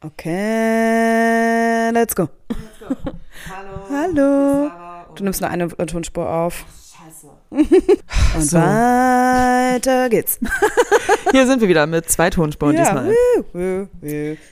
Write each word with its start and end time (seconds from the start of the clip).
Okay, 0.00 1.90
let's 1.92 2.14
go. 2.14 2.28
Hallo. 3.48 3.88
Hallo. 3.90 4.68
Sarah 4.68 5.02
und 5.08 5.18
Du 5.18 5.24
nimmst 5.24 5.40
nur 5.40 5.50
eine 5.50 5.66
Tonspur 5.68 6.30
auf. 6.30 6.64
Scheiße. 6.96 7.26
Und 8.36 8.42
so. 8.42 8.58
weiter 8.58 10.08
geht's. 10.08 10.38
Hier 11.32 11.46
sind 11.48 11.60
wir 11.60 11.68
wieder 11.68 11.86
mit 11.88 12.08
zwei 12.08 12.30
Tonspuren 12.30 12.76
diesmal. 12.76 13.08
Woo, 13.08 13.44
woo. 13.52 13.88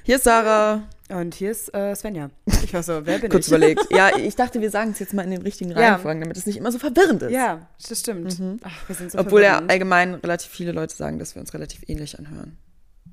Hier 0.03 0.17
ist 0.17 0.24
Sarah. 0.24 0.82
Und 1.11 1.35
hier 1.37 1.53
ist 1.53 1.72
äh, 1.72 1.94
Svenja. 1.94 2.31
Ich 2.65 2.74
war 2.74 2.83
so, 2.83 3.06
wer 3.06 3.19
bin 3.21 3.31
Kurz 3.31 3.47
ich? 3.47 3.53
überlegt. 3.53 3.87
Ja, 3.90 4.17
ich 4.17 4.35
dachte, 4.35 4.60
wir 4.60 4.71
sagen 4.71 4.90
es 4.90 4.99
jetzt 4.99 5.15
mal 5.15 5.22
in 5.22 5.31
den 5.31 5.42
richtigen 5.42 5.71
Ja. 5.71 5.76
Reihenfolgen, 5.92 6.22
damit 6.22 6.37
es 6.37 6.47
nicht 6.47 6.56
immer 6.56 6.72
so 6.72 6.81
verwirrend 6.81 7.22
ist. 7.22 7.31
Ja, 7.31 7.69
das 7.88 8.01
stimmt. 8.01 8.37
Ach, 8.65 8.88
wir 8.88 8.97
sind 8.97 9.13
so 9.13 9.19
Obwohl 9.19 9.42
ja 9.42 9.51
verwirrend. 9.51 9.71
allgemein 9.71 10.15
relativ 10.15 10.51
viele 10.51 10.72
Leute 10.72 10.97
sagen, 10.97 11.21
dass 11.21 11.37
wir 11.37 11.40
uns 11.40 11.54
relativ 11.54 11.83
ähnlich 11.87 12.19
anhören. 12.19 12.58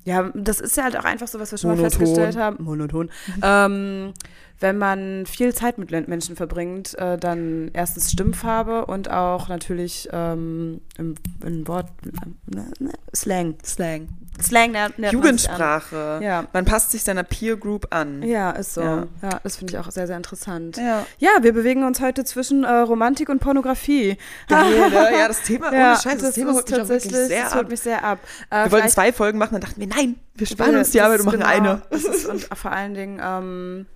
Ja, 0.04 0.30
das 0.34 0.60
ist 0.60 0.76
ja 0.76 0.84
halt 0.84 0.96
auch 0.98 1.04
einfach 1.04 1.28
so, 1.28 1.40
was 1.40 1.50
wir 1.50 1.58
schon 1.58 1.70
mal 1.70 1.76
Monoton. 1.76 1.98
festgestellt 1.98 2.36
haben. 2.36 2.62
Monoton. 2.62 3.10
Ähm, 3.42 4.12
wenn 4.60 4.78
man 4.78 5.26
viel 5.26 5.52
Zeit 5.54 5.78
mit 5.78 5.90
Menschen 5.90 6.36
verbringt, 6.36 6.96
äh, 6.98 7.18
dann 7.18 7.70
erstens 7.74 8.10
Stimmfarbe 8.12 8.86
und 8.86 9.10
auch 9.10 9.48
natürlich 9.48 10.08
ähm, 10.12 10.80
im, 10.96 11.14
im 11.44 11.66
Wort 11.68 11.86
äh, 12.06 12.56
ne, 12.56 12.92
Slang. 13.14 13.56
Slang. 13.64 14.08
Slang 14.42 14.72
man 14.72 14.92
sich 14.96 15.12
Jugendsprache. 15.12 16.18
Ja. 16.22 16.44
Man 16.52 16.64
passt 16.64 16.90
sich 16.90 17.04
seiner 17.04 17.22
Peer 17.22 17.56
Group 17.56 17.86
an. 17.90 18.22
Ja, 18.22 18.50
ist 18.50 18.74
so. 18.74 18.80
Ja, 18.80 19.06
Ja. 19.22 19.40
das 19.44 19.56
finde 19.56 19.72
ich 19.74 19.78
auch 19.78 19.90
sehr, 19.90 20.06
sehr 20.08 20.16
interessant. 20.16 20.76
Ja. 20.76 21.06
Ja, 21.18 21.30
wir 21.42 21.52
bewegen 21.52 21.84
uns 21.84 22.00
heute 22.00 22.24
zwischen 22.24 22.64
äh, 22.64 22.68
Romantik 22.72 23.28
und 23.28 23.38
Pornografie. 23.40 24.16
Geil, 24.48 24.90
ne? 24.90 25.08
Ja, 25.18 25.28
das 25.28 25.42
Thema, 25.42 25.68
ohne 25.68 25.76
Ja, 25.78 25.96
Scheiß, 26.00 26.18
das, 26.18 26.34
Thema 26.34 26.50
ist 26.50 26.56
holt 26.56 26.68
mich 26.70 26.78
tatsächlich- 26.78 27.12
sehr 27.14 27.44
das 27.44 27.54
holt 27.54 27.64
ab. 27.66 27.70
mich 27.70 27.80
sehr 27.80 28.02
ab. 28.04 28.18
Äh, 28.50 28.64
Wir 28.64 28.72
wollten 28.72 28.88
zwei 28.88 29.12
Folgen 29.12 29.38
machen, 29.38 29.52
dann 29.52 29.60
dachten 29.60 29.80
wir, 29.80 29.86
nein, 29.88 30.16
wir 30.34 30.46
sparen 30.46 30.74
uns 30.76 30.90
die 30.90 30.98
das 30.98 31.06
Arbeit 31.06 31.20
und 31.20 31.26
machen 31.26 31.38
genau, 31.40 31.50
eine. 31.50 31.82
Das 31.90 32.04
ist, 32.04 32.26
und 32.26 32.42
vor 32.56 32.72
allen 32.72 32.94
Dingen, 32.94 33.20
ähm, 33.22 33.86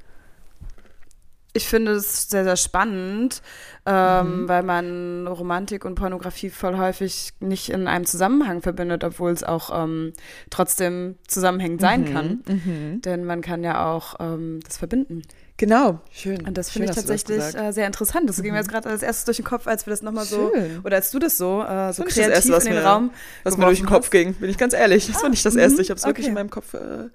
ich 1.59 1.69
finde 1.69 1.93
es 1.93 2.31
sehr, 2.31 2.45
sehr 2.45 2.57
spannend, 2.57 3.43
ähm, 3.85 4.43
Mhm. 4.45 4.49
weil 4.49 4.63
man 4.63 5.27
Romantik 5.27 5.85
und 5.85 5.95
Pornografie 5.95 6.49
voll 6.51 6.77
häufig 6.79 7.31
nicht 7.41 7.69
in 7.69 7.87
einem 7.87 8.07
Zusammenhang 8.07 8.63
verbindet, 8.63 9.05
obwohl 9.05 9.31
es 9.33 9.45
auch 9.45 9.71
ähm, 9.85 10.13
trotzdem 10.51 11.17
zusammenhängend 11.27 11.81
sein 11.83 12.11
kann. 12.13 12.43
Mhm. 12.49 13.03
Denn 13.03 13.25
man 13.25 13.41
kann 13.43 13.63
ja 13.63 13.87
auch 13.93 14.17
ähm, 14.21 14.61
das 14.65 14.79
verbinden. 14.79 15.23
Genau, 15.59 16.01
schön. 16.13 16.47
Und 16.47 16.57
das 16.57 16.71
finde 16.71 16.89
ich 16.91 16.95
tatsächlich 16.95 17.43
äh, 17.57 17.73
sehr 17.73 17.87
interessant. 17.89 18.29
Das 18.29 18.41
ging 18.41 18.53
mir 18.53 18.59
jetzt 18.59 18.71
gerade 18.71 18.89
als 18.89 19.03
erstes 19.03 19.25
durch 19.25 19.39
den 19.39 19.45
Kopf, 19.47 19.67
als 19.67 19.87
wir 19.87 19.91
das 19.91 20.03
nochmal 20.03 20.25
so, 20.25 20.53
oder 20.85 20.97
als 20.97 21.11
du 21.11 21.19
das 21.19 21.37
so, 21.37 21.63
äh, 21.65 21.93
so 21.93 22.05
nicht 22.05 22.17
das 22.17 22.25
kreativ 22.27 22.35
Erste, 22.37 22.53
was 22.53 22.65
in 22.67 22.73
den 22.75 22.83
mir- 22.83 22.89
Raum 22.89 23.11
was 23.43 23.57
mir 23.57 23.65
durch 23.67 23.79
den 23.79 23.87
Kopf 23.89 24.05
hast. 24.05 24.11
ging, 24.13 24.35
bin 24.35 24.51
ich 24.51 24.57
ganz 24.59 24.73
ehrlich. 24.73 25.09
Das 25.09 25.21
war 25.21 25.29
nicht 25.29 25.45
das 25.45 25.57
Erste. 25.57 25.83
Ich 25.83 25.91
habe 25.91 25.99
es 25.99 26.07
wirklich 26.07 26.27
okay. 26.27 26.29
in 26.31 26.35
meinem 26.35 26.51
Kopf 26.51 26.75
äh, 26.75 27.09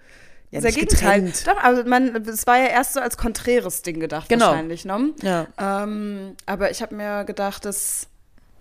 ja, 0.53 0.61
Sehr 0.61 0.71
Gegenteil. 0.71 1.33
Doch, 1.45 1.57
also 1.63 1.83
man, 1.83 2.15
es 2.27 2.45
war 2.45 2.57
ja 2.59 2.67
erst 2.67 2.93
so 2.93 2.99
als 2.99 3.17
konträres 3.17 3.81
Ding 3.81 3.99
gedacht 3.99 4.29
Genau. 4.29 4.47
wahrscheinlich, 4.49 4.85
ne? 4.85 5.09
Ja. 5.23 5.47
Ähm, 5.57 6.35
aber 6.45 6.69
ich 6.69 6.83
habe 6.83 6.93
mir 6.93 7.23
gedacht, 7.23 7.65
dass, 7.65 8.07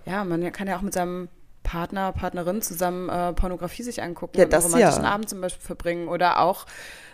ja, 0.06 0.24
man 0.24 0.50
kann 0.52 0.68
ja 0.68 0.78
auch 0.78 0.82
mit 0.82 0.94
seinem 0.94 1.28
Partner, 1.62 2.12
Partnerin 2.12 2.62
zusammen 2.62 3.10
äh, 3.10 3.34
Pornografie 3.34 3.82
sich 3.82 4.02
angucken 4.02 4.38
Ja, 4.38 4.46
und 4.46 4.54
einen 4.54 4.62
romantischen 4.64 5.04
ja. 5.04 5.10
Abend 5.10 5.28
zum 5.28 5.42
Beispiel 5.42 5.64
verbringen. 5.64 6.08
Oder 6.08 6.40
auch, 6.40 6.64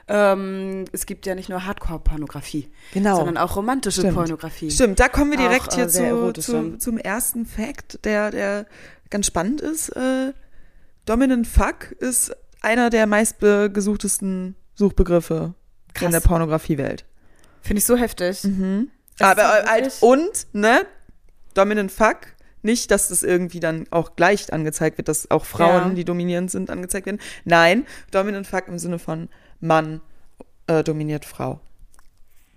ähm, 0.07 0.85
es 0.93 1.07
gibt 1.07 1.27
ja 1.27 1.35
nicht 1.35 1.49
nur 1.49 1.67
Hardcore-Pornografie, 1.67 2.71
Genau. 2.95 3.17
sondern 3.17 3.37
auch 3.37 3.57
romantische 3.57 4.01
Stimmt. 4.03 4.15
Pornografie. 4.15 4.71
Stimmt, 4.71 5.01
da 5.01 5.09
kommen 5.09 5.33
wir 5.33 5.39
direkt 5.39 5.71
Auch, 5.71 5.73
äh, 5.73 5.77
hier 5.77 5.89
sehr 5.89 6.11
zu, 6.13 6.33
zu, 6.35 6.79
zum 6.79 6.99
ersten 6.99 7.47
Fact, 7.47 8.05
der, 8.05 8.31
der 8.31 8.67
ganz 9.11 9.27
spannend 9.27 9.61
ist. 9.61 9.89
Äh, 9.97 10.33
Dominant 11.05 11.49
Fuck 11.49 11.91
ist 11.99 12.31
einer 12.63 12.91
der 12.91 13.07
meistgesuchtesten 13.07 14.55
Suchbegriffe 14.79 15.55
in 15.89 15.93
Krass. 15.95 16.11
der 16.13 16.21
Pornografiewelt. 16.21 17.05
Finde 17.61 17.79
ich 17.81 17.85
so 17.85 17.97
heftig. 17.97 18.45
Mhm. 18.45 18.91
Aber 19.21 19.43
halt, 19.67 19.97
und, 20.01 20.47
ne, 20.53 20.87
Dominant 21.55 21.91
Fuck, 21.91 22.19
nicht, 22.63 22.91
dass 22.91 23.09
das 23.09 23.23
irgendwie 23.23 23.61
dann 23.61 23.87
auch 23.91 24.15
gleich 24.17 24.53
angezeigt 24.53 24.97
wird, 24.99 25.09
dass 25.09 25.31
auch 25.31 25.45
Frauen, 25.45 25.89
Ja. 25.89 25.95
die 25.95 26.05
dominierend 26.05 26.51
sind, 26.51 26.71
angezeigt 26.71 27.07
werden. 27.07 27.21
Nein, 27.45 27.87
Dominant 28.13 28.47
Fuck 28.47 28.69
im 28.69 28.79
Sinne 28.79 28.99
von 28.99 29.29
Mann 29.61 30.01
äh, 30.69 30.85
dominiert 30.85 31.25
Frau. 31.25 31.61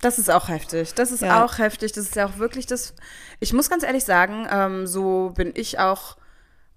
Das 0.02 0.18
ist 0.20 0.30
auch 0.30 0.50
heftig. 0.50 0.94
Das 0.96 1.12
ist 1.12 1.22
Ja. 1.22 1.44
auch 1.46 1.58
heftig. 1.60 1.92
Das 1.94 2.06
ist 2.06 2.16
ja 2.16 2.26
auch 2.28 2.38
wirklich 2.38 2.66
das. 2.66 2.94
Ich 3.40 3.54
muss 3.54 3.70
ganz 3.70 3.84
ehrlich 3.84 4.04
sagen, 4.04 4.48
ähm, 4.52 4.88
so 4.88 5.32
bin 5.36 5.52
ich 5.56 5.80
auch. 5.80 6.18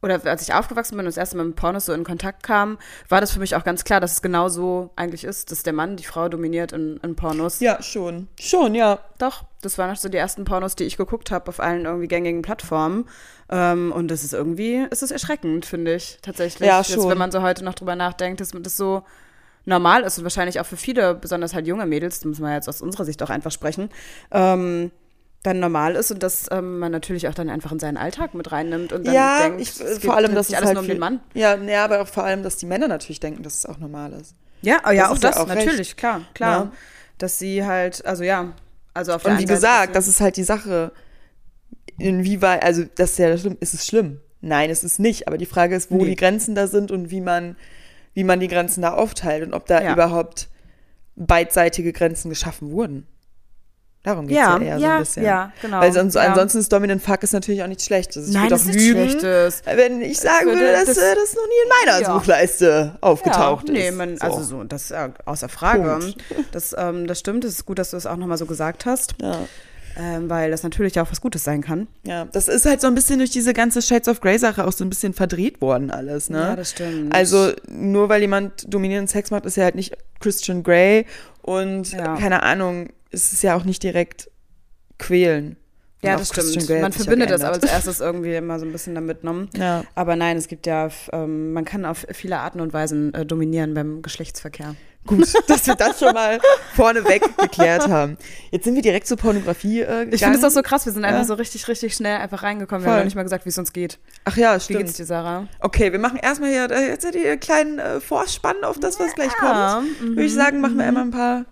Oder 0.05 0.21
als 0.27 0.43
ich 0.43 0.53
aufgewachsen 0.53 0.97
bin 0.97 1.07
und 1.07 1.07
das 1.07 1.17
erste 1.17 1.39
Mal 1.39 1.45
mit 1.45 1.57
Pornos 1.57 1.87
so 1.87 1.95
in 1.95 2.05
Kontakt 2.05 2.43
kam, 2.43 2.77
war 3.09 3.23
das 3.23 3.33
für 3.33 3.41
mich 3.41 3.57
auch 3.57 3.65
ganz 3.65 3.85
klar, 3.85 4.01
dass 4.01 4.13
es 4.13 4.21
genau 4.21 4.51
so 4.51 4.91
eigentlich 4.97 5.25
ist, 5.25 5.51
dass 5.51 5.63
der 5.63 5.73
Mann 5.73 5.97
die 5.97 6.05
Frau 6.05 6.29
dominiert 6.29 6.73
in, 6.73 6.99
in 7.03 7.17
Pornos. 7.17 7.61
Ja, 7.61 7.83
schon. 7.83 8.29
Schon, 8.39 8.75
ja. 8.75 8.99
Doch, 9.17 9.45
das 9.63 9.79
waren 9.79 9.91
auch 9.91 9.97
so 9.97 10.11
die 10.11 10.19
ersten 10.19 10.45
Pornos, 10.45 10.77
die 10.77 10.85
ich 10.85 10.99
geguckt 10.99 11.31
habe 11.31 11.49
auf 11.49 11.59
allen 11.59 11.87
irgendwie 11.87 12.07
gängigen 12.07 12.43
Plattformen. 12.43 13.09
Ähm, 13.49 13.93
und 13.93 14.09
das 14.09 14.25
ist 14.25 14.35
irgendwie, 14.35 14.87
es 14.91 15.03
ist 15.03 15.11
erschreckend, 15.11 15.65
finde 15.65 15.95
ich, 15.95 16.19
tatsächlich. 16.21 16.69
Ja, 16.69 16.81
Jetzt, 16.81 16.93
schon. 16.93 17.09
wenn 17.09 17.17
man 17.17 17.33
so 17.33 17.41
heute 17.41 17.65
noch 17.65 17.75
drüber 17.75 17.97
nachdenkt, 17.97 18.43
dass 18.43 18.51
das 18.51 18.77
so 18.77 19.05
normal 19.65 20.03
ist 20.03 20.19
und 20.19 20.25
wahrscheinlich 20.25 20.61
auch 20.61 20.67
für 20.67 20.77
viele, 20.77 21.15
besonders 21.15 21.55
halt 21.55 21.67
junge 21.67 21.87
Mädels, 21.87 22.21
da 22.21 22.29
müssen 22.29 22.43
wir 22.43 22.53
jetzt 22.53 22.69
aus 22.69 22.83
unserer 22.83 23.07
Sicht 23.07 23.23
auch 23.23 23.31
einfach 23.31 23.53
sprechen, 23.53 23.89
ähm, 24.31 24.91
dann 25.45 25.61
normal 25.61 25.95
ist 25.95 26.11
und 26.11 26.23
dass 26.25 26.47
ähm, 26.51 26.79
man 26.81 26.91
natürlich 26.91 27.29
auch 27.29 27.35
dann 27.35 27.49
einfach 27.51 27.71
in 27.71 27.79
seinen 27.79 27.97
Alltag 27.99 28.35
mit 28.35 28.51
reinnimmt 28.51 28.93
und 28.93 29.07
dann 29.07 29.15
ja, 29.15 29.43
denkt, 29.43 29.61
ich, 29.61 29.69
es 29.69 29.79
vor 29.79 30.01
geht 30.01 30.11
allem, 30.11 30.35
dass 30.35 30.49
es 30.49 30.55
alles 30.55 30.67
halt 30.69 30.75
nur 30.75 30.83
um 30.83 30.89
den 30.89 30.99
Mann. 30.99 31.21
Ja, 31.35 31.57
nee, 31.57 31.77
aber 31.77 32.01
auch 32.01 32.09
vor 32.09 32.25
allem, 32.25 32.43
dass 32.43 32.57
die 32.57 32.67
Männer 32.67 32.89
natürlich 32.89 33.21
denken, 33.21 33.43
dass 33.45 33.55
es 33.59 33.67
auch 33.67 33.79
normal 33.79 34.13
ist. 34.15 34.35
Ja, 34.63 34.81
oh, 34.87 34.91
ja, 34.91 35.03
Das 35.03 35.11
auch 35.11 35.15
ist 35.17 35.23
ja 35.23 35.29
das, 35.31 35.39
auch 35.39 35.47
natürlich, 35.47 35.79
recht. 35.79 35.97
klar, 35.99 36.23
klar. 36.35 36.65
Ja. 36.65 36.73
Dass 37.19 37.39
sie 37.39 37.65
halt, 37.65 38.05
also 38.07 38.25
ja, 38.25 38.55
also 38.95 39.13
auf 39.13 39.23
der 39.23 39.33
Und 39.33 39.39
wie 39.39 39.43
Seite, 39.43 39.55
gesagt, 39.55 39.95
dass 39.97 40.07
das 40.07 40.15
ist 40.15 40.21
halt 40.21 40.37
die 40.39 40.43
Sache, 40.45 40.93
inwieweit, 41.99 42.63
also 42.63 42.85
das 42.95 43.11
ist 43.13 43.19
ja 43.19 43.37
schlimm, 43.37 43.57
ist 43.61 43.75
es 43.75 43.87
schlimm? 43.87 44.21
Nein, 44.41 44.71
es 44.71 44.83
ist 44.85 44.99
nicht, 44.99 45.29
aber 45.29 45.39
die 45.39 45.47
Frage 45.47 45.75
ist, 45.77 45.91
wo 45.91 45.99
Nee. 45.99 46.07
die 46.11 46.17
Grenzen 46.17 46.55
da 46.55 46.67
sind 46.67 46.91
und 46.91 47.11
wie 47.11 47.21
man, 47.21 47.57
wie 48.15 48.25
man 48.25 48.41
die 48.41 48.49
Grenzen 48.49 48.83
da 48.83 48.95
aufteilt 48.95 49.43
und 49.47 49.55
ob 49.55 49.67
da 49.67 49.83
Ja. 49.83 49.93
überhaupt 49.93 50.49
beidseitige 51.17 51.93
Grenzen 51.93 52.29
geschaffen 52.29 52.71
wurden. 52.73 53.07
Darum 54.05 54.27
geht 54.29 54.37
es 54.37 54.43
ja, 54.43 54.59
ja, 54.59 54.63
eher 54.65 54.79
so 54.79 54.85
ja, 54.85 54.93
ein 54.95 54.99
bisschen. 55.01 55.25
ja, 55.25 55.53
genau. 55.63 55.81
Weil 55.81 55.93
sonst, 55.93 56.15
ja. 56.15 56.21
ansonsten 56.23 56.59
ist 56.59 56.73
Dominant 56.73 57.03
Fuck 57.03 57.23
ist 57.23 57.33
natürlich 57.33 57.63
auch 57.63 57.67
nichts 57.67 57.87
Schlechtes. 57.87 58.29
Ich 58.29 58.35
Nein, 58.35 58.45
würde 58.45 58.55
das 58.57 58.63
auch 58.69 58.73
lügen, 58.73 59.09
Schlechtes. 59.11 59.63
wenn 59.65 60.03
ich 60.03 60.21
sagen 60.21 60.47
würde 60.47 60.73
dass 60.73 60.85
das- 60.85 60.97
das 60.97 61.35
noch 61.35 61.47
nie 61.47 61.63
in 61.65 61.87
meiner 61.93 62.01
Ja. 62.03 62.13
Suchleiste 62.15 62.97
aufgetaucht 63.01 63.67
nee, 63.69 63.89
ist. 63.89 63.97
Man, 63.97 64.17
So. 64.19 64.25
also 64.27 64.43
so, 64.43 64.65
das 64.65 64.91
äh, 64.91 65.09
außer 65.25 65.49
Frage. 65.49 65.89
Punkt. 66.01 66.17
Das, 66.53 66.75
ähm, 66.79 67.07
das 67.07 67.19
stimmt. 67.19 67.45
Es 67.45 67.55
ist 67.55 67.65
gut, 67.67 67.79
dass 67.79 67.91
du 67.91 67.97
es 67.97 68.05
auch 68.07 68.17
nochmal 68.17 68.37
so 68.39 68.45
gesagt 68.47 68.85
hast, 68.85 69.15
ja. 69.23 69.39
ähm, 69.99 70.29
weil 70.29 70.51
das 70.51 70.63
natürlich 70.63 71.01
auch 71.01 71.11
was 71.11 71.23
Gutes 71.23 71.43
sein 71.45 71.63
kann. 71.63 71.87
Ja, 72.07 72.27
das 72.27 72.49
ist 72.49 72.67
halt 72.67 72.83
so 72.83 72.87
ein 72.89 72.95
bisschen 72.95 73.19
durch 73.21 73.31
diese 73.31 73.55
ganze 73.55 73.81
Shades 73.81 74.09
of 74.09 74.21
Grey 74.21 74.39
Sache 74.39 74.67
auch 74.67 74.73
so 74.73 74.85
ein 74.85 74.91
bisschen 74.91 75.15
verdreht 75.15 75.63
worden 75.63 75.91
alles, 75.91 76.29
ne? 76.29 76.41
Ja, 76.41 76.57
das 76.57 76.73
stimmt. 76.73 77.15
Also 77.15 77.53
nur 77.69 78.11
weil 78.11 78.21
jemand 78.21 78.67
dominierenden 78.73 79.09
Sex 79.09 79.31
macht, 79.31 79.47
ist 79.47 79.57
er 79.57 79.65
halt 79.65 79.77
nicht 79.77 79.97
Christian 80.21 80.63
Grey 80.63 81.07
und 81.41 81.93
Ja. 81.93 82.17
keine 82.17 82.43
Ahnung, 82.43 82.91
es 83.15 83.33
ist 83.33 83.43
ja 83.43 83.57
auch 83.57 83.65
nicht 83.65 83.83
direkt 83.83 84.31
quälen. 84.99 85.57
Ja, 86.03 86.19
das 86.19 86.29
stimmt. 86.29 86.69
Man 86.83 86.93
verbindet 86.93 87.31
das 87.31 87.41
aber 87.43 87.55
als 87.55 87.65
erstes 87.65 88.01
irgendwie 88.01 88.35
immer 88.35 88.59
so 88.59 88.67
ein 88.67 88.73
bisschen 88.73 88.95
damit, 88.95 89.25
ne? 89.25 89.49
Ja. 89.57 89.85
Aber 89.95 90.17
nein, 90.17 90.37
es 90.37 90.49
gibt 90.49 90.67
ja, 90.67 90.91
ähm, 91.13 91.55
man 91.55 91.65
kann 91.65 91.87
auf 91.87 92.07
viele 92.13 92.41
Arten 92.41 92.61
und 92.61 92.75
Weisen 92.75 93.15
äh, 93.15 93.25
dominieren 93.25 93.73
beim 93.73 94.03
Geschlechtsverkehr. 94.03 94.75
Gut, 95.07 95.27
dass 95.49 95.67
wir 95.67 95.75
das 95.77 95.99
schon 96.01 96.13
mal 96.13 96.41
vorneweg 96.75 97.23
geklärt 97.39 97.89
haben. 97.89 98.19
Jetzt 98.51 98.65
sind 98.65 98.75
wir 98.75 98.83
direkt 98.83 99.07
zur 99.07 99.17
Pornografie 99.17 99.81
äh, 99.81 99.85
gegangen. 99.87 100.13
Ich 100.13 100.23
finde 100.23 100.39
es 100.39 100.45
auch 100.45 100.51
so 100.51 100.61
krass, 100.61 100.85
wir 100.85 100.93
sind 100.93 101.07
einfach 101.07 101.21
Ja. 101.21 101.25
so 101.27 101.35
richtig, 101.35 101.67
richtig 101.69 101.95
schnell 101.95 102.19
einfach 102.19 102.43
reingekommen. 102.43 102.83
Wir 102.83 102.89
Voll. 102.89 102.93
haben 102.93 102.99
noch 103.01 103.05
nicht 103.07 103.17
mal 103.17 103.23
gesagt, 103.23 103.47
wie 103.47 103.51
es 103.51 103.57
uns 103.59 103.73
geht. 103.73 103.99
Ach 104.25 104.37
ja, 104.37 104.57
Wie 104.57 104.61
stimmt. 104.61 104.81
geht's 104.81 104.95
dir, 104.95 105.07
Sarah? 105.07 105.49
Okay, 105.61 105.91
wir 105.91 105.99
machen 105.99 106.19
erstmal 106.23 106.51
hier 106.51 106.71
äh, 106.71 106.89
jetzt 106.89 107.07
die 107.15 107.37
kleinen 107.39 107.79
äh, 107.79 108.01
Vorspann 108.01 108.63
auf 108.63 108.79
das, 108.79 109.01
was 109.01 109.15
gleich 109.15 109.33
Ja, 109.43 109.77
kommt. 109.81 110.03
mhm, 110.03 110.09
Würde 110.17 110.25
ich 110.25 110.35
sagen, 110.35 110.61
machen 110.61 110.77
wir 110.77 110.85
einmal 110.85 111.05
ein 111.05 111.11
paar 111.11 111.45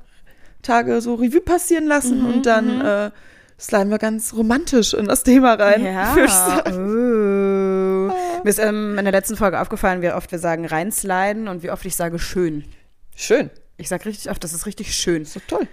Tage 0.63 1.01
so 1.01 1.15
Revue 1.15 1.41
passieren 1.41 1.87
lassen 1.87 2.21
Mhm, 2.21 2.27
und 2.27 2.47
dann 2.47 2.81
äh, 2.81 3.11
sliden 3.61 3.91
wir 3.91 3.99
ganz 3.99 4.35
romantisch 4.35 4.95
in 4.95 5.07
das 5.07 5.23
Thema 5.23 5.55
rein. 5.55 5.85
Ja. 5.85 6.15
sagen. 6.29 8.09
Oh. 8.11 8.43
Mir 8.45 8.51
ist 8.51 8.59
ähm, 8.59 8.99
in 8.99 9.05
der 9.05 9.13
letzten 9.13 9.37
Folge 9.37 9.61
aufgefallen, 9.61 10.03
wie 10.03 10.11
oft 10.11 10.31
wir 10.33 10.39
sagen 10.39 10.67
reinsliden 10.67 11.49
und 11.49 11.63
wie 11.63 11.71
oft 11.71 11.85
ich 11.85 11.95
sage 11.95 12.19
schön. 12.19 12.65
Schön. 13.15 13.51
Ich 13.77 13.89
sage 13.89 14.07
richtig 14.07 14.31
oft, 14.31 14.43
das 14.43 14.53
ist 14.53 14.67
richtig 14.67 14.95
schön. 14.95 15.23
Ist 15.23 15.37
doch 15.37 15.43
toll. 15.47 15.69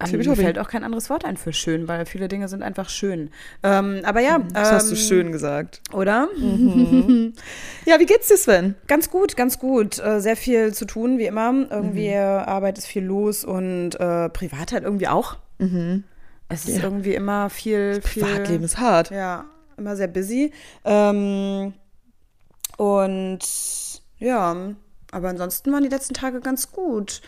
Ähm, 0.00 0.06
Tibi 0.10 0.28
mir 0.28 0.36
fällt 0.36 0.58
auch 0.60 0.68
kein 0.68 0.84
anderes 0.84 1.10
Wort 1.10 1.24
ein 1.24 1.36
für 1.36 1.52
schön, 1.52 1.88
weil 1.88 2.06
viele 2.06 2.28
Dinge 2.28 2.48
sind 2.48 2.62
einfach 2.62 2.88
schön. 2.88 3.30
Ähm, 3.64 4.00
aber 4.04 4.20
ja, 4.20 4.38
Das 4.52 4.70
hast 4.70 4.90
du 4.90 4.94
ähm, 4.94 5.00
schön 5.00 5.32
gesagt. 5.32 5.80
Oder? 5.92 6.28
Ja, 7.84 7.98
wie 7.98 8.06
geht's 8.06 8.28
dir, 8.28 8.36
Sven? 8.36 8.74
Ganz 8.86 9.10
gut, 9.10 9.36
ganz 9.36 9.58
gut. 9.58 9.98
Äh, 9.98 10.20
sehr 10.20 10.36
viel 10.36 10.72
zu 10.74 10.84
tun, 10.84 11.18
wie 11.18 11.26
immer. 11.26 11.52
Irgendwie 11.70 12.08
äh, 12.08 12.18
Arbeit 12.18 12.78
ist 12.78 12.86
viel 12.86 13.02
los 13.04 13.44
und 13.44 13.94
äh, 13.98 14.28
privat 14.28 14.72
halt 14.72 14.84
irgendwie 14.84 15.08
auch. 15.08 15.36
Es 16.48 16.66
ist 16.68 16.78
Ja. 16.78 16.84
irgendwie 16.84 17.14
immer 17.14 17.50
viel, 17.50 18.00
viel. 18.02 18.22
Privatleben 18.22 18.64
ist 18.64 18.78
hart. 18.78 19.10
Ja, 19.10 19.46
immer 19.76 19.96
sehr 19.96 20.08
busy. 20.08 20.52
Ähm, 20.84 21.72
und 22.76 23.38
ja, 24.18 24.56
aber 25.10 25.28
ansonsten 25.28 25.72
waren 25.72 25.82
die 25.82 25.88
letzten 25.88 26.14
Tage 26.14 26.40
ganz 26.40 26.70
gut. 26.70 27.20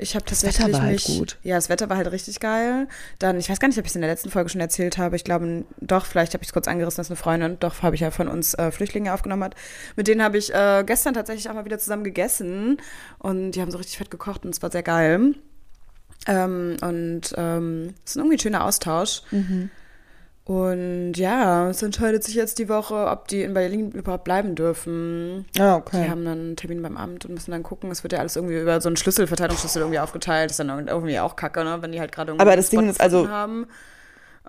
Ich 0.00 0.14
habe 0.14 0.24
Das 0.24 0.40
tatsächlich 0.40 0.68
Wetter 0.68 0.72
war 0.72 0.82
halt 0.82 1.08
mich, 1.08 1.18
gut. 1.18 1.38
Ja, 1.42 1.56
das 1.56 1.68
Wetter 1.68 1.88
war 1.88 1.96
halt 1.96 2.10
richtig 2.10 2.40
geil. 2.40 2.88
Dann, 3.18 3.38
ich 3.38 3.48
weiß 3.48 3.60
gar 3.60 3.68
nicht, 3.68 3.78
ob 3.78 3.84
ich 3.84 3.90
es 3.90 3.94
in 3.94 4.00
der 4.00 4.10
letzten 4.10 4.30
Folge 4.30 4.50
schon 4.50 4.60
erzählt 4.60 4.98
habe. 4.98 5.16
Ich 5.16 5.24
glaube, 5.24 5.64
doch, 5.80 6.06
vielleicht 6.06 6.34
habe 6.34 6.42
ich 6.42 6.48
es 6.48 6.52
kurz 6.52 6.68
angerissen, 6.68 6.96
dass 6.98 7.10
eine 7.10 7.16
Freundin, 7.16 7.58
doch, 7.60 7.82
habe 7.82 7.94
ich 7.94 8.00
ja 8.00 8.10
von 8.10 8.28
uns 8.28 8.54
äh, 8.54 8.70
Flüchtlinge 8.70 9.12
aufgenommen 9.12 9.44
hat. 9.44 9.54
Mit 9.96 10.08
denen 10.08 10.22
habe 10.22 10.38
ich 10.38 10.52
äh, 10.54 10.82
gestern 10.86 11.14
tatsächlich 11.14 11.48
auch 11.48 11.54
mal 11.54 11.64
wieder 11.64 11.78
zusammen 11.78 12.04
gegessen. 12.04 12.78
Und 13.18 13.52
die 13.52 13.60
haben 13.60 13.70
so 13.70 13.78
richtig 13.78 13.98
fett 13.98 14.10
gekocht 14.10 14.44
und 14.44 14.54
es 14.54 14.62
war 14.62 14.70
sehr 14.70 14.82
geil. 14.82 15.34
Ähm, 16.26 16.76
und 16.82 17.34
ähm, 17.36 17.94
es 18.04 18.12
ist 18.12 18.16
irgendwie 18.16 18.36
ein 18.36 18.40
schöner 18.40 18.64
Austausch. 18.64 19.22
Und 20.50 21.12
ja, 21.14 21.70
es 21.70 21.80
entscheidet 21.80 22.24
sich 22.24 22.34
jetzt 22.34 22.58
die 22.58 22.68
Woche, 22.68 23.06
ob 23.06 23.28
die 23.28 23.42
in 23.42 23.54
Berlin 23.54 23.92
überhaupt 23.92 24.24
bleiben 24.24 24.56
dürfen. 24.56 25.44
Ah, 25.56 25.76
okay. 25.76 26.02
Die 26.02 26.10
haben 26.10 26.24
dann 26.24 26.38
einen 26.40 26.56
Termin 26.56 26.82
beim 26.82 26.96
Amt 26.96 27.24
und 27.24 27.34
müssen 27.34 27.52
dann 27.52 27.62
gucken. 27.62 27.88
Es 27.92 28.02
wird 28.02 28.14
ja 28.14 28.18
alles 28.18 28.34
irgendwie 28.34 28.58
über 28.58 28.80
so 28.80 28.88
einen 28.88 28.96
Schlüssel, 28.96 29.28
Verteilungsschlüssel 29.28 29.82
irgendwie 29.82 30.00
aufgeteilt. 30.00 30.50
ist 30.50 30.58
dann 30.58 30.88
irgendwie 30.88 31.20
auch 31.20 31.36
kacke, 31.36 31.62
ne? 31.62 31.80
Wenn 31.82 31.92
die 31.92 32.00
halt 32.00 32.10
gerade 32.10 32.32
irgendwie 32.32 32.42
Aber 32.42 32.56
das 32.56 32.68
Ding 32.68 32.88
ist 32.88 33.00
also- 33.00 33.28
haben. 33.28 33.68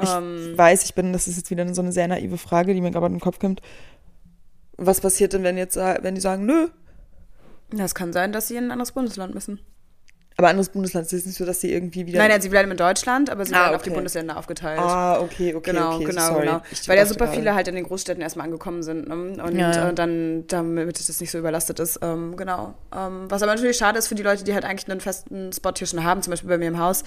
Ich 0.02 0.10
Ähm, 0.10 0.54
weiß, 0.58 0.86
ich 0.86 0.96
bin, 0.96 1.14
das 1.14 1.28
ist 1.28 1.38
jetzt 1.38 1.52
wieder 1.52 1.72
so 1.72 1.84
eine 1.84 1.92
sehr 1.92 2.08
naive 2.08 2.40
Frage, 2.40 2.74
die 2.74 2.82
mir 2.82 2.90
gerade 2.90 3.06
in 3.06 3.14
den 3.14 3.20
Kopf 3.20 3.38
kommt. 3.38 3.62
Was 4.78 5.02
passiert 5.02 5.34
denn, 5.34 5.44
wenn 5.44 5.56
jetzt, 5.56 5.76
wenn 5.76 6.16
die 6.16 6.22
sagen, 6.22 6.48
nö, 6.48 6.70
ja, 7.76 7.86
es 7.86 7.94
kann 7.94 8.12
sein, 8.12 8.32
dass 8.32 8.48
sie 8.48 8.56
in 8.56 8.64
ein 8.66 8.72
anderes 8.72 8.94
Bundesland 8.94 9.36
müssen. 9.36 9.60
Aber 10.42 10.50
anderes 10.50 10.70
Bundesland 10.70 11.06
es 11.08 11.14
ist 11.14 11.26
nicht 11.26 11.38
so, 11.38 11.46
dass 11.46 11.62
sie 11.62 11.72
irgendwie 11.72 12.06
wieder. 12.06 12.18
Nein, 12.20 12.30
nein, 12.30 12.42
sie 12.42 12.50
bleiben 12.50 12.70
in 12.72 12.78
Deutschland, 12.78 13.30
aber 13.30 13.46
sie 13.46 13.54
Ah, 13.54 13.66
werden 13.66 13.76
auf 13.76 13.82
die 13.84 13.90
okay. 13.90 13.96
Bundesländer 13.96 14.38
aufgeteilt. 14.38 14.80
Ah, 14.80 15.20
okay, 15.22 15.54
okay, 15.56 15.72
Genau, 15.72 15.96
okay, 15.96 16.06
genau, 16.06 16.28
sorry. 16.28 16.46
genau. 16.48 16.62
Ich 16.72 16.88
Weil 16.90 16.98
ja 16.98 17.06
super 17.06 17.28
viele 17.28 17.54
halt 17.56 17.68
in 17.68 17.76
den 17.76 17.84
Großstädten 17.86 18.22
erstmal 18.22 18.46
angekommen 18.46 18.84
sind. 18.84 19.08
Ne? 19.08 19.44
Und 19.44 19.56
Ja, 19.56 19.72
ja. 19.72 19.90
Äh, 19.90 19.94
dann, 19.94 20.46
damit 20.48 21.00
das 21.00 21.22
nicht 21.22 21.32
so 21.32 21.38
überlastet 21.38 21.80
ist. 21.80 22.00
Ähm, 22.02 22.36
genau. 22.36 22.74
Ähm, 22.96 23.26
was 23.30 23.42
aber 23.44 23.54
natürlich 23.56 23.78
schade 23.78 24.00
ist 24.00 24.08
für 24.08 24.16
die 24.16 24.24
Leute, 24.24 24.44
die 24.44 24.54
halt 24.54 24.66
eigentlich 24.66 24.90
einen 24.90 25.00
festen 25.02 25.54
Spot 25.54 25.72
hier 25.78 25.88
schon 25.88 26.04
haben. 26.04 26.22
Zum 26.22 26.32
Beispiel 26.32 26.50
bei 26.50 26.58
mir 26.58 26.68
im 26.68 26.80
Haus. 26.80 27.04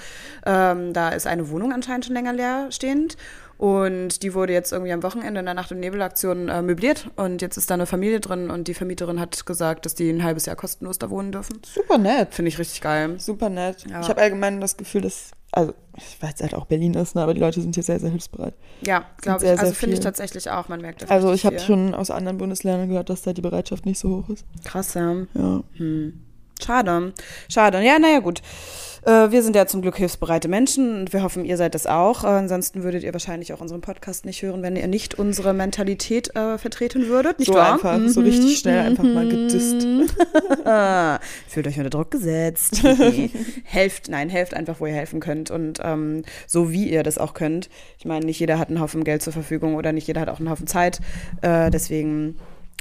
Ähm, 0.47 0.93
da 0.93 1.11
ist 1.11 1.27
eine 1.27 1.49
Wohnung 1.51 1.73
anscheinend 1.73 2.05
schon 2.07 2.15
länger 2.15 2.33
leer 2.33 2.67
stehend. 2.71 3.17
Und 3.59 4.23
die 4.23 4.35
wurde 4.35 4.53
jetzt 4.53 4.73
irgendwie 4.73 4.93
am 4.93 5.03
Wochenende 5.03 5.41
in 5.41 5.47
der 5.47 5.55
Nacht- 5.55 5.73
und 5.73 5.81
Nebelaktion 5.81 6.49
äh, 6.49 6.63
möbliert. 6.63 7.11
Und 7.17 7.43
jetzt 7.43 7.57
ist 7.57 7.71
da 7.71 7.75
eine 7.75 7.87
Familie 7.87 8.21
drin. 8.21 8.51
Und 8.51 8.69
die 8.69 8.75
Vermieterin 8.75 9.21
hat 9.21 9.47
gesagt, 9.47 9.87
dass 9.87 9.95
die 9.95 10.11
ein 10.11 10.25
halbes 10.25 10.47
Jahr 10.47 10.57
kostenlos 10.57 10.99
da 10.99 11.11
wohnen 11.11 11.33
dürfen. 11.33 11.61
Super 11.65 11.99
nett. 11.99 12.35
Finde 12.35 12.49
ich 12.49 12.59
richtig 12.59 12.81
geil. 12.81 13.19
Super 13.19 13.49
nett. 13.49 13.85
Ja. 13.89 14.01
Ich 14.01 14.09
habe 14.09 14.21
allgemein 14.21 14.61
das 14.61 14.77
Gefühl, 14.77 15.03
dass, 15.03 15.31
also, 15.53 15.73
ich 15.97 16.21
weiß 16.21 16.35
halt 16.41 16.55
auch 16.55 16.67
Berlin 16.67 16.95
ist, 16.95 17.15
ne, 17.15 17.23
aber 17.23 17.35
die 17.35 17.41
Leute 17.41 17.61
sind 17.61 17.75
hier 17.75 17.85
sehr, 17.85 18.01
sehr 18.01 18.11
hilfsbereit. 18.11 18.55
Ja, 18.81 19.05
glaube 19.19 19.41
sehr, 19.41 19.55
ich. 19.55 19.61
Also 19.61 19.73
sehr 19.73 19.79
finde 19.79 19.95
ich 19.95 20.01
tatsächlich 20.01 20.51
auch. 20.51 20.69
Man 20.69 20.81
merkt 20.81 21.03
das 21.03 21.11
Also 21.11 21.33
ich 21.33 21.47
habe 21.47 21.59
schon 21.61 21.95
aus 21.95 22.11
anderen 22.11 22.39
Bundesländern 22.39 22.89
gehört, 22.89 23.11
dass 23.11 23.23
da 23.23 23.33
die 23.33 23.43
Bereitschaft 23.43 23.87
nicht 23.87 23.99
so 23.99 24.17
hoch 24.17 24.31
ist. 24.31 24.45
Krass, 24.65 24.95
ja. 24.95 25.15
Ja. 25.35 25.63
Schade. 26.63 27.13
Schade. 27.49 27.83
Ja, 27.83 27.99
naja, 27.99 28.21
gut. 28.21 28.43
Äh, 29.05 29.31
wir 29.31 29.43
sind 29.43 29.55
ja 29.55 29.67
zum 29.67 29.83
Glück 29.83 29.97
hilfsbereite 29.97 30.49
Menschen 30.49 31.01
und 31.01 31.13
wir 31.13 31.23
hoffen, 31.23 31.45
ihr 31.45 31.57
seid 31.57 31.75
das 31.75 31.87
auch. 31.87 32.25
Äh, 32.25 32.29
ansonsten 32.29 32.83
würdet 32.83 33.05
ihr 33.05 33.13
wahrscheinlich 33.13 33.53
auch 33.53 33.61
unseren 33.61 33.81
Podcast 33.81 34.25
nicht 34.25 34.43
hören, 34.43 34.63
wenn 34.63 34.77
ihr 34.77 34.87
nicht 34.87 35.19
unsere 35.19 35.53
Mentalität 35.53 36.35
äh, 36.35 36.57
vertreten 36.59 37.09
würdet. 37.09 37.39
Nicht 37.39 37.49
so 37.49 37.55
wahr? 37.55 37.75
einfach, 37.75 38.01
so 38.09 38.21
richtig 38.21 38.59
schnell 38.59 38.81
einfach 38.81 39.05
mal 39.05 39.29
gedisst. 39.29 39.87
Ah, 40.65 41.21
fühlt 41.49 41.67
euch 41.67 41.77
unter 41.77 41.91
Druck 41.91 42.11
gesetzt. 42.11 42.83
helft, 43.65 44.09
nein, 44.09 44.31
helft 44.31 44.55
einfach, 44.55 44.81
wo 44.81 44.87
ihr 44.87 44.95
helfen 44.95 45.21
könnt 45.21 45.51
und 45.51 45.81
ähm, 45.83 46.23
so 46.47 46.73
wie 46.73 46.89
ihr 46.89 47.03
das 47.03 47.19
auch 47.19 47.35
könnt. 47.35 47.69
Ich 47.99 48.07
meine, 48.07 48.25
nicht 48.25 48.41
jeder 48.41 48.59
hat 48.59 48.69
einen 48.69 48.81
Haufen 48.81 49.05
Geld 49.05 49.23
zur 49.23 49.33
Verfügung 49.33 49.75
oder 49.75 49.93
nicht 49.93 50.07
jeder 50.07 50.23
hat 50.23 50.31
auch 50.31 50.39
einen 50.39 50.51
Haufen 50.51 50.67
Zeit. 50.67 51.01
Äh, 51.43 51.71
deswegen 51.71 52.37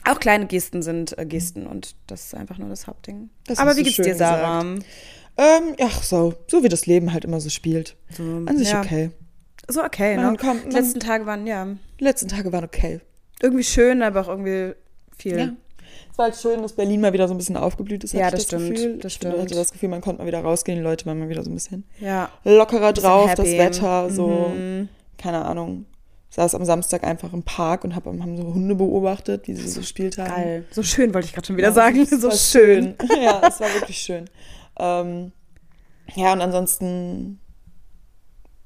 auch 0.05 0.19
kleine 0.19 0.45
Gesten 0.47 0.81
sind 0.81 1.17
äh, 1.17 1.25
Gesten 1.25 1.65
und 1.67 1.95
das 2.07 2.25
ist 2.25 2.35
einfach 2.35 2.57
nur 2.57 2.69
das 2.69 2.87
Hauptding. 2.87 3.29
Das 3.47 3.57
Aber 3.59 3.75
wie 3.75 3.83
geht's 3.83 3.97
dir, 3.97 4.15
Sarah? 4.15 4.61
Ähm, 4.61 5.75
ja, 5.79 5.89
so, 6.01 6.33
so 6.47 6.63
wie 6.63 6.69
das 6.69 6.85
Leben 6.85 7.11
halt 7.13 7.25
immer 7.25 7.39
so 7.39 7.49
spielt. 7.49 7.95
So, 8.11 8.21
An 8.23 8.57
sich 8.57 8.71
ja. 8.71 8.81
okay. 8.81 9.09
So 9.67 9.83
okay, 9.83 10.15
Man 10.17 10.33
ne? 10.33 10.37
kommt- 10.37 10.63
Die 10.65 10.67
man- 10.67 10.75
letzten 10.83 10.99
Tage 10.99 11.25
waren 11.25 11.47
ja 11.47 11.67
Die 11.99 12.03
letzten 12.03 12.27
Tage 12.27 12.51
waren 12.51 12.63
okay. 12.65 12.99
irgendwie 13.41 13.63
schön, 13.63 14.01
aber 14.03 14.21
auch 14.21 14.27
irgendwie 14.27 14.73
viel. 15.17 15.37
Ja. 15.39 15.49
Es 16.11 16.17
war 16.17 16.25
halt 16.25 16.35
schön, 16.35 16.61
dass 16.61 16.73
Berlin 16.73 17.01
mal 17.01 17.13
wieder 17.13 17.27
so 17.27 17.33
ein 17.33 17.37
bisschen 17.37 17.57
aufgeblüht 17.57 18.03
ist. 18.03 18.13
Ja, 18.13 18.25
hatte 18.25 18.33
das 18.35 18.41
ich 18.43 18.47
stimmt, 18.47 18.69
Gefühl. 18.75 18.97
das 18.99 19.13
Ich 19.13 19.19
hatte 19.25 19.31
stimmt. 19.45 19.55
das 19.59 19.71
Gefühl, 19.71 19.89
man 19.89 20.01
konnte 20.01 20.21
mal 20.21 20.27
wieder 20.27 20.41
rausgehen, 20.41 20.77
die 20.77 20.83
Leute 20.83 21.05
waren 21.07 21.17
mal 21.17 21.29
wieder 21.29 21.43
so 21.43 21.49
ein 21.49 21.55
bisschen 21.55 21.85
Ja. 21.99 22.29
lockerer 22.43 22.91
Bisschen 22.93 23.07
drauf, 23.09 23.29
happy. 23.31 23.41
das 23.41 23.51
Wetter, 23.81 24.09
so, 24.11 24.27
Mhm. 24.55 24.89
keine 25.17 25.43
Ahnung. 25.45 25.85
Saß 26.33 26.55
am 26.55 26.65
Samstag 26.65 27.03
einfach 27.03 27.31
im 27.31 27.43
Park 27.43 27.83
und 27.83 27.95
hab, 27.95 28.07
haben 28.07 28.37
so 28.37 28.43
Hunde 28.55 28.73
beobachtet, 28.73 29.47
wie 29.47 29.53
sie 29.53 29.67
so 29.67 29.81
gespielt 29.81 30.17
haben. 30.17 30.29
Geil. 30.29 30.65
So 30.71 30.81
schön 30.81 31.13
wollte 31.13 31.27
ich 31.27 31.33
gerade 31.33 31.45
schon 31.45 31.57
wieder 31.57 31.67
Ja, 31.67 31.73
sagen. 31.73 32.03
So 32.07 32.27
war 32.27 32.35
schön. 32.35 32.95
ja, 33.21 33.47
es 33.47 33.59
war 33.59 33.71
wirklich 33.75 33.97
schön. 33.97 34.25
Ähm, 34.79 35.31
ja, 36.15 36.33
und 36.33 36.41
ansonsten 36.41 37.39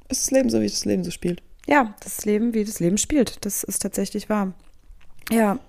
ist 0.08 0.24
das 0.24 0.31
Leben 0.31 0.50
so, 0.50 0.62
wie 0.62 0.68
das 0.69 0.86
Leben 0.86 1.04
so 1.04 1.12
spielt. 1.12 1.44
Ja, 1.68 1.94
das 2.02 2.24
Leben, 2.24 2.54
wie 2.54 2.64
das 2.64 2.80
Leben 2.80 2.98
spielt. 2.98 3.44
Das 3.46 3.66
ist 3.66 3.81
tatsächlich 3.81 4.30
wahr. 4.30 4.54
Ja. 5.30 5.60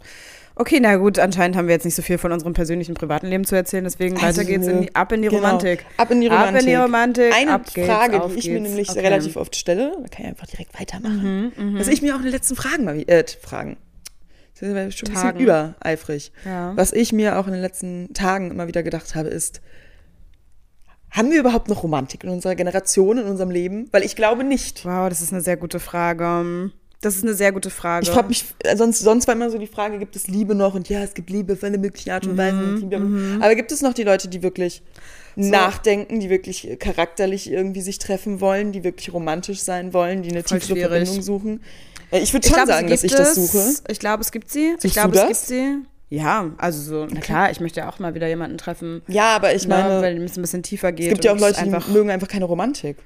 Okay, 0.58 0.80
na 0.80 0.96
gut, 0.96 1.18
anscheinend 1.20 1.56
haben 1.56 1.68
wir 1.68 1.74
jetzt 1.74 1.84
nicht 1.84 1.94
so 1.94 2.02
viel 2.02 2.18
von 2.18 2.32
unserem 2.32 2.52
persönlichen 2.52 2.94
privaten 2.94 3.28
Leben 3.28 3.44
zu 3.44 3.54
erzählen, 3.54 3.84
deswegen 3.84 4.16
Also, 4.16 4.40
weiter 4.40 4.44
geht's 4.50 4.66
in 4.66 4.82
die, 4.82 4.94
ab 4.94 5.12
in 5.12 5.22
die 5.22 5.28
genau. 5.28 5.40
Romantik. 5.42 5.86
Ab 5.96 6.10
in 6.10 6.20
die 6.20 6.26
Romantik. 6.26 6.54
Ab 6.56 6.60
in 6.60 6.66
die 6.66 6.74
Romantik. 6.74 7.32
Eine 7.34 7.60
geht's, 7.60 7.86
Frage, 7.88 8.22
auf 8.22 8.32
die 8.32 8.38
ich 8.40 8.48
mir 8.48 8.54
geht's. 8.58 8.68
nämlich 8.68 8.90
Okay. 8.90 9.00
relativ 9.00 9.36
oft 9.36 9.54
stelle, 9.54 9.92
da 10.02 10.08
kann 10.08 10.24
ich 10.24 10.26
einfach 10.26 10.46
direkt 10.46 10.78
weitermachen. 10.78 11.52
Mhm, 11.56 11.78
Was 11.78 11.86
ich 11.86 12.02
mir 12.02 12.14
auch 12.14 12.18
in 12.18 12.24
den 12.24 12.32
letzten 12.32 12.56
Fragen 12.56 12.84
mal, 12.84 12.98
äh, 13.06 13.24
Fragen. 13.40 13.76
Ist 14.54 14.62
ja 14.62 14.90
schon 14.90 15.08
ein 15.10 15.14
Tagen. 15.14 15.38
bisschen 15.38 15.40
übereifrig. 15.40 16.32
Ja. 16.44 16.72
Was 16.76 16.92
ich 16.92 17.12
mir 17.12 17.38
auch 17.38 17.46
in 17.46 17.52
den 17.52 17.62
letzten 17.62 18.12
Tagen 18.12 18.50
immer 18.50 18.66
wieder 18.66 18.82
gedacht 18.82 19.14
habe, 19.14 19.28
ist, 19.28 19.60
haben 21.12 21.30
wir 21.30 21.38
überhaupt 21.38 21.68
noch 21.68 21.84
Romantik 21.84 22.24
in 22.24 22.30
unserer 22.30 22.56
Generation, 22.56 23.18
in 23.18 23.26
unserem 23.26 23.50
Leben? 23.52 23.88
Weil 23.92 24.02
ich 24.02 24.16
glaube 24.16 24.42
nicht. 24.42 24.84
Wow, 24.84 25.08
das 25.08 25.20
ist 25.22 25.32
eine 25.32 25.40
sehr 25.42 25.56
gute 25.56 25.78
Frage. 25.78 26.72
Das 27.00 27.14
ist 27.14 27.22
eine 27.22 27.34
sehr 27.34 27.52
gute 27.52 27.70
Frage. 27.70 28.04
Ich 28.04 28.10
frage 28.10 28.26
mich, 28.28 28.44
äh, 28.64 28.76
sonst, 28.76 28.98
sonst 29.00 29.28
war 29.28 29.34
immer 29.36 29.50
so 29.50 29.58
die 29.58 29.68
Frage, 29.68 29.98
gibt 30.00 30.16
es 30.16 30.26
Liebe 30.26 30.54
noch? 30.56 30.74
Und 30.74 30.88
ja, 30.88 31.00
es 31.02 31.14
gibt 31.14 31.30
Liebe 31.30 31.52
auf 31.52 31.62
alle 31.62 31.78
möglichen 31.78 32.10
Art 32.10 32.26
und 32.26 32.32
Mhm, 32.32 32.38
Weisen. 32.38 32.74
und 32.74 32.80
Liebe. 32.80 33.44
Aber 33.44 33.54
gibt 33.54 33.70
es 33.70 33.82
noch 33.82 33.92
die 33.94 34.02
Leute, 34.02 34.26
die 34.28 34.42
wirklich 34.42 34.82
nachdenken, 35.36 36.18
die 36.20 36.30
wirklich 36.30 36.68
charakterlich 36.80 37.50
irgendwie 37.50 37.80
sich 37.80 37.98
treffen 37.98 38.40
wollen, 38.40 38.72
die 38.72 38.82
wirklich 38.84 39.12
romantisch 39.12 39.60
sein 39.60 39.92
wollen, 39.92 40.22
die 40.22 40.30
eine 40.30 40.42
Voll 40.42 40.58
tiefere 40.58 40.76
schwierig. 40.76 40.90
Verbindung 40.90 41.22
suchen? 41.22 41.62
Äh, 42.10 42.20
Ich 42.20 42.32
würde 42.32 42.46
Ich 42.46 42.52
schon 42.52 42.56
glaube, 42.64 42.72
sagen, 42.72 42.88
sie 42.88 42.94
dass 42.94 43.04
ich 43.04 43.10
gibt 43.12 43.20
das 43.20 43.36
es. 43.36 43.52
suche. 43.52 43.74
Ich 43.88 43.98
glaube, 44.00 44.22
es 44.22 44.32
gibt 44.32 44.50
sie. 44.50 44.74
ich 44.76 44.82
Suchst 44.82 44.94
glaube, 44.94 45.12
du 45.12 45.20
es 45.20 45.26
gibt 45.28 45.36
sie. 45.40 45.76
Ja, 46.10 46.50
also 46.56 46.80
so, 46.80 47.06
na 47.12 47.20
klar, 47.20 47.50
ich 47.50 47.60
möchte 47.60 47.80
ja 47.80 47.88
auch 47.90 47.98
mal 47.98 48.14
wieder 48.14 48.26
jemanden 48.26 48.56
treffen. 48.56 49.02
Ja, 49.08 49.36
aber 49.36 49.54
ich 49.54 49.68
ne, 49.68 49.74
meine, 49.74 50.00
weil 50.02 50.22
es 50.24 50.36
ein 50.38 50.42
bisschen 50.42 50.62
tiefer 50.62 50.90
geht. 50.90 51.08
es 51.08 51.12
gibt 51.12 51.24
ja 51.24 51.32
auch 51.34 51.38
Leute, 51.38 51.58
einfach. 51.58 51.84
die 51.86 51.92
mögen 51.92 52.10
einfach 52.10 52.28
keine 52.28 52.46
Romantik. 52.46 52.96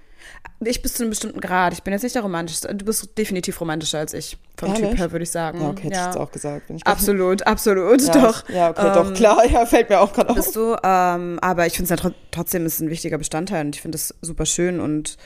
Ich 0.64 0.80
bis 0.82 0.94
zu 0.94 1.02
einem 1.02 1.10
bestimmten 1.10 1.40
Grad. 1.40 1.72
Ich 1.72 1.82
bin 1.82 1.92
jetzt 1.92 2.02
nicht 2.02 2.14
der 2.14 2.22
romantischste. 2.22 2.74
Du 2.74 2.84
bist 2.84 3.18
definitiv 3.18 3.60
romantischer 3.60 3.98
als 3.98 4.14
ich. 4.14 4.38
Vom 4.56 4.68
Ehrlich? 4.68 4.90
Typ 4.90 4.98
her, 4.98 5.12
würde 5.12 5.22
ich 5.24 5.30
sagen. 5.30 5.60
Ja, 5.60 5.68
okay, 5.70 5.82
hätte 5.84 5.94
ich 5.98 6.04
jetzt 6.04 6.16
auch 6.16 6.30
gesagt. 6.30 6.70
Absolut, 6.84 7.46
absolut, 7.46 8.02
ja, 8.06 8.12
doch. 8.12 8.48
Ja, 8.48 8.70
okay, 8.70 8.86
Ähm, 8.86 8.92
doch, 8.94 9.14
klar. 9.14 9.44
Ja, 9.50 9.66
fällt 9.66 9.88
mir 9.88 10.00
auch 10.00 10.12
gerade 10.12 10.30
auf. 10.30 10.36
Bist 10.36 10.54
du, 10.54 10.76
ähm, 10.84 11.38
aber 11.42 11.66
ich 11.66 11.74
finde 11.76 11.84
es 11.84 11.90
ja 11.90 11.96
tro 11.96 12.14
trotzdem 12.30 12.64
ist 12.64 12.80
ein 12.80 12.90
wichtiger 12.90 13.18
Bestandteil 13.18 13.66
und 13.66 13.74
ich 13.74 13.82
finde 13.82 13.96
es 13.96 14.14
super 14.22 14.46
schön 14.46 14.80
und 14.80 15.16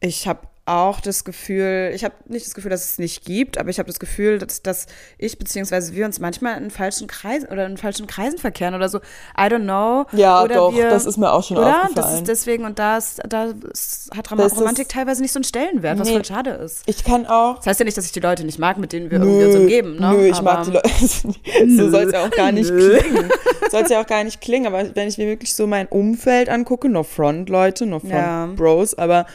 ich 0.00 0.26
habe 0.26 0.40
auch 0.64 1.00
das 1.00 1.24
Gefühl, 1.24 1.90
ich 1.92 2.04
habe 2.04 2.14
nicht 2.28 2.46
das 2.46 2.54
Gefühl, 2.54 2.70
dass 2.70 2.84
es 2.84 2.98
nicht 2.98 3.24
gibt, 3.24 3.58
aber 3.58 3.70
ich 3.70 3.80
habe 3.80 3.88
das 3.88 3.98
Gefühl, 3.98 4.38
dass, 4.38 4.62
dass 4.62 4.86
ich 5.18 5.36
beziehungsweise 5.36 5.92
wir 5.92 6.06
uns 6.06 6.20
manchmal 6.20 6.56
in 6.62 6.70
falschen 6.70 7.08
Kreisen 7.08 7.48
oder 7.48 7.66
in 7.66 7.76
falschen 7.76 8.06
Kreisen 8.06 8.38
verkehren 8.38 8.74
oder 8.76 8.88
so. 8.88 8.98
I 9.36 9.42
don't 9.48 9.62
know. 9.64 10.06
Ja, 10.16 10.40
oder 10.44 10.54
doch, 10.54 10.72
wir, 10.74 10.88
das 10.88 11.04
ist 11.04 11.16
mir 11.16 11.32
auch 11.32 11.42
schon 11.42 11.56
oder? 11.56 11.82
aufgefallen. 11.82 11.94
Das 11.96 12.14
ist 12.14 12.28
deswegen 12.28 12.64
und 12.64 12.78
da, 12.78 12.96
ist, 12.98 13.20
da 13.28 13.52
ist, 13.72 14.10
hat 14.16 14.30
Rom 14.30 14.38
Das 14.38 14.52
ist- 14.52 14.58
Romantik 14.60 14.88
teilweise 14.88 15.20
nicht 15.20 15.32
so 15.32 15.38
einen 15.38 15.44
Stellenwert, 15.44 15.98
was 15.98 16.06
Nee. 16.06 16.14
voll 16.14 16.24
schade 16.24 16.50
ist. 16.50 16.82
Ich 16.86 17.02
kann 17.02 17.26
auch. 17.26 17.56
Das 17.56 17.66
heißt 17.66 17.80
ja 17.80 17.84
nicht, 17.84 17.96
dass 17.96 18.06
ich 18.06 18.12
die 18.12 18.20
Leute 18.20 18.44
nicht 18.44 18.60
mag, 18.60 18.78
mit 18.78 18.92
denen 18.92 19.10
wir 19.10 19.18
irgendwie 19.20 19.44
uns 19.46 19.56
umgeben. 19.56 19.96
Ne? 19.96 20.10
Nö, 20.12 20.26
ich 20.26 20.34
aber, 20.36 20.42
mag 20.54 20.64
die 20.64 20.70
Leute. 20.70 20.90
so 21.76 21.90
soll 21.90 22.04
es 22.04 22.12
ja 22.12 22.24
auch 22.24 22.30
gar 22.30 22.52
nicht 22.52 22.70
Nö. 22.70 22.98
klingen. 22.98 23.30
Soll 23.72 23.82
es 23.82 23.90
ja 23.90 24.00
auch 24.00 24.06
gar 24.06 24.22
nicht 24.22 24.40
klingen, 24.40 24.68
aber 24.68 24.94
wenn 24.94 25.08
ich 25.08 25.18
mir 25.18 25.26
wirklich 25.26 25.56
so 25.56 25.66
mein 25.66 25.88
Umfeld 25.88 26.48
angucke, 26.48 26.88
no 26.88 27.02
front, 27.02 27.48
Leute, 27.48 27.84
no 27.84 27.98
front 27.98 28.12
Ja. 28.12 28.46
Bros, 28.54 28.94
aber 28.94 29.26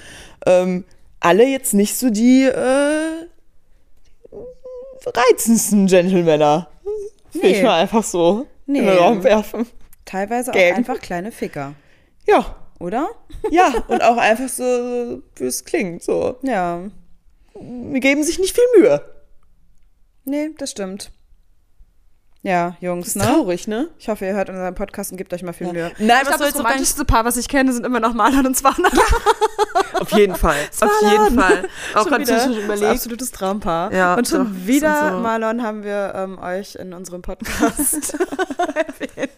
ähm, 0.46 0.86
alle 1.19 1.45
jetzt 1.47 1.74
nicht 1.74 1.95
so 1.97 2.09
die 2.09 2.43
äh, 2.43 3.27
reizendsten 5.05 5.88
Gentlemänner. 5.88 6.69
Will 7.33 7.41
Nee. 7.43 7.57
ich 7.57 7.63
mal 7.63 7.79
einfach 7.81 8.03
so 8.03 8.47
Nee. 8.65 8.79
in 8.79 8.86
den 8.86 8.97
Raum 8.97 9.24
werfen. 9.24 9.67
Teilweise 10.05 10.51
auch 10.51 10.55
Gang. 10.55 10.75
einfach 10.77 11.00
kleine 11.00 11.31
Ficker, 11.31 11.74
Ja, 12.25 12.55
oder? 12.79 13.09
ja, 13.51 13.74
und 13.88 14.01
auch 14.03 14.17
einfach 14.17 14.47
so, 14.50 15.21
wie 15.36 15.43
es 15.45 15.65
klingt, 15.65 16.03
so. 16.03 16.38
Ja. 16.43 16.81
Wir 17.59 18.00
geben 18.00 18.24
sich 18.24 18.39
nicht 18.39 18.55
viel 18.55 18.63
Mühe. 18.79 19.01
Nee, 20.25 20.50
das 20.57 20.71
stimmt. 20.71 21.12
Ja, 22.44 22.77
Jungs, 22.79 23.08
Ist 23.08 23.15
ne? 23.17 23.24
traurig, 23.24 23.67
ne? 23.67 23.89
Ich 23.98 24.08
hoffe, 24.10 24.25
ihr 24.25 24.34
hört 24.34 24.50
unseren 24.50 24.74
Podcast 24.75 25.12
und 25.12 25.17
gebt 25.17 25.34
euch 25.34 25.41
mal 25.44 25.53
viel 25.53 25.67
Ja. 25.67 25.74
Mühe. 25.74 25.91
Nein, 25.98 26.20
ich 26.22 26.29
was 26.29 26.38
glaube, 26.38 26.44
das 26.51 26.56
romantischste 26.58 27.03
Paar, 27.03 27.25
was 27.25 27.36
ich 27.36 27.50
kenne, 27.50 27.74
sind 27.74 27.86
immer 27.86 28.00
noch 28.00 28.13
Marlon 28.13 28.46
und 28.46 28.56
Swana. 28.56 28.89
Auf 30.00 30.12
jeden 30.12 30.36
Fall. 30.36 30.56
Auf 30.82 31.01
jeden 31.01 31.39
Fall. 31.39 31.67
Auch 31.96 32.08
Schon 32.08 32.20
wieder 32.22 32.39
schon 32.39 32.53
das 32.56 32.63
überlegt. 32.63 32.86
absolutes 32.91 33.32
Traumpaar. 33.32 33.91
Ja, 33.91 34.13
und 34.15 34.27
schon 34.27 34.46
doch, 34.53 34.67
wieder, 34.67 35.12
so- 35.13 35.20
Marlon, 35.20 35.63
haben 35.63 35.84
wir 35.84 36.13
ähm, 36.15 36.38
euch 36.39 36.75
in 36.75 36.94
unserem 36.94 37.22
Podcast 37.24 38.13
erwähnt. 38.75 39.32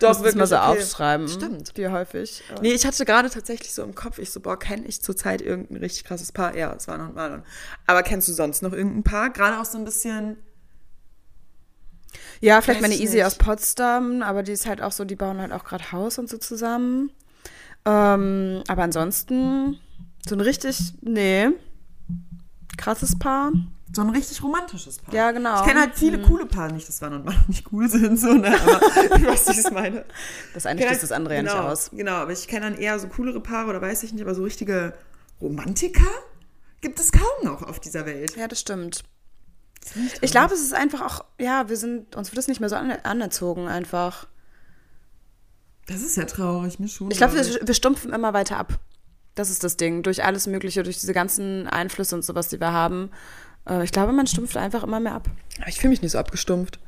Doch, 0.00 0.18
Müssen 0.20 0.26
es 0.28 0.34
mal 0.34 0.46
so 0.46 0.56
okay. 0.56 0.64
aufschreiben. 0.82 1.28
Stimmt. 1.28 1.72
Wie 1.76 1.88
häufig. 1.88 2.42
Nee, 2.60 2.72
ich 2.72 2.86
hatte 2.86 3.04
gerade 3.04 3.28
tatsächlich 3.28 3.72
so 3.74 3.82
im 3.82 3.94
Kopf, 3.94 4.18
ich 4.18 4.30
so, 4.30 4.40
boah, 4.40 4.58
kenne 4.58 4.86
ich 4.86 5.02
zurzeit 5.02 5.42
irgendein 5.42 5.78
richtig 5.78 6.04
krasses 6.04 6.32
Paar? 6.32 6.56
Ja, 6.56 6.72
es 6.74 6.88
war 6.88 6.96
noch 6.96 7.12
Marlon. 7.12 7.42
Aber 7.86 8.02
kennst 8.02 8.28
du 8.28 8.32
sonst 8.32 8.62
noch 8.62 8.72
irgendein 8.72 9.02
Paar? 9.02 9.30
Gerade 9.30 9.60
auch 9.60 9.64
so 9.64 9.78
ein 9.78 9.84
bisschen. 9.84 10.38
Ja, 12.40 12.60
vielleicht 12.60 12.82
Weiß 12.82 12.88
meine 12.88 13.00
Easy 13.00 13.16
nicht. 13.16 13.24
aus 13.24 13.36
Potsdam, 13.36 14.22
aber 14.22 14.42
die 14.42 14.52
ist 14.52 14.66
halt 14.66 14.82
auch 14.82 14.92
so, 14.92 15.04
die 15.04 15.16
bauen 15.16 15.40
halt 15.40 15.52
auch 15.52 15.64
gerade 15.64 15.92
Haus 15.92 16.18
und 16.18 16.28
so 16.28 16.38
zusammen. 16.38 17.10
Ähm, 17.84 18.62
aber 18.68 18.82
ansonsten 18.82 19.78
so 20.26 20.36
ein 20.36 20.40
richtig, 20.40 20.94
nee, 21.00 21.48
krasses 22.76 23.18
Paar. 23.18 23.52
So 23.94 24.00
ein 24.00 24.08
richtig 24.08 24.42
romantisches 24.42 24.98
Paar. 24.98 25.14
Ja, 25.14 25.32
genau. 25.32 25.60
Ich 25.60 25.66
kenne 25.66 25.80
halt 25.80 25.94
viele 25.94 26.22
coole 26.22 26.46
Paare, 26.46 26.72
nicht, 26.72 26.88
dass 26.88 27.00
Mann 27.02 27.12
und 27.12 27.24
Mann 27.26 27.44
nicht 27.48 27.70
cool 27.72 27.90
sind, 27.90 28.18
so, 28.18 28.32
ne? 28.32 28.48
Aber 28.48 28.80
du 29.18 29.26
weißt, 29.26 29.48
wie 29.48 29.52
ich 29.52 29.58
es 29.58 29.70
meine. 29.70 30.06
Das 30.54 30.64
eine 30.64 30.80
schließt 30.80 31.02
das 31.02 31.12
andere 31.12 31.34
ja 31.34 31.42
genau, 31.42 31.54
nicht 31.54 31.62
aus. 31.62 31.90
Genau, 31.90 32.12
aber 32.12 32.32
ich 32.32 32.48
kenne 32.48 32.70
dann 32.70 32.78
eher 32.78 32.98
so 32.98 33.08
coolere 33.08 33.40
Paare 33.40 33.68
oder 33.68 33.82
weiß 33.82 34.02
ich 34.04 34.12
nicht, 34.12 34.22
aber 34.22 34.34
so 34.34 34.44
richtige 34.44 34.94
Romantiker 35.42 36.08
gibt 36.80 36.98
es 37.00 37.12
kaum 37.12 37.44
noch 37.44 37.62
auf 37.62 37.80
dieser 37.80 38.06
Welt. 38.06 38.34
Ja, 38.36 38.48
das 38.48 38.60
stimmt. 38.60 39.04
Ich 40.20 40.30
glaube, 40.30 40.54
es 40.54 40.60
ist 40.60 40.74
einfach 40.74 41.00
auch, 41.00 41.24
ja, 41.38 41.68
wir 41.68 41.76
sind, 41.76 42.14
uns 42.16 42.30
wird 42.30 42.38
es 42.38 42.48
nicht 42.48 42.60
mehr 42.60 42.68
so 42.68 42.76
an, 42.76 42.90
anerzogen 42.90 43.68
einfach. 43.68 44.26
Das 45.86 46.00
ist 46.02 46.16
ja 46.16 46.24
traurig, 46.24 46.78
mir 46.78 46.88
schon. 46.88 47.10
Ich 47.10 47.18
glaube, 47.18 47.34
wir, 47.34 47.66
wir 47.66 47.74
stumpfen 47.74 48.12
immer 48.12 48.32
weiter 48.32 48.56
ab. 48.58 48.78
Das 49.34 49.50
ist 49.50 49.64
das 49.64 49.76
Ding. 49.76 50.02
Durch 50.02 50.24
alles 50.24 50.46
Mögliche, 50.46 50.82
durch 50.82 51.00
diese 51.00 51.12
ganzen 51.12 51.66
Einflüsse 51.66 52.14
und 52.14 52.24
sowas, 52.24 52.48
die 52.48 52.60
wir 52.60 52.72
haben. 52.72 53.10
Äh, 53.68 53.82
ich 53.84 53.90
glaube, 53.92 54.12
man 54.12 54.26
stumpft 54.26 54.56
einfach 54.56 54.84
immer 54.84 55.00
mehr 55.00 55.14
ab. 55.14 55.28
Aber 55.58 55.68
ich 55.68 55.78
fühle 55.78 55.90
mich 55.90 56.02
nicht 56.02 56.12
so 56.12 56.18
abgestumpft. 56.18 56.78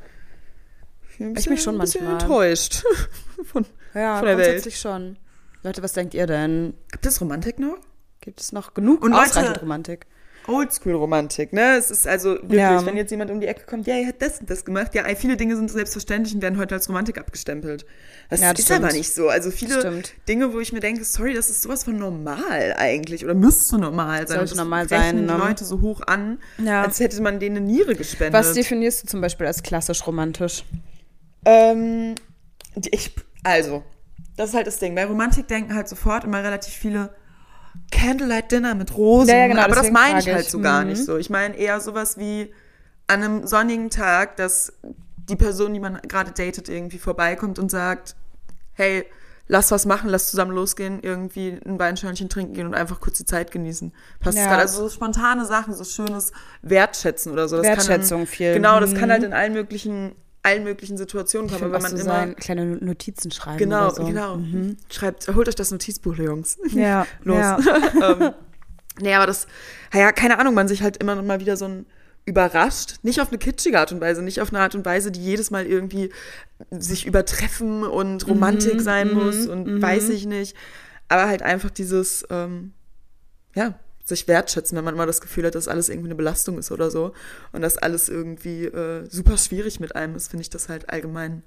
Ich, 1.10 1.16
fühl 1.16 1.38
Ich 1.38 1.48
mich 1.48 1.62
schon 1.62 1.76
ein 1.76 1.80
bisschen 1.80 2.04
manchmal. 2.04 2.22
enttäuscht 2.22 2.84
von, 3.44 3.66
Ja, 3.94 4.18
von 4.18 4.26
der 4.26 4.36
Welt. 4.38 4.46
grundsätzlich 4.48 4.78
schon. 4.78 5.16
Leute, 5.62 5.82
was 5.82 5.92
denkt 5.94 6.14
ihr 6.14 6.26
denn? 6.26 6.74
Gibt 6.92 7.06
es 7.06 7.20
Romantik 7.20 7.58
noch? 7.58 7.78
Gibt 8.20 8.40
es 8.40 8.52
noch 8.52 8.74
genug 8.74 9.02
Und 9.02 9.12
Leute- 9.12 9.22
ausreichend 9.22 9.60
Romantik? 9.62 10.06
Oldschool-Romantik, 10.46 11.52
ne? 11.52 11.76
Es 11.76 11.90
ist 11.90 12.06
also 12.06 12.30
wirklich, 12.34 12.58
Ja. 12.60 12.84
wenn 12.84 12.96
jetzt 12.96 13.10
jemand 13.10 13.30
um 13.30 13.40
die 13.40 13.46
Ecke 13.46 13.64
kommt, 13.66 13.86
ja, 13.86 13.94
er 13.96 14.08
hat 14.08 14.20
das 14.20 14.40
und 14.40 14.50
das 14.50 14.64
gemacht. 14.64 14.94
Ja, 14.94 15.04
viele 15.16 15.36
Dinge 15.36 15.56
sind 15.56 15.70
selbstverständlich 15.70 16.34
und 16.34 16.42
werden 16.42 16.58
heute 16.58 16.74
als 16.74 16.88
Romantik 16.88 17.18
abgestempelt. 17.18 17.86
Das, 18.30 18.40
Ja, 18.40 18.50
das 18.50 18.60
ist 18.60 18.66
stimmt. 18.66 18.84
aber 18.84 18.92
nicht 18.92 19.12
so. 19.14 19.28
Also 19.28 19.50
viele 19.50 19.78
Stimmt. 19.80 20.12
Dinge, 20.28 20.52
wo 20.52 20.60
ich 20.60 20.72
mir 20.72 20.80
denke, 20.80 21.04
sorry, 21.04 21.34
das 21.34 21.50
ist 21.50 21.62
sowas 21.62 21.84
von 21.84 21.96
normal 21.98 22.74
eigentlich 22.76 23.24
oder 23.24 23.34
müsste 23.34 23.78
normal 23.78 24.26
sein. 24.28 24.38
Sollte 24.38 24.56
normal 24.56 24.88
sein, 24.88 25.24
ne? 25.26 25.36
Leute 25.36 25.64
so 25.64 25.80
hoch 25.80 26.00
an, 26.06 26.38
Ja. 26.62 26.82
als 26.82 27.00
hätte 27.00 27.20
man 27.22 27.40
denen 27.40 27.56
eine 27.58 27.66
Niere 27.66 27.94
gespendet. 27.94 28.34
Was 28.34 28.52
definierst 28.52 29.02
du 29.02 29.06
zum 29.08 29.20
Beispiel 29.20 29.46
als 29.46 29.62
klassisch 29.62 30.06
romantisch? 30.06 30.64
Ähm, 31.44 32.14
ich, 32.90 33.14
also, 33.42 33.82
das 34.36 34.50
ist 34.50 34.54
halt 34.56 34.66
das 34.66 34.78
Ding. 34.78 34.94
Bei 34.94 35.04
Romantik 35.04 35.48
denken 35.48 35.74
halt 35.74 35.88
sofort 35.88 36.24
immer 36.24 36.42
relativ 36.42 36.72
viele 36.74 37.10
Candlelight 37.90 38.50
Dinner 38.52 38.74
mit 38.74 38.96
Rosen. 38.96 39.28
Ja, 39.30 39.36
ja, 39.36 39.46
genau, 39.48 39.62
aber 39.62 39.74
das 39.76 39.90
meine 39.90 40.18
ich 40.20 40.28
halt 40.28 40.48
so 40.50 40.60
gar 40.60 40.82
Mhm. 40.82 40.88
nicht 40.90 41.04
so. 41.04 41.16
Ich 41.16 41.30
meine 41.30 41.56
eher 41.56 41.80
sowas 41.80 42.18
wie 42.18 42.52
an 43.06 43.22
einem 43.22 43.46
sonnigen 43.46 43.90
Tag, 43.90 44.36
dass 44.36 44.72
die 45.28 45.36
Person, 45.36 45.74
die 45.74 45.80
man 45.80 46.00
gerade 46.02 46.32
datet, 46.32 46.68
irgendwie 46.68 46.98
vorbeikommt 46.98 47.58
und 47.58 47.70
sagt, 47.70 48.14
hey, 48.74 49.04
lass 49.46 49.70
was 49.70 49.84
machen, 49.86 50.08
lass 50.10 50.30
zusammen 50.30 50.52
losgehen, 50.52 51.00
irgendwie 51.02 51.58
ein 51.66 51.78
Weinschörnchen 51.78 52.28
trinken 52.28 52.54
gehen 52.54 52.66
und 52.66 52.74
einfach 52.74 53.00
kurz 53.00 53.18
die 53.18 53.24
Zeit 53.26 53.50
genießen. 53.50 53.92
Passt 54.20 54.38
Ja. 54.38 54.46
gerade. 54.46 54.62
Also 54.62 54.82
so 54.82 54.88
spontane 54.94 55.44
Sachen, 55.46 55.74
so 55.74 55.84
schönes 55.84 56.32
Wertschätzen 56.62 57.32
oder 57.32 57.48
so. 57.48 57.56
Das 57.56 57.66
Wertschätzung 57.66 58.20
kann 58.20 58.26
viel. 58.26 58.54
Genau, 58.54 58.80
das 58.80 58.94
kann 58.94 59.08
Mhm. 59.08 59.12
halt 59.12 59.22
in 59.22 59.32
allen 59.32 59.52
möglichen, 59.52 60.14
allen 60.44 60.62
möglichen 60.62 60.96
Situationen 60.96 61.52
Aber 61.52 61.66
auch 61.66 61.72
wenn 61.72 61.80
so 61.80 61.88
man 61.88 61.92
immer 61.96 62.04
sein, 62.04 62.36
kleine 62.36 62.66
Notizen 62.66 63.30
schreiben 63.30 63.58
Genau, 63.58 63.86
oder 63.86 63.94
so. 63.94 64.04
genau. 64.04 64.36
Mhm. 64.36 64.76
Schreibt, 64.90 65.26
holt 65.34 65.48
euch 65.48 65.54
das 65.54 65.70
Notizbuch, 65.70 66.16
Jungs. 66.16 66.58
Ja, 66.72 67.06
Los. 67.24 67.38
Ja. 67.38 67.58
ähm, 68.02 68.32
nee, 69.00 69.14
aber 69.14 69.26
das, 69.26 69.46
ja, 69.92 70.12
keine 70.12 70.38
Ahnung, 70.38 70.54
man 70.54 70.68
sich 70.68 70.82
halt 70.82 70.98
immer 70.98 71.14
noch 71.14 71.24
mal 71.24 71.40
wieder 71.40 71.56
so 71.56 71.64
ein 71.64 71.86
überrascht, 72.26 72.96
nicht 73.02 73.20
auf 73.20 73.28
eine 73.28 73.38
kitschige 73.38 73.78
Art 73.78 73.92
und 73.92 74.00
Weise, 74.00 74.22
nicht 74.22 74.40
auf 74.40 74.50
eine 74.50 74.60
Art 74.60 74.74
und 74.74 74.86
Weise, 74.86 75.10
die 75.10 75.22
jedes 75.22 75.50
Mal 75.50 75.66
irgendwie 75.66 76.10
sich 76.70 77.06
übertreffen 77.06 77.84
und 77.84 78.26
Romantik 78.26 78.80
sein 78.80 79.08
mhm, 79.08 79.14
muss 79.14 79.46
und 79.46 79.66
mhm. 79.66 79.82
weiß 79.82 80.08
ich 80.08 80.24
nicht, 80.24 80.56
aber 81.08 81.28
halt 81.28 81.42
einfach 81.42 81.68
dieses, 81.68 82.24
ähm, 82.30 82.72
ja, 83.54 83.78
sich 84.04 84.28
wertschätzen, 84.28 84.76
wenn 84.76 84.84
man 84.84 84.94
immer 84.94 85.06
das 85.06 85.20
Gefühl 85.20 85.46
hat, 85.46 85.54
dass 85.54 85.66
alles 85.68 85.88
irgendwie 85.88 86.08
eine 86.08 86.14
Belastung 86.14 86.58
ist 86.58 86.70
oder 86.70 86.90
so 86.90 87.12
und 87.52 87.62
dass 87.62 87.78
alles 87.78 88.08
irgendwie 88.08 88.66
äh, 88.66 89.06
super 89.10 89.38
schwierig 89.38 89.80
mit 89.80 89.96
einem 89.96 90.14
ist, 90.14 90.28
finde 90.28 90.42
ich 90.42 90.50
das 90.50 90.68
halt 90.68 90.90
allgemein 90.90 91.42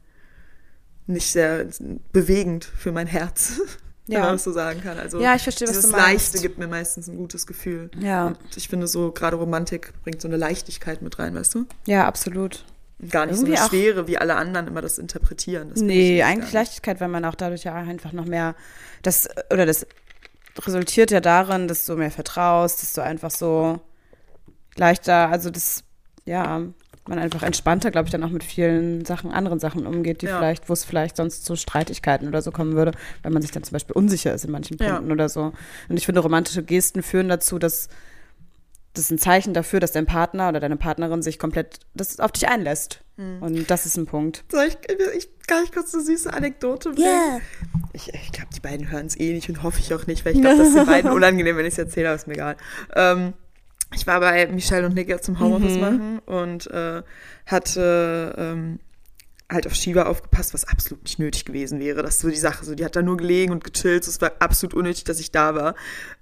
nicht 1.05 1.31
sehr 1.31 1.67
bewegend 2.11 2.65
für 2.65 2.91
mein 2.91 3.07
Herz, 3.07 3.61
wenn 4.07 4.15
Ja. 4.15 4.19
man 4.21 4.33
das 4.33 4.43
so 4.43 4.51
sagen 4.51 4.81
kann. 4.81 4.97
Also 4.97 5.19
Ja, 5.21 5.35
ich 5.35 5.43
verstehe, 5.43 5.67
was 5.67 5.81
du 5.81 5.87
meinst. 5.89 6.33
Leichte 6.33 6.39
gibt 6.39 6.57
mir 6.57 6.67
meistens 6.67 7.07
ein 7.07 7.15
gutes 7.17 7.45
Gefühl. 7.47 7.89
Ja. 7.99 8.27
Und 8.27 8.37
ich 8.55 8.67
finde 8.67 8.87
so, 8.87 9.11
gerade 9.11 9.35
Romantik 9.37 9.93
bringt 10.03 10.21
so 10.21 10.27
eine 10.27 10.37
Leichtigkeit 10.37 11.01
mit 11.01 11.17
rein, 11.19 11.35
weißt 11.35 11.53
du? 11.55 11.65
ja, 11.85 12.05
absolut. 12.07 12.65
Gar 13.11 13.27
nicht 13.27 13.35
Irgendwie 13.35 13.55
so 13.55 13.61
eine 13.61 13.69
Schwere, 13.69 14.07
wie 14.07 14.17
alle 14.17 14.35
anderen 14.35 14.65
immer 14.65 14.81
das 14.81 14.97
interpretieren. 14.97 15.69
Das 15.69 15.79
Nee, 15.81 16.23
eigentlich. 16.23 16.51
Leichtigkeit, 16.51 16.99
weil 16.99 17.09
man 17.09 17.25
auch 17.25 17.35
dadurch 17.35 17.63
ja 17.63 17.75
einfach 17.75 18.11
noch 18.11 18.25
mehr, 18.25 18.55
das, 19.03 19.29
oder 19.53 19.67
das 19.67 19.85
resultiert 20.65 21.11
ja 21.11 21.19
darin, 21.19 21.67
dass 21.67 21.85
du 21.85 21.95
mehr 21.95 22.11
vertraust, 22.11 22.81
dass 22.81 22.93
du 22.93 23.01
einfach 23.03 23.31
so 23.31 23.79
leichter, 24.75 25.29
also 25.29 25.49
das, 25.49 25.83
ja, 26.25 26.61
man 27.07 27.19
einfach 27.19 27.43
entspannter, 27.43 27.89
glaube 27.89 28.07
ich, 28.07 28.11
dann 28.11 28.23
auch 28.23 28.29
mit 28.29 28.43
vielen 28.43 29.05
Sachen, 29.05 29.31
anderen 29.31 29.59
Sachen 29.59 29.87
umgeht, 29.87 30.21
die 30.21 30.25
Ja. 30.25 30.37
vielleicht, 30.37 30.67
wo 30.69 30.73
es 30.73 30.83
vielleicht 30.83 31.15
sonst 31.15 31.45
zu 31.45 31.55
Streitigkeiten 31.55 32.27
oder 32.27 32.41
so 32.41 32.51
kommen 32.51 32.73
würde, 32.73 32.91
wenn 33.23 33.31
man 33.33 33.41
sich 33.41 33.51
dann 33.51 33.63
zum 33.63 33.73
Beispiel 33.73 33.95
unsicher 33.95 34.33
ist 34.33 34.43
in 34.45 34.51
manchen 34.51 34.77
Ja. 34.77 34.95
Punkten 34.95 35.11
oder 35.11 35.29
so. 35.29 35.53
Und 35.87 35.97
ich 35.97 36.05
finde, 36.05 36.21
romantische 36.21 36.63
Gesten 36.63 37.01
führen 37.03 37.29
dazu, 37.29 37.59
dass 37.59 37.87
das 38.97 39.05
ist 39.05 39.11
ein 39.11 39.17
Zeichen 39.17 39.53
dafür, 39.53 39.79
dass 39.79 39.91
dein 39.91 40.05
Partner 40.05 40.49
oder 40.49 40.59
deine 40.59 40.77
Partnerin 40.77 41.21
sich 41.21 41.39
komplett 41.39 41.79
das 41.93 42.19
auf 42.19 42.31
dich 42.31 42.47
einlässt. 42.49 43.01
Hm. 43.17 43.41
Und 43.41 43.69
das 43.71 43.85
ist 43.85 43.97
ein 43.97 44.05
Punkt. 44.05 44.43
Soll 44.51 44.65
ich, 44.67 44.77
ich 45.17 45.29
kann 45.47 45.63
ich 45.63 45.71
kurz 45.71 45.93
eine 45.93 46.03
süße 46.03 46.31
Anekdote 46.33 46.91
bringen? 46.91 47.41
Ich, 47.93 48.13
ich 48.13 48.31
glaube, 48.31 48.49
die 48.55 48.59
beiden 48.59 48.91
hören 48.91 49.05
es 49.07 49.19
eh 49.19 49.33
nicht 49.33 49.49
und 49.49 49.63
hoffe 49.63 49.79
ich 49.79 49.93
auch 49.93 50.05
nicht, 50.07 50.25
weil 50.25 50.35
ich 50.35 50.41
glaube, 50.41 50.57
das 50.57 50.67
ist 50.69 50.77
den 50.77 50.85
beiden 50.85 51.11
unangenehm, 51.13 51.57
wenn 51.57 51.65
ich 51.65 51.73
es 51.73 51.79
erzähle, 51.79 52.09
aber 52.09 52.15
ist 52.15 52.27
mir 52.27 52.33
egal. 52.33 52.57
Ähm, 52.95 53.33
ich 53.95 54.05
war 54.05 54.19
bei 54.19 54.47
Michelle 54.47 54.85
und 54.85 54.95
Nick 54.95 55.07
ja 55.09 55.19
zum 55.21 55.39
Homeoffice 55.39 55.75
Mhm. 55.75 55.79
machen 55.79 56.19
und 56.25 56.67
äh, 56.71 57.01
hatte 57.45 58.35
ähm, 58.37 58.79
halt 59.49 59.65
auf 59.65 59.73
Shiva 59.73 60.03
aufgepasst, 60.03 60.53
was 60.53 60.65
absolut 60.65 61.03
nicht 61.03 61.19
nötig 61.19 61.45
gewesen 61.45 61.79
wäre. 61.79 62.03
Das 62.03 62.15
ist 62.15 62.21
so 62.21 62.29
die 62.29 62.35
Sache. 62.35 62.65
So, 62.65 62.75
die 62.75 62.83
hat 62.83 62.97
da 62.97 63.01
nur 63.01 63.15
gelegen 63.15 63.53
und 63.53 63.63
gechillt. 63.63 64.05
Es 64.05 64.19
war 64.19 64.33
absolut 64.39 64.73
unnötig, 64.73 65.05
dass 65.05 65.19
ich 65.19 65.31
da 65.31 65.55
war. 65.55 65.75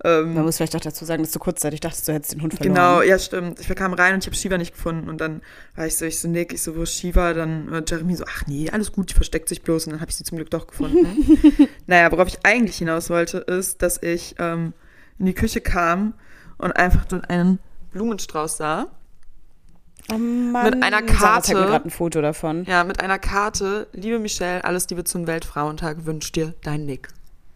Ähm, 0.03 0.35
Man 0.35 0.45
muss 0.45 0.57
vielleicht 0.57 0.75
auch 0.75 0.81
dazu 0.81 1.05
sagen, 1.05 1.23
dass 1.23 1.31
du 1.31 1.39
kurzzeitig 1.39 1.79
dachtest, 1.79 2.07
du 2.07 2.13
hättest 2.13 2.33
den 2.33 2.43
Hund 2.43 2.53
verloren. 2.53 2.75
Genau, 2.75 3.01
ja, 3.01 3.17
stimmt. 3.17 3.59
Ich 3.59 3.67
kam 3.75 3.93
rein 3.93 4.13
und 4.13 4.23
ich 4.23 4.27
habe 4.27 4.35
Shiva 4.35 4.57
nicht 4.59 4.73
gefunden. 4.73 5.09
Und 5.09 5.21
dann 5.21 5.41
war 5.75 5.87
ich 5.87 5.97
so, 5.97 6.05
ich 6.05 6.19
so, 6.19 6.27
Nick, 6.27 6.53
ich 6.53 6.61
so, 6.61 6.75
wo 6.75 6.83
ist 6.83 6.93
Shiva? 6.93 7.33
Dann 7.33 7.73
äh, 7.73 7.83
Jeremy 7.87 8.15
so, 8.15 8.25
ach 8.27 8.45
nee, 8.45 8.69
alles 8.69 8.91
gut, 8.91 9.09
die 9.09 9.15
versteckt 9.15 9.49
sich 9.49 9.63
bloß. 9.63 9.87
Und 9.87 9.93
dann 9.93 10.01
habe 10.01 10.11
ich 10.11 10.17
sie 10.17 10.23
zum 10.23 10.37
Glück 10.37 10.51
doch 10.51 10.67
gefunden. 10.67 11.07
naja, 11.87 12.11
worauf 12.11 12.27
ich 12.27 12.37
eigentlich 12.43 12.77
hinaus 12.77 13.09
wollte, 13.09 13.39
ist, 13.39 13.81
dass 13.81 14.01
ich 14.03 14.35
ähm, 14.37 14.73
in 15.17 15.25
die 15.25 15.33
Küche 15.33 15.61
kam 15.61 16.13
und 16.59 16.73
einfach 16.73 17.05
dort 17.05 17.27
einen 17.29 17.57
Blumenstrauß 17.91 18.57
sah. 18.57 18.87
Oh 20.11 20.17
Mann. 20.17 20.65
Mit 20.71 20.83
einer 20.83 20.97
Sarah 21.07 21.41
zeigt 21.41 21.47
mir 21.49 21.55
Karte. 21.55 21.71
gerade 21.71 21.85
ein 21.85 21.89
Foto 21.91 22.21
davon. 22.21 22.65
Ja, 22.65 22.83
mit 22.83 22.99
einer 22.99 23.17
Karte, 23.19 23.87
liebe 23.93 24.19
Michelle, 24.19 24.63
alles 24.63 24.87
Liebe 24.89 25.03
zum 25.03 25.25
Weltfrauentag, 25.27 26.05
wünscht 26.05 26.35
dir 26.35 26.53
dein 26.63 26.85
Nick. 26.85 27.07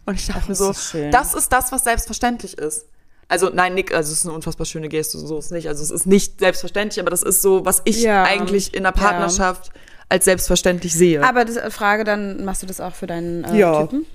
Und 0.06 0.14
ich 0.14 0.26
dachte 0.26 0.40
Ach, 0.42 0.48
mir 0.48 0.52
ist 0.52 0.58
so, 0.58 0.68
das 0.68 0.90
schön. 0.90 1.10
das 1.12 1.34
ist 1.34 1.52
das, 1.52 1.70
was 1.70 1.84
selbstverständlich 1.84 2.58
ist. 2.58 2.86
Also 3.28 3.50
nein, 3.54 3.74
Nick, 3.74 3.94
also 3.94 4.10
es 4.12 4.18
ist 4.18 4.26
eine 4.26 4.34
unfassbar 4.34 4.66
schöne 4.66 4.88
Geste, 4.88 5.16
so 5.18 5.38
ist 5.38 5.46
es 5.46 5.50
nicht. 5.52 5.68
Also 5.68 5.84
es 5.84 5.92
ist 5.92 6.06
nicht 6.06 6.40
selbstverständlich, 6.40 6.98
aber 7.00 7.10
das 7.10 7.22
ist 7.22 7.42
so, 7.42 7.64
was 7.64 7.82
ich 7.84 8.02
Ja, 8.02 8.24
eigentlich 8.24 8.74
in 8.74 8.82
der 8.82 8.92
ja. 8.92 9.00
Partnerschaft 9.00 9.70
als 10.08 10.24
selbstverständlich 10.24 10.92
sehe. 10.92 11.22
Aber 11.22 11.44
das 11.44 11.56
äh, 11.56 11.70
Frage, 11.70 12.02
dann 12.02 12.44
machst 12.44 12.62
du 12.62 12.66
das 12.66 12.80
auch 12.80 12.94
für 12.94 13.06
deinen 13.06 13.44
äh, 13.44 13.56
Ja. 13.56 13.82
Typen? 13.82 14.00
Ja. 14.02 14.06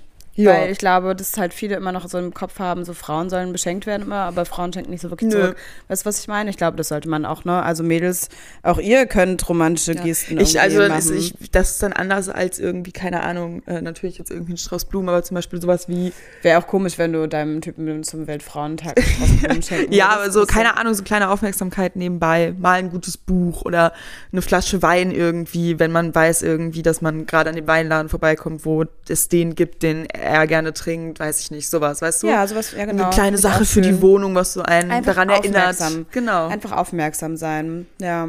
Weil 0.44 0.70
ich 0.70 0.78
glaube, 0.78 1.16
dass 1.16 1.36
halt 1.36 1.54
viele 1.54 1.76
immer 1.76 1.92
noch 1.92 2.08
so 2.08 2.18
im 2.18 2.34
Kopf 2.34 2.58
haben, 2.58 2.84
so 2.84 2.92
Frauen 2.92 3.30
sollen 3.30 3.52
beschenkt 3.52 3.86
werden 3.86 4.02
immer, 4.02 4.16
aber 4.16 4.44
Frauen 4.44 4.72
schenken 4.72 4.90
nicht 4.90 5.00
so 5.00 5.10
wirklich 5.10 5.32
Nö. 5.32 5.40
zurück. 5.40 5.56
Weißt 5.88 6.04
du, 6.04 6.08
was 6.08 6.20
ich 6.20 6.28
meine? 6.28 6.50
Ich 6.50 6.56
glaube, 6.56 6.76
das 6.76 6.88
sollte 6.88 7.08
man 7.08 7.24
auch, 7.24 7.44
ne? 7.44 7.62
Also 7.62 7.82
Mädels, 7.82 8.28
auch 8.62 8.78
ihr 8.78 9.06
könnt 9.06 9.48
romantische 9.48 9.94
Gesten 9.94 10.38
Ich, 10.38 10.60
also 10.60 10.86
machen. 10.86 11.16
ich, 11.16 11.34
das 11.50 11.72
ist 11.72 11.82
dann 11.82 11.92
anders 11.92 12.28
als 12.28 12.58
irgendwie, 12.58 12.92
keine 12.92 13.22
Ahnung, 13.22 13.62
äh, 13.66 13.80
natürlich 13.80 14.18
jetzt 14.18 14.30
irgendwie 14.30 14.54
ein 14.54 14.58
Strauß 14.58 14.86
Blumen, 14.86 15.08
aber 15.08 15.22
zum 15.22 15.34
Beispiel 15.34 15.60
sowas 15.60 15.88
wie, 15.88 16.12
Wäre 16.42 16.58
auch 16.58 16.66
komisch, 16.66 16.98
wenn 16.98 17.12
du 17.12 17.26
deinem 17.26 17.60
Typen 17.60 18.02
zum 18.04 18.26
Weltfrauentag 18.26 18.96
was 18.96 19.36
Blumen 19.38 19.62
schenken 19.62 19.92
ja, 19.92 20.06
würdest. 20.06 20.20
aber 20.20 20.30
so, 20.30 20.46
keine 20.46 20.76
Ahnung, 20.76 20.94
so 20.94 21.02
kleine 21.02 21.30
Aufmerksamkeit 21.30 21.96
nebenbei, 21.96 22.54
mal 22.58 22.78
ein 22.78 22.90
gutes 22.90 23.16
Buch 23.16 23.62
oder 23.62 23.92
eine 24.32 24.42
Flasche 24.42 24.82
Wein 24.82 25.10
irgendwie, 25.10 25.78
wenn 25.78 25.92
man 25.92 26.14
weiß 26.14 26.42
irgendwie, 26.42 26.82
dass 26.82 27.00
man 27.00 27.26
gerade 27.26 27.50
an 27.50 27.56
dem 27.56 27.66
Weinladen 27.66 28.08
vorbeikommt, 28.08 28.64
wo 28.64 28.84
es 29.08 29.28
den 29.28 29.54
gibt, 29.54 29.82
den 29.82 30.06
er 30.26 30.46
gerne 30.46 30.72
trinkt, 30.72 31.20
weiß 31.20 31.40
ich 31.40 31.50
nicht, 31.50 31.68
sowas, 31.68 32.02
weißt 32.02 32.22
du? 32.22 32.26
Ja, 32.28 32.46
sowas, 32.46 32.72
ja 32.76 32.84
genau. 32.84 33.04
Eine 33.04 33.12
kleine 33.14 33.38
Sache 33.38 33.64
für 33.64 33.80
die. 33.80 34.00
Wohnung, 34.02 34.34
was 34.34 34.52
so 34.52 34.62
einen 34.62 34.90
Einfach 34.90 35.14
daran 35.14 35.28
erinnert. 35.30 35.70
aufmerksam. 35.70 36.06
Genau. 36.12 36.48
Einfach 36.48 36.72
aufmerksam 36.72 37.36
sein. 37.36 37.86
Ja. 38.00 38.28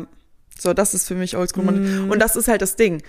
So, 0.58 0.74
das 0.74 0.94
ist 0.94 1.08
für 1.08 1.16
mich 1.16 1.36
Oldschool. 1.38 1.64
Mhm. 1.72 2.10
Und 2.10 2.20
das 2.20 2.36
ist 2.36 2.48
halt 2.48 2.62
das 2.62 2.76
Ding. 2.76 3.04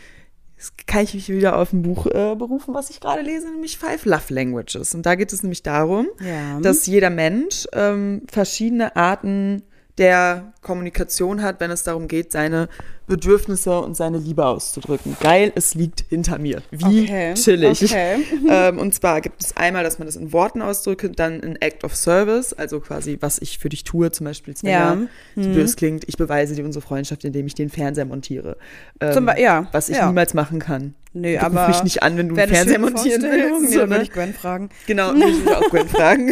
Jetzt 0.56 0.86
kann 0.88 1.04
ich 1.04 1.14
mich 1.14 1.28
wieder 1.28 1.56
auf 1.56 1.72
ein 1.72 1.82
Buch 1.82 2.06
äh, 2.06 2.34
berufen, 2.34 2.74
was 2.74 2.90
ich 2.90 3.00
gerade 3.00 3.22
lese, 3.22 3.48
nämlich 3.48 3.78
Five 3.78 4.04
Love 4.04 4.34
Languages. 4.34 4.92
Und 4.94 5.06
da 5.06 5.14
geht 5.14 5.32
es 5.32 5.42
nämlich 5.44 5.62
darum, 5.62 6.08
Ja. 6.20 6.58
dass 6.60 6.84
jeder 6.86 7.10
Mensch 7.10 7.66
ähm, 7.72 8.22
verschiedene 8.30 8.96
Arten 8.96 9.62
der 9.98 10.52
Kommunikation 10.62 11.42
hat, 11.42 11.60
wenn 11.60 11.70
es 11.70 11.82
darum 11.82 12.08
geht, 12.08 12.32
seine 12.32 12.68
Bedürfnisse 13.06 13.80
und 13.80 13.96
seine 13.96 14.18
Liebe 14.18 14.44
auszudrücken. 14.44 15.16
Geil, 15.20 15.50
es 15.54 15.74
liegt 15.74 16.04
hinter 16.10 16.38
mir. 16.38 16.60
Wie 16.70 17.04
Okay, 17.04 17.34
chillig. 17.34 17.82
okay. 17.82 18.16
ähm, 18.50 18.78
und 18.78 18.94
zwar 18.94 19.20
gibt 19.22 19.42
es 19.42 19.56
einmal, 19.56 19.82
dass 19.82 19.98
man 19.98 20.06
das 20.06 20.16
in 20.16 20.32
Worten 20.32 20.60
ausdrücke, 20.60 21.08
dann 21.10 21.40
in 21.40 21.56
Act 21.56 21.84
of 21.84 21.96
Service, 21.96 22.52
also 22.52 22.80
quasi, 22.80 23.16
was 23.20 23.38
ich 23.40 23.58
für 23.58 23.70
dich 23.70 23.84
tue, 23.84 24.10
zum 24.10 24.26
Beispiel, 24.26 24.54
Ja. 24.62 24.92
Svenja, 24.92 25.08
so 25.36 25.42
blöd 25.48 25.64
es 25.64 25.76
klingt, 25.76 26.04
ich 26.06 26.16
beweise 26.18 26.54
dir 26.54 26.64
unsere 26.66 26.82
Freundschaft, 26.84 27.24
indem 27.24 27.46
ich 27.46 27.54
den 27.54 27.70
Fernseher 27.70 28.04
montiere. 28.04 28.58
Ähm, 29.00 29.12
Zum 29.14 29.30
ja, 29.38 29.68
Was 29.72 29.88
ich 29.88 29.96
ja. 29.96 30.06
niemals 30.06 30.34
machen 30.34 30.58
kann. 30.58 30.94
Nee, 31.14 31.38
Du 31.38 31.46
aber. 31.46 31.60
ruf 31.66 31.68
mich 31.76 31.84
nicht 31.84 32.02
an, 32.02 32.18
wenn 32.18 32.28
du 32.28 32.34
einen 32.34 32.42
eine 32.42 32.52
Fernseher 32.54 32.78
montieren 32.78 33.22
willst. 33.22 33.62
Nee, 33.62 33.68
so, 33.68 33.78
dann 33.80 33.88
würde 33.88 34.00
ne? 34.00 34.02
ich 34.02 34.12
Gwen 34.12 34.34
fragen. 34.34 34.68
Genau, 34.86 35.14
würde 35.14 35.30
ich 35.30 35.48
auch 35.56 35.70
Gwen 35.70 35.88
fragen. 35.88 36.30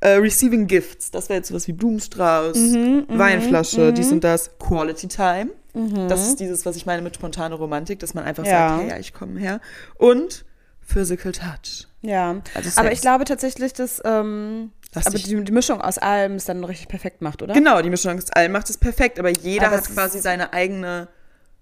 Äh, 0.00 0.10
receiving 0.14 0.66
Gifts, 0.66 1.10
das 1.10 1.28
wäre 1.28 1.38
jetzt 1.38 1.48
sowas 1.48 1.66
wie 1.68 1.72
Blumenstrauß, 1.72 2.56
Mhm, 2.56 3.04
Weinflasche, 3.08 3.92
dies 3.92 4.10
und 4.12 4.24
das. 4.24 4.50
Quality 4.58 5.08
Time, 5.08 5.50
das 6.08 6.26
ist 6.28 6.40
dieses, 6.40 6.66
was 6.66 6.76
ich 6.76 6.86
meine 6.86 7.02
mit 7.02 7.14
spontaner 7.14 7.56
Romantik, 7.56 7.98
dass 8.00 8.14
man 8.14 8.24
einfach 8.24 8.42
Mhm. 8.44 8.48
Ja. 8.48 8.68
sagt, 8.68 8.80
hey, 8.82 8.88
ja, 8.90 8.96
ich 8.98 9.12
komme 9.14 9.38
her. 9.38 9.60
Und 9.96 10.44
Physical 10.80 11.32
Touch. 11.32 11.86
Ja. 12.02 12.40
Also 12.54 12.80
aber 12.80 12.90
ich 12.92 13.00
glaube 13.00 13.24
tatsächlich, 13.24 13.72
dass. 13.72 14.00
Ähm, 14.04 14.72
Lass 14.92 15.06
aber 15.06 15.18
die, 15.18 15.44
die 15.44 15.52
Mischung 15.52 15.80
aus 15.80 15.98
allem 15.98 16.34
ist 16.34 16.48
dann 16.48 16.64
richtig 16.64 16.88
perfekt 16.88 17.22
macht, 17.22 17.42
oder? 17.42 17.54
Genau, 17.54 17.80
die 17.80 17.90
Mischung 17.90 18.16
aus 18.18 18.28
allem 18.32 18.50
macht 18.50 18.68
es 18.70 18.76
perfekt, 18.76 19.20
aber 19.20 19.28
jeder 19.28 19.66
Aber 19.68 19.76
hat 19.76 19.84
es 19.84 19.94
quasi 19.94 20.18
seine 20.18 20.52
eigene 20.52 21.06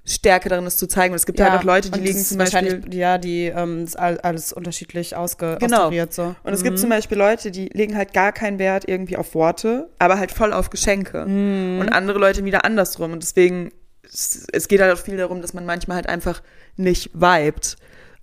Stärke 0.08 0.48
darin, 0.48 0.64
es 0.66 0.76
zu 0.76 0.86
zeigen. 0.86 1.12
Und 1.12 1.16
es 1.16 1.26
gibt 1.26 1.40
halt 1.40 1.52
auch 1.52 1.64
Leute, 1.64 1.90
die 1.90 2.00
legen 2.00 2.18
ist 2.18 2.28
zum 2.30 2.38
Beispiel 2.38 2.82
ja, 2.92 3.18
die 3.18 3.46
ähm, 3.46 3.84
ist 3.84 3.98
all- 3.98 4.18
alles 4.20 4.52
unterschiedlich 4.52 5.14
ausge 5.16 5.56
Genau. 5.60 5.90
so. 6.10 6.34
Und 6.42 6.52
es 6.52 6.62
gibt 6.62 6.78
zum 6.78 6.90
Beispiel 6.90 7.18
Leute, 7.18 7.50
die 7.50 7.68
legen 7.72 7.96
halt 7.96 8.12
gar 8.14 8.32
keinen 8.32 8.58
Wert 8.58 8.88
irgendwie 8.88 9.16
auf 9.16 9.34
Worte, 9.34 9.88
aber 9.98 10.18
halt 10.18 10.32
voll 10.32 10.52
auf 10.52 10.70
Geschenke. 10.70 11.22
Und 11.22 11.88
andere 11.90 12.18
Leute 12.18 12.44
wieder 12.44 12.64
andersrum. 12.64 13.12
Und 13.12 13.22
deswegen, 13.22 13.70
es, 14.04 14.46
es 14.52 14.68
geht 14.68 14.80
halt 14.80 14.92
auch 14.96 15.02
viel 15.02 15.16
darum, 15.16 15.42
dass 15.42 15.52
man 15.54 15.66
manchmal 15.66 15.96
halt 15.96 16.08
einfach 16.08 16.42
nicht 16.76 17.10
vibet 17.14 17.76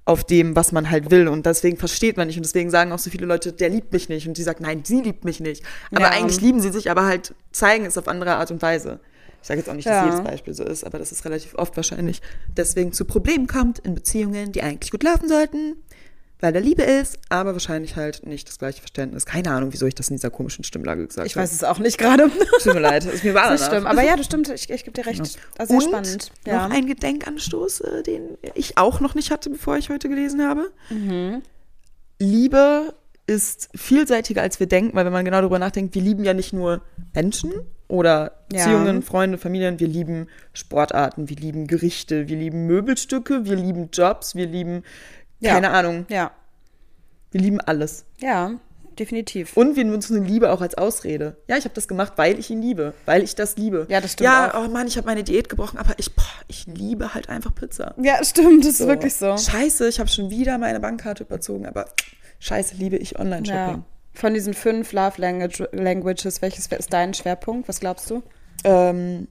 auf 0.07 0.23
dem, 0.23 0.55
was 0.55 0.71
man 0.71 0.91
halt 0.91 1.09
will. 1.09 1.27
Und 1.27 1.45
deswegen 1.47 1.77
versteht 1.77 2.15
man 2.17 2.27
nicht. 2.27 2.37
Und 2.37 2.45
deswegen 2.45 2.69
sagen 2.69 2.91
auch 2.91 2.99
so 2.99 3.09
viele 3.09 3.25
Leute, 3.25 3.51
der 3.53 3.69
liebt 3.69 3.91
mich 3.91 4.07
nicht. 4.07 4.27
Und 4.27 4.37
die 4.37 4.43
sagt, 4.43 4.59
nein, 4.61 4.81
sie 4.85 5.01
liebt 5.01 5.25
mich 5.25 5.39
nicht. 5.39 5.63
Aber 5.91 6.01
Ja. 6.01 6.09
eigentlich 6.11 6.41
lieben 6.41 6.59
sie 6.59 6.71
sich, 6.71 6.91
aber 6.91 7.05
halt 7.05 7.33
zeigen 7.51 7.85
es 7.85 7.97
auf 7.97 8.07
andere 8.07 8.35
Art 8.35 8.51
und 8.51 8.61
Weise. 8.61 8.99
Ich 9.45 9.47
sage 9.47 9.59
jetzt 9.59 9.69
auch 9.69 9.75
nicht, 9.75 9.85
dass 9.87 9.93
Ja. 9.93 10.05
jedes 10.05 10.23
Beispiel 10.23 10.55
so 10.55 10.63
ist, 10.63 10.83
aber 10.83 10.97
das 10.97 11.11
ist 11.11 11.23
relativ 11.23 11.53
oft 11.53 11.75
wahrscheinlich 11.77 12.19
deswegen 12.57 12.93
zu 12.93 13.05
Problemen 13.05 13.45
kommt 13.45 13.77
in 13.77 13.93
Beziehungen, 13.93 14.51
die 14.51 14.63
eigentlich 14.63 14.89
gut 14.89 15.03
laufen 15.03 15.29
sollten, 15.29 15.75
weil 16.39 16.51
da 16.51 16.57
Liebe 16.57 16.81
ist, 16.81 17.19
aber 17.29 17.53
wahrscheinlich 17.53 17.95
halt 17.95 18.25
nicht 18.25 18.47
das 18.47 18.57
gleiche 18.57 18.79
Verständnis. 18.79 19.27
Keine 19.27 19.51
Ahnung, 19.51 19.71
wieso 19.71 19.85
ich 19.85 19.93
das 19.93 20.09
in 20.09 20.15
dieser 20.15 20.31
komischen 20.31 20.63
Stimmlage 20.63 21.05
gesagt 21.05 21.27
Ich 21.27 21.35
habe. 21.35 21.43
weiß 21.43 21.51
es 21.53 21.63
auch 21.63 21.77
nicht 21.77 21.99
gerade. 21.99 22.27
Tut 22.63 22.73
mir 22.73 22.79
leid, 22.79 23.05
ist 23.05 23.23
mir 23.23 23.35
wahr 23.35 23.51
Das 23.51 23.67
stimmt. 23.67 23.85
Aber 23.85 24.01
ja, 24.01 24.15
das 24.17 24.25
stimmt. 24.25 24.49
Ich, 24.49 24.67
ich 24.67 24.83
gebe 24.83 24.99
dir 24.99 25.05
recht. 25.05 25.19
Also 25.19 25.37
sehr 25.67 25.75
Und 25.75 25.83
spannend. 25.83 26.31
Ja. 26.47 26.67
noch 26.67 26.75
ein 26.75 26.87
Gedenkanstoß, 26.87 27.81
äh, 27.81 28.01
den 28.01 28.39
ich 28.55 28.79
auch 28.79 28.99
noch 28.99 29.13
nicht 29.13 29.29
hatte, 29.29 29.51
bevor 29.51 29.77
ich 29.77 29.89
heute 29.91 30.09
gelesen 30.09 30.41
habe. 30.41 30.71
Mhm. 30.89 31.43
Liebe 32.19 32.95
ist 33.27 33.69
vielseitiger, 33.75 34.41
als 34.41 34.59
wir 34.59 34.65
denken, 34.65 34.95
weil 34.95 35.05
wenn 35.05 35.13
man 35.13 35.23
genau 35.23 35.37
darüber 35.41 35.59
nachdenkt, 35.59 35.93
wir 35.93 36.01
lieben 36.01 36.23
ja 36.23 36.33
nicht 36.33 36.51
nur 36.51 36.81
Menschen 37.13 37.51
oder 37.87 38.31
Ja. 38.51 38.65
Beziehungen, 38.65 39.01
Freunde, 39.03 39.37
Familien, 39.37 39.79
wir 39.79 39.87
lieben 39.87 40.27
Sportarten, 40.53 41.29
wir 41.29 41.35
lieben 41.37 41.67
Gerichte, 41.67 42.27
wir 42.27 42.37
lieben 42.37 42.65
Möbelstücke, 42.67 43.45
wir 43.45 43.55
lieben 43.55 43.89
Jobs, 43.91 44.35
wir 44.35 44.47
lieben, 44.47 44.83
Ja. 45.39 45.53
keine 45.53 45.71
Ahnung, 45.71 46.05
ja. 46.09 46.31
wir 47.31 47.41
lieben 47.41 47.59
alles. 47.61 48.05
Ja, 48.19 48.51
definitiv. 48.97 49.57
Und 49.57 49.75
wir 49.75 49.83
nutzen 49.83 50.23
Liebe 50.25 50.51
auch 50.51 50.61
als 50.61 50.75
Ausrede. 50.75 51.35
Ja, 51.47 51.57
ich 51.57 51.65
habe 51.65 51.75
das 51.75 51.87
gemacht, 51.87 52.13
weil 52.15 52.39
ich 52.39 52.49
ihn 52.49 52.61
liebe, 52.61 52.93
weil 53.05 53.23
ich 53.23 53.35
das 53.35 53.57
liebe. 53.57 53.85
Ja, 53.89 53.99
das 54.01 54.13
stimmt 54.13 54.25
Ja, 54.29 54.53
auch. 54.53 54.65
oh 54.65 54.69
Mann, 54.69 54.87
ich 54.87 54.95
habe 54.97 55.05
meine 55.05 55.23
Diät 55.23 55.49
gebrochen, 55.49 55.77
aber 55.77 55.93
ich, 55.97 56.15
boah, 56.15 56.23
ich 56.47 56.65
liebe 56.67 57.13
halt 57.13 57.27
einfach 57.29 57.53
Pizza. 57.53 57.93
Ja, 58.01 58.23
stimmt. 58.23 58.63
Das 58.63 58.71
ist 58.71 58.77
So. 58.79 58.87
wirklich 58.87 59.13
so. 59.15 59.37
Scheiße, 59.37 59.87
ich 59.89 59.99
habe 59.99 60.09
schon 60.09 60.29
wieder 60.29 60.57
meine 60.57 60.79
Bankkarte 60.79 61.23
überzogen, 61.23 61.65
aber 61.65 61.87
scheiße, 62.39 62.75
liebe 62.75 62.95
ich 62.97 63.19
Ja. 63.49 63.83
Von 64.15 64.33
diesen 64.33 64.53
fünf 64.53 64.91
Love 64.93 65.19
Language 65.21 65.63
Languages, 65.71 66.41
welches 66.41 66.67
ist 66.67 66.93
dein 66.93 67.13
Schwerpunkt? 67.13 67.67
Was 67.67 67.79
glaubst 67.79 68.09
du? 68.09 68.23
Ähm, 68.63 69.27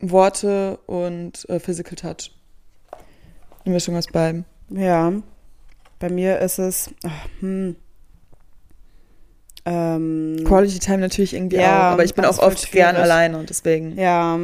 Worte 0.00 0.78
und 0.86 1.48
äh, 1.48 1.58
Physical 1.58 1.96
Touch. 1.96 2.30
Eine 3.64 3.74
Mischung 3.74 3.96
aus 3.96 4.06
beiden. 4.06 4.44
Ja. 4.70 5.12
Bei 5.98 6.08
mir 6.10 6.38
ist 6.40 6.58
es. 6.58 6.90
ach, 7.04 7.28
hm. 7.40 7.76
Ähm, 9.64 10.44
Quality 10.46 10.78
Time 10.78 10.98
natürlich 10.98 11.34
irgendwie 11.34 11.56
Ja, 11.56 11.88
auch, 11.88 11.92
aber 11.94 12.04
ich 12.04 12.14
bin 12.14 12.24
auch 12.24 12.38
oft 12.38 12.70
gern 12.70 12.94
schwierig. 12.94 13.10
alleine 13.10 13.38
und 13.38 13.50
deswegen. 13.50 13.98
ja. 13.98 14.38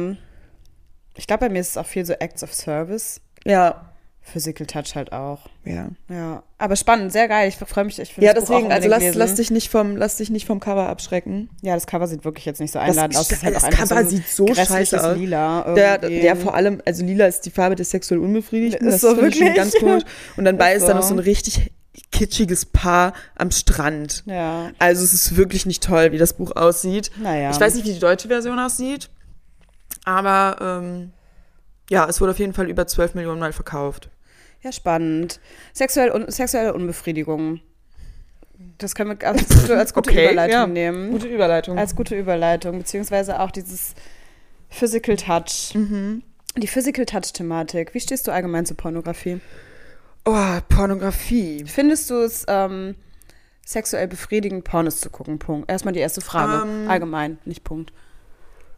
Ich 1.15 1.27
glaube, 1.27 1.41
bei 1.41 1.49
mir 1.49 1.59
ist 1.59 1.69
es 1.69 1.77
auch 1.77 1.85
viel 1.85 2.03
so 2.05 2.13
Acts 2.13 2.43
of 2.43 2.51
Service. 2.53 3.21
Ja, 3.45 3.92
Physical 4.25 4.65
Touch 4.65 4.95
halt 4.95 5.11
auch. 5.11 5.41
ja. 5.65 5.89
Ja. 6.09 6.43
Aber 6.57 6.77
spannend, 6.77 7.11
sehr 7.11 7.27
geil. 7.27 7.49
Ich 7.49 7.57
freue 7.57 7.83
mich. 7.83 7.99
Ich 7.99 8.15
Ja, 8.17 8.33
das 8.33 8.45
deswegen, 8.45 8.71
also 8.71 8.87
lass, 8.87 9.01
lesen. 9.03 9.17
lass, 9.19 9.35
dich 9.35 9.51
nicht 9.51 9.69
vom, 9.69 9.97
lass 9.97 10.15
dich 10.15 10.29
nicht 10.29 10.47
vom 10.47 10.61
Cover 10.61 10.87
abschrecken. 10.87 11.49
Ja, 11.61 11.73
das 11.75 11.85
Cover 11.87 12.07
sieht 12.07 12.23
wirklich 12.23 12.45
jetzt 12.45 12.61
nicht 12.61 12.71
so 12.71 12.79
Das, 12.79 12.89
einladend 12.89 13.17
aus. 13.17 13.29
Ist 13.29 13.43
halt 13.43 13.55
das 13.55 13.69
Cover 13.69 14.03
so 14.03 14.09
sieht 14.09 14.27
so 14.27 14.47
scheiße 14.47 15.03
aus. 15.11 15.17
Lila. 15.17 15.73
Der, 15.75 16.01
irgendwie. 16.01 16.21
der 16.21 16.35
vor 16.37 16.55
allem, 16.55 16.81
also 16.85 17.03
lila 17.03 17.25
ist 17.27 17.41
die 17.45 17.51
Farbe 17.51 17.75
des 17.75 17.91
sexuell 17.91 18.21
Unbefriedigten. 18.21 18.87
Ist 18.87 19.01
das 19.01 19.01
so 19.01 19.07
ich 19.09 19.35
schon 19.35 19.41
wirklich? 19.41 19.55
ganz 19.55 19.75
komisch. 19.75 20.03
Und 20.37 20.45
dann 20.45 20.57
bei 20.57 20.71
Ist 20.73 20.83
ist 20.83 20.87
da 20.87 20.93
noch 20.93 21.01
so. 21.03 21.09
so 21.09 21.15
ein 21.15 21.19
richtig 21.19 21.71
kitschiges 22.13 22.65
Paar 22.65 23.11
am 23.35 23.51
Strand. 23.51 24.23
Ja. 24.25 24.71
Also 24.79 25.03
es 25.03 25.13
ist 25.13 25.35
wirklich 25.35 25.65
nicht 25.65 25.83
toll, 25.83 26.13
wie 26.13 26.17
das 26.17 26.33
Buch 26.33 26.55
aussieht. 26.55 27.11
Naja. 27.21 27.51
Ich 27.51 27.59
weiß 27.59 27.75
nicht, 27.75 27.85
wie 27.85 27.93
die 27.93 27.99
deutsche 27.99 28.29
Version 28.29 28.57
aussieht, 28.57 29.09
aber 30.05 30.57
ähm, 30.81 31.11
ja, 31.89 32.07
es 32.07 32.21
wurde 32.21 32.31
auf 32.31 32.39
jeden 32.39 32.53
Fall 32.53 32.69
über 32.69 32.87
12 32.87 33.15
Millionen 33.15 33.39
Mal 33.39 33.51
verkauft. 33.53 34.09
Ja, 34.63 34.71
spannend. 34.71 35.39
Sexuell 35.73 36.11
un 36.11 36.29
sexuelle 36.31 36.73
Unbefriedigung. 36.73 37.59
Das 38.77 38.95
können 38.95 39.19
wir 39.19 39.27
als 39.27 39.49
gute, 39.61 39.77
als 39.77 39.93
gute 39.93 40.09
Okay, 40.09 40.25
Überleitung 40.25 40.53
ja. 40.59 40.67
nehmen. 40.67 41.11
Gute 41.11 41.27
Überleitung. 41.27 41.77
Als 41.77 41.95
gute 41.95 42.15
Überleitung, 42.15 42.77
beziehungsweise 42.77 43.39
auch 43.41 43.51
dieses 43.51 43.93
Physical 44.69 45.17
Touch. 45.17 45.73
mhm. 45.75 46.23
Die 46.55 46.67
Physical 46.67 47.05
Touch-Thematik. 47.05 47.93
Wie 47.95 47.99
stehst 47.99 48.27
du 48.27 48.31
allgemein 48.31 48.65
zur 48.65 48.77
Pornografie? 48.77 49.41
Oh, 50.23 50.59
Pornografie. 50.69 51.65
Findest 51.65 52.09
du 52.11 52.15
es 52.23 52.45
ähm, 52.47 52.95
sexuell 53.65 54.07
befriedigend, 54.07 54.63
Pornos 54.63 55.01
zu 55.01 55.09
gucken? 55.09 55.39
Punkt. 55.39 55.69
Erstmal 55.69 55.93
die 55.93 55.99
erste 55.99 56.21
Frage. 56.21 56.65
Ähm. 56.65 56.89
allgemein, 56.89 57.39
nicht 57.45 57.63
Punkt. 57.63 57.91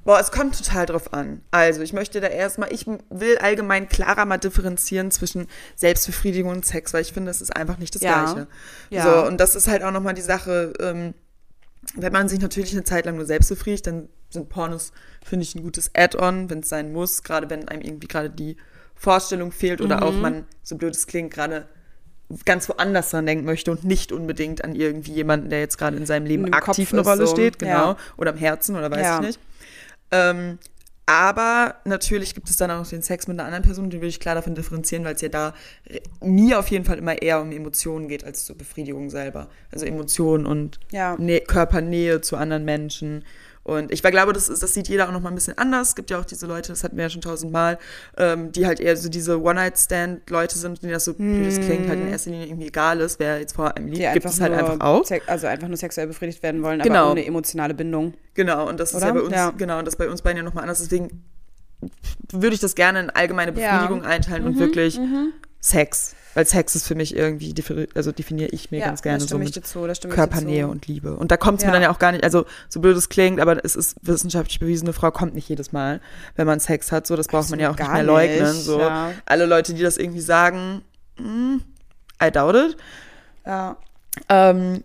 Boah, 0.06 0.20
es 0.20 0.32
kommt 0.32 0.58
total 0.58 0.86
drauf 0.86 1.13
an. 1.13 1.41
Also, 1.52 1.82
ich 1.82 1.91
möchte 1.91 2.22
da 2.22 2.28
erstmal, 2.28 2.72
ich 2.72 2.86
will 3.10 3.38
allgemein 3.39 3.89
klarer 3.89 4.26
mal 4.26 4.38
differenzieren 4.38 5.10
zwischen 5.12 5.48
Selbstbefriedigung 5.76 6.52
und 6.52 6.65
Sex, 6.65 6.94
weil 6.94 7.02
ich 7.02 7.12
finde, 7.12 7.30
das 7.32 7.41
ist 7.41 7.54
einfach 7.56 7.78
nicht 7.80 7.94
das 7.96 8.02
Ja. 8.04 8.24
Gleiche. 8.24 8.48
Ja. 8.91 9.04
So, 9.04 9.28
und 9.28 9.38
das 9.39 9.56
ist 9.56 9.68
halt 9.68 9.84
auch 9.84 9.91
nochmal 9.91 10.13
die 10.13 10.22
Sache, 10.22 10.72
ähm, 10.80 11.13
wenn 11.96 12.13
man 12.13 12.30
sich 12.30 12.39
natürlich 12.39 12.72
eine 12.74 12.84
Zeit 12.84 13.06
lang 13.06 13.15
nur 13.18 13.26
selbst 13.26 13.50
befriedigt, 13.50 13.88
dann 13.88 14.08
sind 14.30 14.48
Pornos, 14.50 14.91
finde 15.24 15.44
ich, 15.44 15.56
ein 15.56 15.63
gutes 15.63 15.91
Add-on, 15.96 16.50
wenn 16.50 16.60
es 16.60 16.70
sein 16.70 16.94
muss, 16.94 17.24
gerade 17.24 17.50
wenn 17.50 17.68
einem 17.68 17.82
irgendwie 17.82 18.08
gerade 18.08 18.30
die 18.30 18.58
Vorstellung 18.96 19.52
fehlt 19.52 19.82
oder 19.82 19.98
Mhm. 19.98 20.04
auch 20.04 20.13
man, 20.13 20.46
so 20.63 20.78
blöd 20.78 20.96
es 20.96 21.08
klingt, 21.08 21.34
gerade 21.34 21.68
ganz 22.46 22.68
woanders 22.70 23.10
dran 23.12 23.26
denken 23.26 23.46
möchte 23.46 23.72
und 23.72 23.84
nicht 23.84 24.12
unbedingt 24.12 24.63
an 24.63 24.76
irgendwie 24.76 25.13
jemanden, 25.13 25.50
der 25.50 25.60
jetzt 25.60 25.78
gerade 25.78 25.96
in 25.98 26.06
seinem 26.08 26.26
Leben 26.26 26.46
Im 26.46 26.52
Kopf 26.54 26.70
aktiv 26.70 26.91
eine 26.94 27.02
Rolle 27.02 27.28
so, 27.28 27.34
steht, 27.34 27.60
genau, 27.60 27.91
ja. 27.91 27.98
oder 28.18 28.32
am 28.32 28.38
Herzen 28.38 28.76
oder 28.76 28.89
weiß 28.89 29.02
Ja. 29.02 29.20
ich 29.20 29.26
nicht. 29.28 29.39
Ähm, 30.12 30.60
Aber 31.08 31.76
natürlich 31.86 32.34
gibt 32.34 32.50
es 32.50 32.58
dann 32.58 32.72
auch 32.72 32.80
noch 32.80 32.88
den 32.89 33.04
Sex 33.04 33.28
mit 33.28 33.39
einer 33.39 33.46
anderen 33.46 33.63
Person, 33.63 33.91
den 33.91 34.02
will 34.02 34.10
ich 34.10 34.20
klar 34.20 34.34
davon 34.34 34.56
differenzieren, 34.56 35.06
weil 35.06 35.13
es 35.13 35.22
ja 35.22 35.30
da 35.30 35.54
mir 36.20 36.58
auf 36.58 36.70
jeden 36.70 36.84
Fall 36.84 36.98
immer 36.98 37.22
eher 37.22 37.41
um 37.41 37.52
Emotionen 37.52 38.08
geht 38.08 38.24
als 38.24 38.46
zur 38.46 38.58
Befriedigung 38.58 39.12
selber. 39.12 39.48
Also 39.72 39.86
Emotionen 39.86 40.48
und 40.48 40.80
Ja. 40.91 41.15
Nä 41.20 41.41
Körpernähe 41.41 42.22
zu 42.22 42.38
anderen 42.38 42.65
Menschen. 42.65 43.24
Und 43.65 43.91
ich 43.91 44.04
glaube, 44.04 44.32
das, 44.32 44.47
ist, 44.47 44.62
das 44.62 44.75
sieht 44.75 44.88
jeder 44.89 45.08
auch 45.08 45.12
noch 45.12 45.21
mal 45.21 45.30
ein 45.30 45.36
bisschen 45.36 45.58
anders. 45.58 45.89
Es 45.89 45.95
gibt 45.95 46.12
ja 46.12 46.19
auch 46.19 46.25
diese 46.25 46.45
Leute, 46.45 46.71
das 46.71 46.84
hatten 46.84 46.97
wir 46.97 47.04
ja 47.06 47.10
schon 47.10 47.21
tausendmal, 47.21 47.80
ähm, 48.15 48.51
die 48.51 48.67
halt 48.67 48.80
eher 48.80 48.95
so 48.95 49.10
diese 49.10 49.41
One-Night-Stand-Leute 49.41 50.56
sind, 50.56 50.84
denen 50.84 50.93
das 50.93 51.06
so, 51.06 51.15
wie 51.17 51.45
das 51.45 51.60
klingt, 51.60 51.89
halt 51.89 51.99
in 51.99 52.08
erster 52.10 52.30
Linie 52.30 52.45
irgendwie 52.45 52.67
egal 52.67 52.99
ist, 53.01 53.19
wer 53.19 53.39
jetzt 53.39 53.56
vor 53.56 53.75
einem 53.75 53.88
liegt. 53.88 53.97
Die 54.08 54.13
Gibt 54.13 54.25
es 54.28 54.39
halt 54.39 54.54
einfach 54.54 54.80
auch. 54.82 55.04
Also 55.25 55.47
einfach 55.47 55.67
nur 55.67 55.78
sexuell 55.78 56.06
befriedigt 56.06 56.43
werden 56.43 56.62
wollen, 56.62 56.80
Genau. 56.80 56.99
aber 57.06 57.12
ohne 57.13 57.25
emotionale 57.25 57.73
Bindung. 57.73 58.13
Genau, 58.36 58.69
und 58.69 58.80
das 58.80 58.91
ist 58.91 58.97
Oder? 58.97 59.08
ja 59.08 59.13
bei 59.13 59.21
uns, 59.21 59.34
Ja. 59.34 59.49
genau, 59.49 59.80
und 59.80 59.86
das 59.86 59.95
ist 59.95 59.97
bei 59.97 60.10
uns 60.10 60.21
beiden 60.21 60.38
ja 60.38 60.43
nochmal 60.43 60.62
anders. 60.65 60.80
Deswegen 60.84 61.23
würde 62.32 62.54
ich 62.54 62.62
das 62.62 62.75
gerne 62.75 62.99
in 62.99 63.10
allgemeine 63.10 63.51
Ja. 63.60 63.78
Befriedigung 63.80 64.06
einteilen 64.06 64.43
Mhm, 64.43 64.49
und 64.49 64.60
wirklich 64.60 64.99
Sex. 65.60 66.13
Weil 66.36 66.45
Sex 66.45 66.76
ist 66.76 66.86
für 66.86 66.93
mich 66.95 67.15
irgendwie, 67.15 67.56
also 67.95 68.12
definiere 68.12 68.50
ich 68.52 68.69
mir 68.69 68.82
ganz 68.82 69.02
gerne 69.02 69.19
so 69.21 69.38
mit 69.39 69.65
zu, 69.65 69.88
Körpernähe 70.10 70.67
und 70.67 70.86
Liebe. 70.86 71.15
Und 71.15 71.32
da 71.32 71.38
kommt 71.38 71.60
es 71.60 71.63
mir 71.63 71.69
Ja. 71.69 71.74
dann 71.74 71.82
ja 71.84 71.91
auch 71.91 71.98
gar 71.98 72.12
nicht, 72.12 72.24
also 72.24 72.45
so 72.69 72.82
blöd 72.82 72.95
es 72.95 73.10
klingt, 73.10 73.39
aber 73.39 73.63
es 73.65 73.76
ist 73.76 73.95
wissenschaftlich 74.04 74.60
bewiesen, 74.60 74.86
eine 74.86 74.93
Frau 74.93 75.10
kommt 75.12 75.34
nicht 75.34 75.50
jedes 75.50 75.71
Mal, 75.71 76.02
wenn 76.36 76.45
man 76.45 76.60
Sex 76.60 76.91
hat. 76.91 77.08
So, 77.08 77.15
das 77.15 77.28
braucht 77.30 77.50
man 77.50 77.60
ja 77.60 77.69
auch 77.71 77.78
nicht 77.78 77.88
Absolut 77.88 78.06
mehr 78.06 78.06
gar 78.06 78.24
leugnen. 78.28 78.52
nicht, 78.54 78.65
So. 78.65 78.80
ja. 78.80 79.12
Alle 79.26 79.45
Leute, 79.45 79.74
die 79.74 79.82
das 79.82 79.98
irgendwie 79.98 80.21
sagen, 80.21 80.82
mm, 81.17 81.56
I 82.24 82.32
doubt 82.32 82.56
it. 82.56 82.78
Ja. 83.45 83.78
Ähm, 84.30 84.84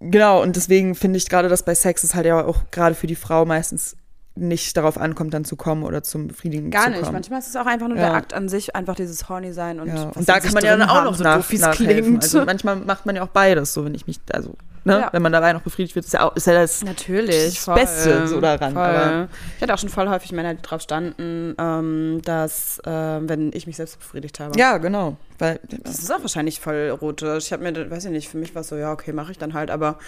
genau, 0.00 0.42
und 0.42 0.54
deswegen 0.56 0.94
finde 0.94 1.16
ich 1.16 1.28
gerade, 1.28 1.48
dass 1.48 1.64
bei 1.64 1.74
Sex 1.74 2.04
es 2.04 2.14
halt 2.14 2.26
ja 2.26 2.44
auch 2.44 2.70
gerade 2.70 2.94
für 2.94 3.06
die 3.08 3.16
Frau 3.16 3.44
meistens 3.44 3.96
nicht 4.36 4.76
darauf 4.76 4.98
ankommt, 4.98 5.32
dann 5.32 5.44
zu 5.44 5.54
kommen 5.54 5.84
oder 5.84 6.02
zum 6.02 6.26
Befriedigen 6.28 6.70
Gar 6.72 6.84
zu 6.86 6.90
nicht. 6.90 7.00
kommen. 7.02 7.12
Manchmal 7.12 7.38
ist 7.38 7.48
es 7.48 7.56
auch 7.56 7.66
einfach 7.66 7.86
nur 7.86 7.96
Ja. 7.96 8.06
der 8.08 8.14
Akt 8.14 8.34
an 8.34 8.48
sich, 8.48 8.74
einfach 8.74 8.96
dieses 8.96 9.28
Horny 9.28 9.52
sein 9.52 9.78
und 9.78 9.86
ja. 9.88 10.10
Und 10.14 10.28
da 10.28 10.40
kann 10.40 10.52
man 10.52 10.64
ja 10.64 10.76
dann 10.76 10.88
auch 10.88 11.04
noch 11.04 11.14
so 11.14 11.22
nach, 11.22 11.36
doof, 11.36 11.48
klingt. 11.76 12.22
Also 12.22 12.44
manchmal 12.44 12.76
macht 12.76 13.06
man 13.06 13.14
ja 13.14 13.22
auch 13.22 13.28
beides, 13.28 13.72
so 13.72 13.84
wenn 13.84 13.94
ich 13.94 14.08
mich, 14.08 14.18
also, 14.32 14.54
ne, 14.82 15.02
Ja. 15.02 15.08
wenn 15.12 15.22
man 15.22 15.30
dabei 15.30 15.52
noch 15.52 15.60
befriedigt 15.62 15.94
wird, 15.94 16.04
ist 16.06 16.12
ja 16.14 16.22
auch, 16.28 16.34
ist 16.34 16.48
ja 16.48 16.52
das 16.54 16.82
Natürlich, 16.82 17.60
voll, 17.60 17.76
Beste 17.76 18.26
so 18.26 18.40
daran. 18.40 18.76
Aber 18.76 19.28
ich 19.56 19.62
hatte 19.62 19.72
auch 19.72 19.78
schon 19.78 19.88
voll 19.88 20.08
häufig 20.08 20.32
Männer, 20.32 20.52
die 20.54 20.62
drauf 20.62 20.82
standen, 20.82 21.54
ähm, 21.56 22.20
dass, 22.24 22.82
ähm, 22.84 23.28
wenn 23.28 23.52
ich 23.52 23.68
mich 23.68 23.76
selbst 23.76 24.00
befriedigt 24.00 24.40
habe. 24.40 24.58
ja, 24.58 24.78
genau. 24.78 25.16
Weil, 25.38 25.60
Das 25.84 26.00
ist 26.00 26.12
auch 26.12 26.20
wahrscheinlich 26.22 26.58
voll 26.58 26.74
erotisch. 26.74 27.46
Ich 27.46 27.52
habe 27.52 27.62
mir, 27.62 27.88
weiß 27.90 28.04
ich 28.06 28.10
nicht, 28.10 28.28
für 28.28 28.38
mich 28.38 28.52
war 28.56 28.62
es 28.62 28.68
so, 28.68 28.74
ja, 28.76 28.90
okay, 28.92 29.12
mache 29.12 29.30
ich 29.30 29.38
dann 29.38 29.54
halt, 29.54 29.70
aber 29.70 29.98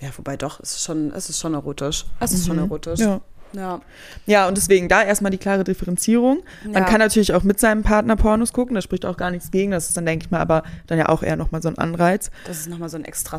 ja, 0.00 0.08
wobei 0.16 0.36
doch, 0.36 0.60
es 0.60 0.72
ist 0.72 0.84
schon, 0.84 1.12
es 1.12 1.28
ist 1.30 1.40
schon 1.40 1.54
erotisch. 1.54 2.04
Es 2.20 2.32
ist 2.32 2.46
schon 2.46 2.58
erotisch. 2.58 3.00
Mhm. 3.00 3.04
ja. 3.06 3.20
Ja. 3.54 3.80
Ja, 4.26 4.48
und 4.48 4.56
deswegen 4.56 4.88
da 4.88 5.00
erstmal 5.04 5.30
die 5.30 5.38
klare 5.38 5.62
Differenzierung. 5.62 6.42
Man 6.64 6.72
Ja. 6.72 6.80
kann 6.82 6.98
natürlich 6.98 7.32
auch 7.34 7.44
mit 7.44 7.60
seinem 7.60 7.84
Partner 7.84 8.16
Pornos 8.16 8.52
gucken, 8.52 8.74
da 8.74 8.80
spricht 8.82 9.06
auch 9.06 9.16
gar 9.16 9.30
nichts 9.30 9.52
gegen. 9.52 9.70
Das 9.70 9.86
ist 9.86 9.96
dann, 9.96 10.04
denke 10.06 10.24
ich 10.26 10.30
mal, 10.32 10.40
aber 10.40 10.64
dann 10.88 10.98
ja 10.98 11.08
auch 11.08 11.22
eher 11.22 11.36
nochmal 11.36 11.62
so 11.62 11.68
ein 11.68 11.78
Anreiz. 11.78 12.32
Das 12.48 12.58
ist 12.58 12.68
nochmal 12.68 12.88
so 12.88 12.96
ein 12.96 13.04
extra 13.04 13.38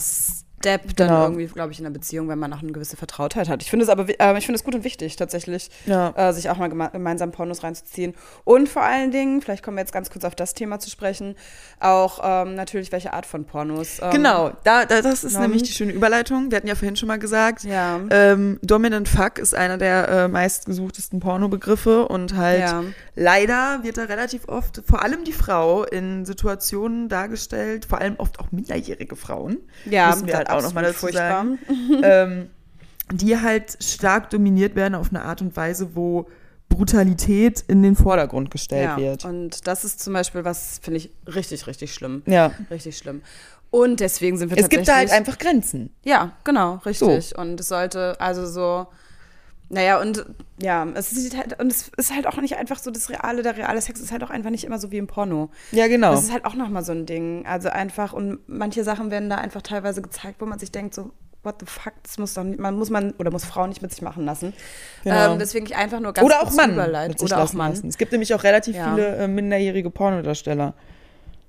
Step 0.65 0.95
dann 0.95 1.07
Genau. 1.09 1.23
irgendwie, 1.23 1.45
glaube 1.45 1.71
ich, 1.71 1.79
in 1.79 1.85
einer 1.85 1.93
Beziehung, 1.93 2.27
wenn 2.27 2.39
man 2.39 2.51
auch 2.51 2.63
eine 2.63 2.71
gewisse 2.71 2.97
Vertrautheit 2.97 3.49
hat. 3.49 3.61
Ich 3.61 3.69
finde 3.69 3.83
es 3.83 3.89
aber, 3.89 4.07
äh, 4.09 4.37
ich 4.37 4.45
finde 4.47 4.55
es 4.57 4.63
gut 4.63 4.73
und 4.73 4.83
wichtig, 4.83 5.15
tatsächlich, 5.15 5.69
Ja. 5.85 6.09
äh, 6.15 6.33
sich 6.33 6.49
auch 6.49 6.57
mal 6.57 6.69
geme 6.69 6.89
gemeinsam 6.91 7.31
Pornos 7.31 7.61
reinzuziehen. 7.63 8.15
Und 8.45 8.67
vor 8.67 8.81
allen 8.81 9.11
Dingen, 9.11 9.41
vielleicht 9.43 9.61
kommen 9.63 9.77
wir 9.77 9.81
jetzt 9.81 9.91
ganz 9.93 10.09
kurz 10.09 10.25
auf 10.25 10.33
das 10.33 10.55
Thema 10.55 10.79
zu 10.79 10.89
sprechen, 10.89 11.35
auch 11.79 12.19
ähm, 12.23 12.55
natürlich, 12.55 12.91
welche 12.91 13.13
Art 13.13 13.25
von 13.27 13.45
Pornos. 13.45 13.99
Ähm, 14.01 14.09
Genau, 14.11 14.51
da, 14.63 14.85
da, 14.85 15.01
das 15.03 15.23
ist 15.23 15.37
nämlich 15.39 15.61
die 15.63 15.71
schöne 15.71 15.91
Überleitung. 15.91 16.49
Wir 16.49 16.57
hatten 16.57 16.67
ja 16.67 16.75
vorhin 16.75 16.95
schon 16.95 17.07
mal 17.09 17.19
gesagt, 17.19 17.63
Ja. 17.63 17.99
ähm, 18.09 18.59
Dominant 18.63 19.07
Fuck 19.07 19.37
ist 19.37 19.53
einer 19.53 19.77
der 19.77 20.07
äh, 20.09 20.27
meistgesuchtesten 20.27 21.19
Pornobegriffe 21.19 22.07
und 22.07 22.35
halt 22.35 22.61
Ja. 22.61 22.83
leider 23.15 23.79
wird 23.83 23.97
da 23.97 24.03
relativ 24.05 24.47
oft, 24.47 24.81
vor 24.87 25.03
allem 25.03 25.23
die 25.25 25.31
Frau, 25.33 25.83
in 25.83 26.25
Situationen 26.25 27.07
dargestellt, 27.09 27.85
vor 27.85 27.99
allem 27.99 28.15
oft 28.17 28.39
auch 28.39 28.51
minderjährige 28.51 29.15
Frauen, 29.15 29.57
Ja, 29.85 30.09
müssen 30.09 30.27
wir 30.27 30.37
halt 30.37 30.49
auch 30.49 30.54
nochmal 30.61 30.83
dazu 30.83 31.07
sagen, 31.07 31.59
ähm, 32.03 32.49
die 33.11 33.37
halt 33.39 33.77
stark 33.83 34.29
dominiert 34.29 34.75
werden 34.75 34.95
auf 34.95 35.09
eine 35.09 35.23
Art 35.23 35.41
und 35.41 35.55
Weise, 35.55 35.95
wo 35.95 36.27
Brutalität 36.69 37.63
in 37.67 37.83
den 37.83 37.95
Vordergrund 37.95 38.49
gestellt 38.51 38.89
Ja, 38.89 38.97
wird. 38.97 39.25
und 39.25 39.67
das 39.67 39.85
ist 39.85 40.01
zum 40.03 40.13
Beispiel 40.13 40.43
was, 40.43 40.79
finde 40.81 40.97
ich, 40.97 41.11
richtig, 41.27 41.67
richtig 41.67 41.93
schlimm. 41.93 42.23
Ja. 42.25 42.51
Richtig 42.71 42.97
schlimm. 42.97 43.21
Und 43.69 43.99
deswegen 43.99 44.37
sind 44.37 44.49
wir 44.49 44.57
Es 44.57 44.63
tatsächlich... 44.63 44.85
gibt 44.85 44.87
da 44.87 44.95
halt 44.95 45.11
einfach 45.11 45.37
Grenzen. 45.37 45.93
Ja, 46.03 46.31
genau, 46.43 46.75
richtig. 46.85 47.37
Und 47.37 47.59
es 47.59 47.67
sollte 47.67 48.19
also 48.19 48.45
so, 48.47 48.87
naja, 49.75 49.99
und 49.99 50.25
ja, 50.61 50.87
es 50.95 51.09
sieht 51.11 51.35
halt, 51.37 51.59
und 51.59 51.71
es 51.71 51.91
ist 51.97 52.15
halt 52.15 52.25
auch 52.27 52.37
nicht 52.37 52.55
einfach 52.55 52.79
so 52.79 52.89
das 52.91 53.09
Reale, 53.09 53.41
der 53.43 53.57
reale 53.57 53.81
Sex 53.81 53.99
ist 53.99 54.11
halt 54.11 54.23
auch 54.23 54.29
einfach 54.29 54.49
nicht 54.49 54.63
immer 54.63 54.79
so 54.79 54.89
wie 54.91 54.97
im 54.97 55.07
Porno. 55.07 55.49
Ja, 55.71 55.87
genau. 55.87 56.11
Das 56.11 56.23
ist 56.23 56.31
halt 56.33 56.45
auch 56.45 56.55
nochmal 56.55 56.83
so 56.83 56.93
ein 56.93 57.05
Ding. 57.05 57.45
Also 57.45 57.69
einfach, 57.69 58.13
und 58.13 58.39
manche 58.47 58.83
Sachen 58.83 59.11
werden 59.11 59.29
da 59.29 59.35
einfach 59.35 59.61
teilweise 59.61 60.01
gezeigt, 60.01 60.39
wo 60.41 60.45
man 60.45 60.57
sich 60.59 60.71
denkt, 60.71 60.93
so, 60.95 61.11
what 61.43 61.55
the 61.59 61.65
fuck, 61.67 61.93
das 62.03 62.17
muss 62.17 62.33
doch 62.33 62.43
nicht, 62.43 62.59
man 62.59 62.75
muss 62.75 62.89
man, 62.89 63.11
oder 63.19 63.29
muss 63.31 63.45
Frauen 63.45 63.69
nicht 63.69 63.81
mit 63.81 63.91
sich 63.91 64.01
machen 64.01 64.25
lassen. 64.25 64.53
Genau. 65.03 65.33
Ähm, 65.33 65.39
deswegen 65.39 65.65
ich 65.65 65.75
einfach 65.75 65.99
nur 65.99 66.13
ganz 66.13 66.25
Oder 66.25 66.41
auch 66.41 66.51
Mann 66.53 66.71
überleiten. 66.73 67.09
mit 67.11 67.19
sich 67.19 67.31
Oder 67.31 67.43
auch 67.43 67.53
Mann. 67.53 67.71
lassen. 67.71 67.87
Es 67.87 67.97
gibt 67.97 68.11
nämlich 68.13 68.33
auch 68.33 68.43
relativ 68.43 68.75
Ja. 68.75 68.89
viele 68.95 69.15
äh, 69.17 69.27
minderjährige 69.27 69.89
Pornodarsteller. 69.91 70.73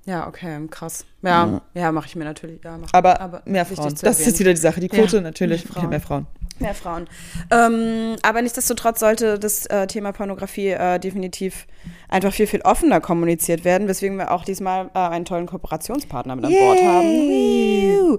Ja, 0.07 0.29
okay, 0.29 0.66
krass. 0.71 1.05
Ja, 1.23 1.61
ja, 1.75 1.90
mache 1.90 2.07
ich 2.07 2.14
mir 2.14 2.25
natürlich. 2.25 2.62
Ja, 2.62 2.79
mach, 2.79 2.88
Aber, 2.92 3.42
mehr 3.45 3.62
wichtig 3.62 3.79
Frauen. 3.79 3.97
zu 3.97 4.07
Das 4.07 4.21
ist 4.21 4.27
jetzt 4.27 4.38
wieder 4.38 4.55
die 4.55 4.61
Sache. 4.61 4.81
Die 4.81 4.88
Quote 4.88 5.16
Ja, 5.16 5.23
natürlich, 5.23 5.64
mehr 5.64 5.73
Frauen. 5.75 5.88
mehr 5.90 6.01
Frauen. 6.01 6.27
Mehr 6.61 6.75
Frauen. 6.75 7.09
Ähm, 7.51 8.16
aber 8.23 8.40
nichtsdestotrotz 8.40 9.01
sollte 9.01 9.38
das 9.38 9.66
äh, 9.66 9.87
Thema 9.88 10.12
Pornografie 10.12 10.69
äh, 10.71 10.99
definitiv 11.01 11.66
einfach 12.09 12.33
viel, 12.33 12.47
viel 12.47 12.62
offener 12.62 13.01
kommuniziert 13.01 13.64
werden, 13.64 13.88
weswegen 13.88 14.16
wir 14.16 14.31
auch 14.31 14.45
diesmal 14.45 14.90
äh, 14.95 14.99
einen 14.99 15.25
tollen 15.25 15.47
Kooperationspartner 15.47 16.37
mit 16.37 16.45
an 16.47 16.53
Bord 16.53 16.83
haben. 16.83 17.09
Woo. 17.09 18.19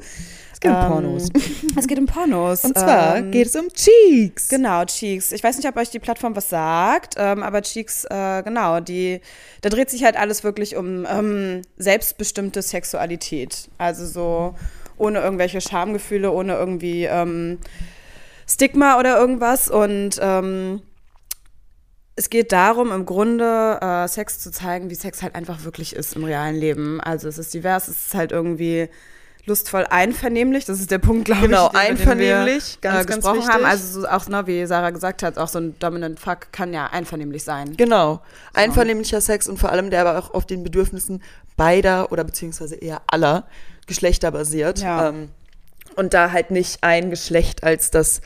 Es 0.58 0.62
geht 0.62 0.72
um 0.72 0.78
Ähm, 0.78 0.88
Pornos. 0.88 1.30
Es 1.78 1.88
geht 1.88 2.00
um 2.00 2.06
Pornos. 2.08 2.64
Und 2.64 2.76
zwar 2.76 3.18
ähm, 3.18 3.30
geht 3.30 3.46
es 3.46 3.56
um 3.56 3.68
Cheeks. 3.72 4.50
Genau, 4.50 4.84
Cheeks. 4.86 5.32
Ich 5.32 5.44
weiß 5.44 5.56
nicht, 5.56 5.68
ob 5.68 5.78
euch 5.78 5.92
die 5.92 6.00
Plattform 6.00 6.36
was 6.36 6.50
sagt, 6.50 7.14
ähm, 7.16 7.44
aber 7.44 7.62
Cheeks, 7.62 8.06
äh, 8.06 8.42
genau, 8.42 8.80
die, 8.80 9.22
da 9.62 9.70
dreht 9.70 9.92
sich 9.92 10.04
halt 10.04 10.18
alles 10.18 10.44
wirklich 10.44 10.76
um 10.76 11.06
ähm, 11.08 11.62
selbstbestimmte 11.78 12.64
Sexualität. 12.64 13.70
Also 13.78 14.08
so 14.08 14.56
ohne 14.98 15.20
irgendwelche 15.20 15.62
Schamgefühle, 15.62 16.32
ohne 16.32 16.56
irgendwie 16.56 17.04
ähm, 17.04 17.60
Stigma 18.48 18.98
oder 18.98 19.20
irgendwas. 19.20 19.70
Und 19.70 20.18
ähm, 20.20 20.82
es 22.16 22.32
geht 22.32 22.52
darum, 22.52 22.92
im 22.92 23.06
Grunde 23.06 23.78
äh, 23.80 24.08
Sex 24.08 24.40
zu 24.40 24.52
zeigen, 24.52 24.90
wie 24.90 24.96
Sex 24.96 25.22
halt 25.22 25.36
einfach 25.36 25.66
wirklich 25.66 25.96
ist 25.96 26.16
im 26.16 26.24
realen 26.24 26.56
Leben. 26.56 27.00
Also 27.00 27.28
es 27.28 27.38
ist 27.38 27.54
divers, 27.54 27.90
es 27.90 28.08
ist 28.08 28.16
halt 28.16 28.32
irgendwie 28.32 28.90
lustvoll 29.48 29.86
einvernehmlich. 29.90 30.66
Das 30.66 30.80
ist 30.80 30.92
der 30.92 31.00
Punkt, 31.00 31.26
glaube 31.26 31.42
Genau, 31.42 31.68
ich. 31.68 31.72
den 31.72 31.80
einvernehmlich, 31.80 32.78
wir, 32.82 32.90
ganz, 32.92 33.04
äh, 33.04 33.06
ganz 33.06 33.16
gesprochen 33.16 33.38
wichtig. 33.40 33.54
haben. 33.54 33.66
Also 33.66 34.02
so 34.02 34.08
auch, 34.08 34.28
ne, 34.28 34.46
wie 34.46 34.66
Sarah 34.66 34.92
gesagt 34.92 35.24
hat, 35.24 35.38
auch 35.38 35.48
so 35.48 35.60
ein 35.60 35.80
Dominant 35.80 36.20
Fuck 36.20 36.52
kann 36.52 36.74
ja 36.74 36.88
einvernehmlich 36.88 37.44
sein. 37.44 37.76
Genau. 37.78 38.22
Einvernehmlicher 38.54 39.22
Sex 39.22 39.48
und 39.48 39.58
vor 39.58 39.72
allem 39.72 39.90
der 39.90 40.02
aber 40.02 40.20
auch 40.20 40.34
auf 40.34 40.46
den 40.46 40.64
Bedürfnissen 40.64 41.24
beider 41.56 42.12
oder 42.12 42.24
beziehungsweise 42.24 42.76
eher 42.76 43.02
aller 43.08 43.46
Geschlechter 43.88 44.32
basiert. 44.32 44.80
Ja. 44.80 45.10
Ähm, 45.10 45.30
und 45.96 46.14
da 46.14 46.32
halt 46.32 46.52
nicht 46.52 46.84
ein 46.84 47.10
Geschlecht 47.10 47.64
als 47.64 47.90
das 47.90 48.22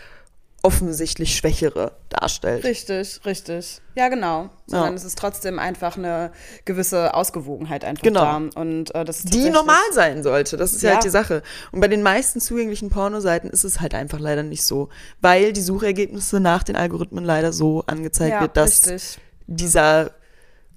offensichtlich 0.63 1.35
Schwächere 1.35 1.93
darstellt. 2.09 2.63
Richtig, 2.63 3.19
richtig. 3.25 3.81
Ja, 3.95 4.09
genau. 4.09 4.49
Sondern 4.67 4.89
Ja. 4.89 4.95
es 4.95 5.03
ist 5.03 5.17
trotzdem 5.17 5.57
einfach 5.57 5.97
eine 5.97 6.31
gewisse 6.65 7.13
Ausgewogenheit 7.15 7.83
einfach 7.83 8.03
Genau. 8.03 8.21
da. 8.21 8.41
Und 8.61 8.93
äh, 8.93 9.03
das 9.03 9.19
ist 9.19 9.33
Die 9.33 9.49
normal 9.49 9.81
sein 9.91 10.21
sollte. 10.23 10.57
Das 10.57 10.73
ist 10.73 10.83
ja. 10.83 10.89
Ja. 10.89 10.95
halt 10.95 11.03
die 11.05 11.09
Sache. 11.09 11.41
Und 11.71 11.79
bei 11.81 11.87
den 11.87 12.03
meisten 12.03 12.39
zugänglichen 12.39 12.89
Pornoseiten 12.91 13.49
ist 13.49 13.63
es 13.63 13.81
halt 13.81 13.95
einfach 13.95 14.19
leider 14.19 14.43
nicht 14.43 14.63
so, 14.63 14.89
weil 15.19 15.51
die 15.51 15.61
Suchergebnisse 15.61 16.39
nach 16.39 16.61
den 16.63 16.75
Algorithmen 16.75 17.25
leider 17.25 17.53
so 17.53 17.83
angezeigt 17.87 18.33
Ja, 18.33 18.41
wird, 18.41 18.55
dass 18.55 18.87
richtig. 18.87 19.19
dieser 19.47 20.11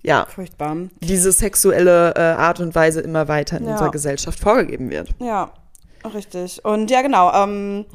ja, 0.03 0.27
Furchtbar. 0.27 0.77
diese 1.01 1.31
sexuelle 1.33 2.15
äh, 2.15 2.21
Art 2.21 2.61
und 2.61 2.75
Weise 2.75 3.01
immer 3.01 3.29
weiter 3.29 3.57
in 3.59 3.65
unserer 3.67 3.91
Gesellschaft 3.91 4.39
vorgegeben 4.39 4.91
wird. 4.91 5.11
Ja, 5.19 5.51
richtig. 6.15 6.63
Und 6.65 6.91
ja, 6.91 7.01
genau. 7.03 7.33
Ähm, 7.33 7.87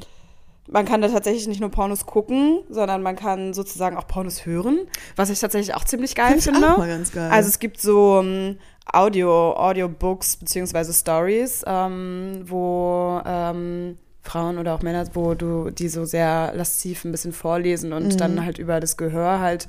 man 0.70 0.84
kann 0.86 1.00
da 1.02 1.08
tatsächlich 1.08 1.46
nicht 1.48 1.60
nur 1.60 1.70
Pornos 1.70 2.06
gucken, 2.06 2.60
sondern 2.68 3.02
man 3.02 3.16
kann 3.16 3.52
sozusagen 3.54 3.96
auch 3.96 4.06
Pornos 4.06 4.46
hören, 4.46 4.80
was 5.16 5.30
ich 5.30 5.40
tatsächlich 5.40 5.74
auch 5.74 5.84
ziemlich 5.84 6.14
geil 6.14 6.32
Find 6.40 6.42
finde. 6.56 6.72
auch 6.74 6.78
mal 6.78 6.88
ganz 6.88 7.12
geil. 7.12 7.30
Also 7.30 7.48
es 7.48 7.58
gibt 7.58 7.80
so 7.80 8.20
ähm, 8.22 8.58
Audio, 8.92 9.52
Audiobooks 9.56 10.36
beziehungsweise 10.36 10.92
Stories, 10.92 11.62
ähm, 11.66 12.42
wo 12.46 13.20
ähm, 13.24 13.98
Frauen 14.22 14.58
oder 14.58 14.74
auch 14.74 14.82
Männer, 14.82 15.04
wo 15.14 15.34
du 15.34 15.70
die 15.70 15.88
so 15.88 16.04
sehr 16.04 16.52
lasziv 16.54 17.04
ein 17.04 17.12
bisschen 17.12 17.32
vorlesen 17.32 17.92
und 17.92 18.14
Mhm. 18.14 18.16
dann 18.18 18.44
halt 18.44 18.58
über 18.58 18.78
das 18.80 18.96
Gehör 18.96 19.40
halt 19.40 19.66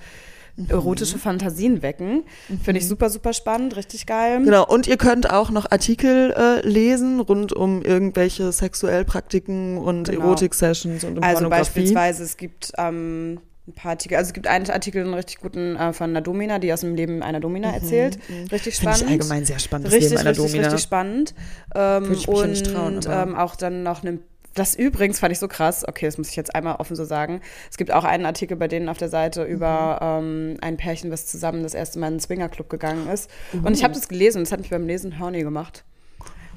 erotische 0.67 1.17
Fantasien 1.17 1.81
wecken. 1.81 2.23
Finde 2.63 2.79
ich 2.79 2.87
super, 2.87 3.09
super 3.09 3.33
spannend, 3.33 3.75
richtig 3.75 4.05
geil. 4.05 4.43
Genau, 4.43 4.65
und 4.67 4.87
ihr 4.87 4.97
könnt 4.97 5.29
auch 5.29 5.49
noch 5.51 5.69
Artikel 5.71 6.31
äh, 6.37 6.67
lesen 6.67 7.19
rund 7.19 7.53
um 7.53 7.81
irgendwelche 7.81 8.51
Sexuellpraktiken 8.51 9.77
und 9.77 10.09
Genau. 10.09 10.25
Erotik-Sessions 10.25 11.03
und 11.03 11.17
um 11.17 11.23
Also 11.23 11.49
beispielsweise, 11.49 12.23
es 12.23 12.37
gibt 12.37 12.71
ähm, 12.77 13.39
ein 13.67 13.73
paar 13.73 13.91
Artikel. 13.91 14.17
Also 14.17 14.29
es 14.29 14.33
gibt 14.33 14.47
einen 14.47 14.69
Artikel, 14.69 15.03
einen 15.03 15.13
richtig 15.13 15.39
guten 15.39 15.75
äh, 15.75 15.93
von 15.93 16.09
einer 16.09 16.21
Domina, 16.21 16.59
die 16.59 16.73
aus 16.73 16.81
dem 16.81 16.95
Leben 16.95 17.21
einer 17.23 17.39
Domina 17.39 17.71
erzählt. 17.71 18.17
Richtig 18.51 18.75
Finde 18.77 18.95
spannend. 18.95 19.01
ich 19.03 19.07
allgemein 19.09 19.45
sehr 19.45 19.59
spannend, 19.59 19.87
das 19.87 19.93
richtig, 19.93 20.09
Leben 20.11 20.21
einer 20.21 20.29
richtig, 20.31 20.45
Domina. 20.51 20.67
richtig 20.67 20.83
spannend. 20.83 21.33
Ähm, 21.75 22.03
Würde 22.03 22.13
ich 22.15 22.27
mich 22.27 22.37
ja 22.37 22.43
und 22.43 22.49
nicht 22.49 22.65
trauen, 22.73 22.97
aber- 23.05 23.23
ähm, 23.23 23.35
auch 23.35 23.55
dann 23.55 23.83
noch 23.83 24.03
eine 24.03 24.19
das 24.53 24.75
übrigens 24.75 25.19
fand 25.19 25.31
ich 25.31 25.39
so 25.39 25.47
krass, 25.47 25.87
okay, 25.87 26.05
das 26.05 26.17
muss 26.17 26.29
ich 26.29 26.35
jetzt 26.35 26.53
einmal 26.55 26.75
offen 26.75 26.95
so 26.95 27.05
sagen. 27.05 27.41
Es 27.69 27.77
gibt 27.77 27.91
auch 27.91 28.03
einen 28.03 28.25
Artikel 28.25 28.57
bei 28.57 28.67
denen 28.67 28.89
auf 28.89 28.97
der 28.97 29.09
Seite 29.09 29.43
über 29.43 29.99
ähm, 30.01 30.57
ein 30.61 30.77
Pärchen, 30.77 31.11
was 31.11 31.25
zusammen 31.25 31.63
das 31.63 31.73
erste 31.73 31.99
Mal 31.99 32.07
in 32.07 32.13
den 32.15 32.19
Swingerclub 32.19 32.69
gegangen 32.69 33.07
ist. 33.09 33.29
Und 33.53 33.73
ich 33.73 33.83
habe 33.83 33.93
das 33.93 34.07
gelesen 34.07 34.39
und 34.39 34.43
es 34.43 34.51
hat 34.51 34.59
mich 34.59 34.69
beim 34.69 34.85
Lesen 34.87 35.19
horny 35.19 35.41
gemacht. 35.43 35.83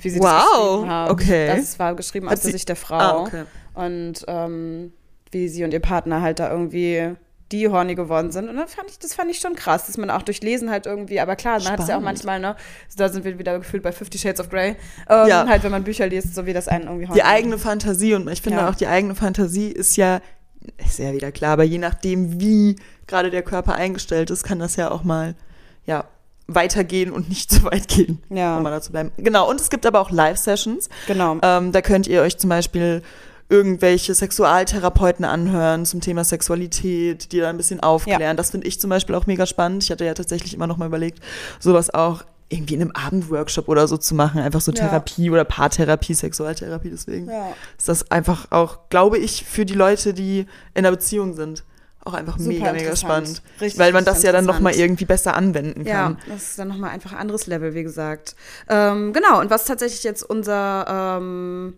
Wie 0.01 0.11
sie 0.11 0.19
das 0.19 0.29
Wow, 0.29 0.71
geschrieben 0.83 0.91
haben. 0.91 1.11
okay. 1.13 1.47
Das 1.57 1.79
war 1.79 1.95
geschrieben 1.95 2.29
aus 2.29 2.41
der 2.41 2.51
Sicht 2.51 2.69
der 2.69 2.77
Frau. 2.77 2.99
Ah, 2.99 3.21
okay. 3.23 3.45
Und 3.75 4.25
ähm, 4.27 4.93
wie 5.31 5.49
sie 5.49 5.65
und 5.65 5.73
ihr 5.73 5.81
Partner 5.81 6.21
halt 6.21 6.41
da 6.41 6.51
irgendwie 6.51 7.15
die 7.59 7.69
horny 7.69 7.95
geworden 7.95 8.31
sind. 8.33 8.49
Und 8.49 8.57
dann 8.57 8.69
fand 8.69 8.91
ich, 8.91 8.99
das 8.99 9.15
fand 9.15 9.31
ich 9.31 9.39
schon 9.39 9.55
krass, 9.55 9.87
dass 9.87 9.97
man 9.97 10.11
auch 10.11 10.23
durch 10.23 10.43
Lesen 10.43 10.71
halt 10.71 10.87
irgendwie, 10.87 11.21
aber 11.21 11.37
klar, 11.37 11.61
man 11.63 11.73
hat 11.73 11.81
es 11.81 11.89
ja 11.89 11.97
auch 11.97 12.01
manchmal, 12.03 12.41
ne, 12.41 12.57
da 12.97 13.09
sind 13.09 13.25
wir 13.25 13.39
wieder 13.39 13.59
gefühlt 13.59 13.83
bei 13.83 13.93
Fifty 13.93 14.19
Shades 14.19 14.41
of 14.41 14.49
Grey, 14.51 14.77
ähm, 15.09 15.29
Ja. 15.29 15.47
halt, 15.49 15.63
wenn 15.63 15.71
man 15.71 15.85
Bücher 15.85 16.07
liest, 16.07 16.35
so 16.35 16.47
wie 16.47 16.53
das 16.53 16.69
einen 16.69 16.85
irgendwie 16.85 17.07
horny 17.07 17.19
die 17.21 17.25
eigene 17.25 17.59
Fantasie 17.59 18.15
und 18.15 18.29
ich 18.29 18.43
finde 18.43 18.59
Ja. 18.59 18.69
auch 18.69 18.75
die 18.75 18.87
eigene 18.87 19.15
Fantasie 19.15 19.69
ist 19.71 19.97
ja 19.97 20.21
ist 20.79 20.99
ja 20.99 21.13
wieder 21.13 21.31
klar, 21.31 21.53
aber 21.53 21.65
je 21.65 21.77
nachdem 21.79 22.41
wie 22.41 22.77
gerade 23.07 23.31
der 23.31 23.43
Körper 23.43 23.75
eingestellt 23.75 24.31
ist, 24.31 24.45
kann 24.45 24.59
das 24.59 24.77
ja 24.77 24.91
auch 24.91 25.05
mal 25.05 25.35
ja 25.85 26.05
weitergehen 26.47 27.11
und 27.13 27.29
nicht 27.29 27.51
zu 27.53 27.65
weit 27.65 27.89
gehen, 27.89 28.23
Ja. 28.31 28.57
um 28.57 28.63
mal 28.63 28.71
dazu 28.71 28.91
bleiben. 28.93 29.13
Genau 29.19 29.49
und 29.51 29.61
es 29.61 29.69
gibt 29.71 29.85
aber 29.87 30.01
auch 30.01 30.11
Live-Sessions. 30.11 30.89
Genau. 31.07 31.39
Ähm, 31.43 31.73
da 31.73 31.83
könnt 31.83 32.07
ihr 32.07 32.23
euch 32.23 32.39
zum 32.39 32.49
Beispiel 32.51 33.03
irgendwelche 33.49 34.15
Sexualtherapeuten 34.15 35.25
anhören 35.25 35.85
zum 35.87 36.01
Thema 36.01 36.25
Sexualität, 36.25 37.33
die 37.33 37.41
da 37.41 37.51
ein 37.51 37.57
bisschen 37.57 37.81
aufklären. 37.81 38.37
Das 38.37 38.51
finde 38.51 38.67
ich 38.67 38.81
zum 38.81 38.91
Beispiel 38.91 39.15
auch 39.15 39.27
mega 39.27 39.47
spannend. 39.47 39.83
Ich 39.83 39.91
hatte 39.91 40.05
ja 40.05 40.15
tatsächlich 40.15 40.55
immer 40.55 40.67
noch 40.67 40.77
mal 40.77 40.87
überlegt, 40.87 41.21
sowas 41.61 41.93
auch 41.93 42.25
irgendwie 42.49 42.75
in 42.75 42.83
einem 42.83 42.93
Abendworkshop 42.93 43.69
oder 43.69 43.89
so 43.89 43.97
zu 43.97 44.15
machen. 44.15 44.41
Einfach 44.41 44.61
so 44.61 44.71
Ja. 44.73 44.79
Therapie 44.89 45.31
oder 45.31 45.45
Paartherapie, 45.45 46.15
Sexualtherapie. 46.15 46.91
Deswegen 46.91 47.29
Ja. 47.29 47.49
ist 47.77 47.89
das 47.89 48.11
einfach 48.11 48.47
auch, 48.51 48.89
glaube 48.91 49.19
ich, 49.19 49.45
für 49.45 49.65
die 49.65 49.75
Leute, 49.75 50.15
die 50.15 50.41
in 50.41 50.47
einer 50.75 50.91
Beziehung 50.91 51.35
sind, 51.35 51.65
auch 52.05 52.13
einfach 52.15 52.39
Super 52.39 52.51
mega, 52.51 52.73
mega 52.73 52.97
spannend. 52.97 53.43
Richtig, 53.61 53.79
weil 53.81 53.93
man 53.93 54.05
das 54.05 54.23
ja 54.23 54.31
dann 54.31 54.45
noch 54.45 54.61
mal 54.61 54.69
interessant. 54.71 54.79
irgendwie 54.91 55.05
besser 55.07 55.35
anwenden 55.35 55.87
Ja, 55.87 56.03
kann. 56.05 56.19
das 56.29 56.43
ist 56.51 56.59
dann 56.59 56.69
nochmal 56.69 56.91
einfach 56.91 57.13
ein 57.13 57.19
anderes 57.19 57.47
Level, 57.47 57.75
wie 57.75 57.83
gesagt. 57.83 58.37
Ähm, 58.69 59.13
genau, 59.15 59.41
und 59.41 59.49
was 59.51 59.65
tatsächlich 59.65 60.05
jetzt 60.05 60.23
unser 60.23 61.17
ähm, 61.19 61.75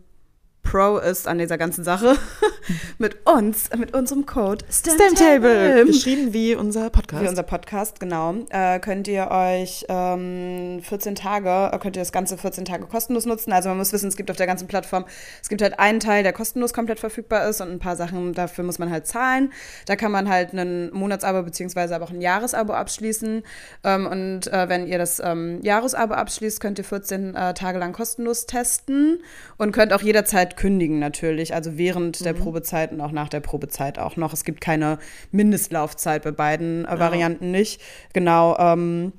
Pro 0.66 0.98
ist 0.98 1.29
an 1.29 1.38
dieser 1.38 1.59
ganzen 1.59 1.85
Sache, 1.85 2.16
mit 2.98 3.24
uns, 3.24 3.70
mit 3.76 3.94
unserem 3.94 4.26
Code 4.26 4.64
Stamtable, 4.68 5.87
geschrieben 5.87 6.33
wie 6.33 6.57
unser 6.57 6.90
Podcast. 6.90 7.22
Wie 7.22 7.29
unser 7.29 7.44
Podcast, 7.44 8.00
genau. 8.00 8.35
Äh, 8.50 8.81
könnt 8.81 9.07
ihr 9.07 9.31
euch 9.31 9.87
ähm, 9.88 10.81
14 10.83 11.14
Tage, 11.14 11.70
äh, 11.72 11.79
könnt 11.79 11.94
ihr 11.94 12.02
das 12.02 12.11
Ganze 12.11 12.37
14 12.37 12.64
Tage 12.64 12.87
kostenlos 12.87 13.26
nutzen. 13.26 13.52
Also 13.52 13.68
man 13.68 13.79
muss 13.79 13.92
wissen, 13.92 14.09
es 14.09 14.16
gibt 14.16 14.29
auf 14.29 14.37
der 14.37 14.48
ganzen 14.48 14.66
Plattform, 14.66 15.05
es 15.40 15.48
gibt 15.48 15.62
halt 15.62 15.79
einen 15.79 16.00
Teil, 16.00 16.24
der 16.24 16.33
kostenlos 16.33 16.72
komplett 16.72 16.98
verfügbar 16.98 17.48
ist 17.48 17.61
und 17.61 17.70
ein 17.70 17.79
paar 17.79 17.94
Sachen, 17.94 18.35
dafür 18.35 18.64
muss 18.64 18.81
man 18.81 18.90
halt 18.90 19.07
zahlen. 19.07 19.52
Da 19.87 19.94
kann 19.94 20.11
man 20.11 20.29
halt 20.29 20.52
ein 20.52 20.92
Monatsabo 20.92 21.44
beziehungsweise 21.44 21.94
aber 21.94 22.07
auch 22.07 22.11
ein 22.11 22.20
Jahresabo 22.20 22.72
abschließen. 22.72 23.44
Ähm, 23.85 24.07
und 24.07 24.52
äh, 24.52 24.68
wenn 24.68 24.88
ihr 24.88 24.98
das 24.98 25.20
ähm, 25.20 25.61
Jahresabo 25.62 26.14
abschließt, 26.14 26.61
könnt 26.61 26.79
ihr 26.79 26.85
14 26.85 27.37
äh, 27.37 27.55
Tage 27.55 27.79
lang 27.79 27.92
kostenlos 27.92 28.46
testen 28.46 29.20
und 29.59 29.70
könnt 29.70 29.92
auch 29.92 30.02
jederzeit 30.02 30.56
kündigen 30.57 30.99
natürlich. 30.99 31.55
Also 31.55 31.79
während 31.79 32.25
der 32.25 32.33
Probezeit 32.33 32.92
und 32.92 33.01
auch 33.01 33.12
nach 33.12 33.29
der 33.29 33.40
Probezeit 33.40 33.99
auch 33.99 34.16
noch. 34.16 34.33
Es 34.33 34.45
gibt 34.45 34.61
keine 34.61 34.99
Mindestlaufzeit 35.31 36.23
bei 36.23 36.33
beiden 36.33 36.85
äh, 36.85 36.99
Varianten 36.99 37.51
nicht. 37.51 37.81
Genau. 38.12 38.57
Ähm, 38.59 39.12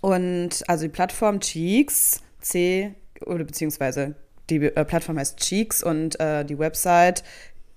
und 0.00 0.62
also 0.68 0.84
die 0.84 0.90
Plattform 0.90 1.40
Cheeks, 1.40 2.22
C 2.40 2.94
oder 3.26 3.44
beziehungsweise 3.44 4.14
die 4.50 4.56
äh, 4.56 4.84
Plattform 4.84 5.18
heißt 5.18 5.38
Cheeks 5.38 5.82
und 5.82 6.20
äh, 6.20 6.44
die 6.44 6.58
Website 6.58 7.24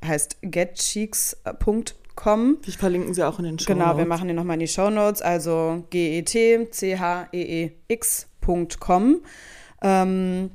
heißt 0.05 0.37
getcheeks.com. 0.41 2.57
Ich 2.65 2.77
verlinken 2.77 3.13
sie 3.13 3.25
auch 3.27 3.39
in 3.39 3.45
den 3.45 3.57
Show 3.59 3.73
Genau, 3.73 3.97
wir 3.97 4.05
machen 4.05 4.27
die 4.27 4.33
nochmal 4.33 4.55
in 4.55 4.61
die 4.61 4.67
Show 4.67 4.89
Notes, 4.89 5.21
also 5.21 5.85
E 5.93 6.21
G-E-T-C-H-E-E-X.com. 6.21 9.21
Ähm, 9.83 10.51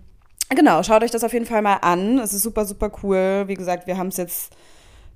genau, 0.55 0.83
schaut 0.83 1.03
euch 1.03 1.11
das 1.11 1.25
auf 1.25 1.33
jeden 1.33 1.47
Fall 1.47 1.63
mal 1.63 1.77
an. 1.77 2.19
Es 2.19 2.33
ist 2.33 2.43
super, 2.43 2.65
super 2.65 2.91
cool. 3.03 3.45
Wie 3.47 3.55
gesagt, 3.55 3.87
wir 3.87 3.97
haben 3.97 4.09
es 4.09 4.17
jetzt 4.17 4.53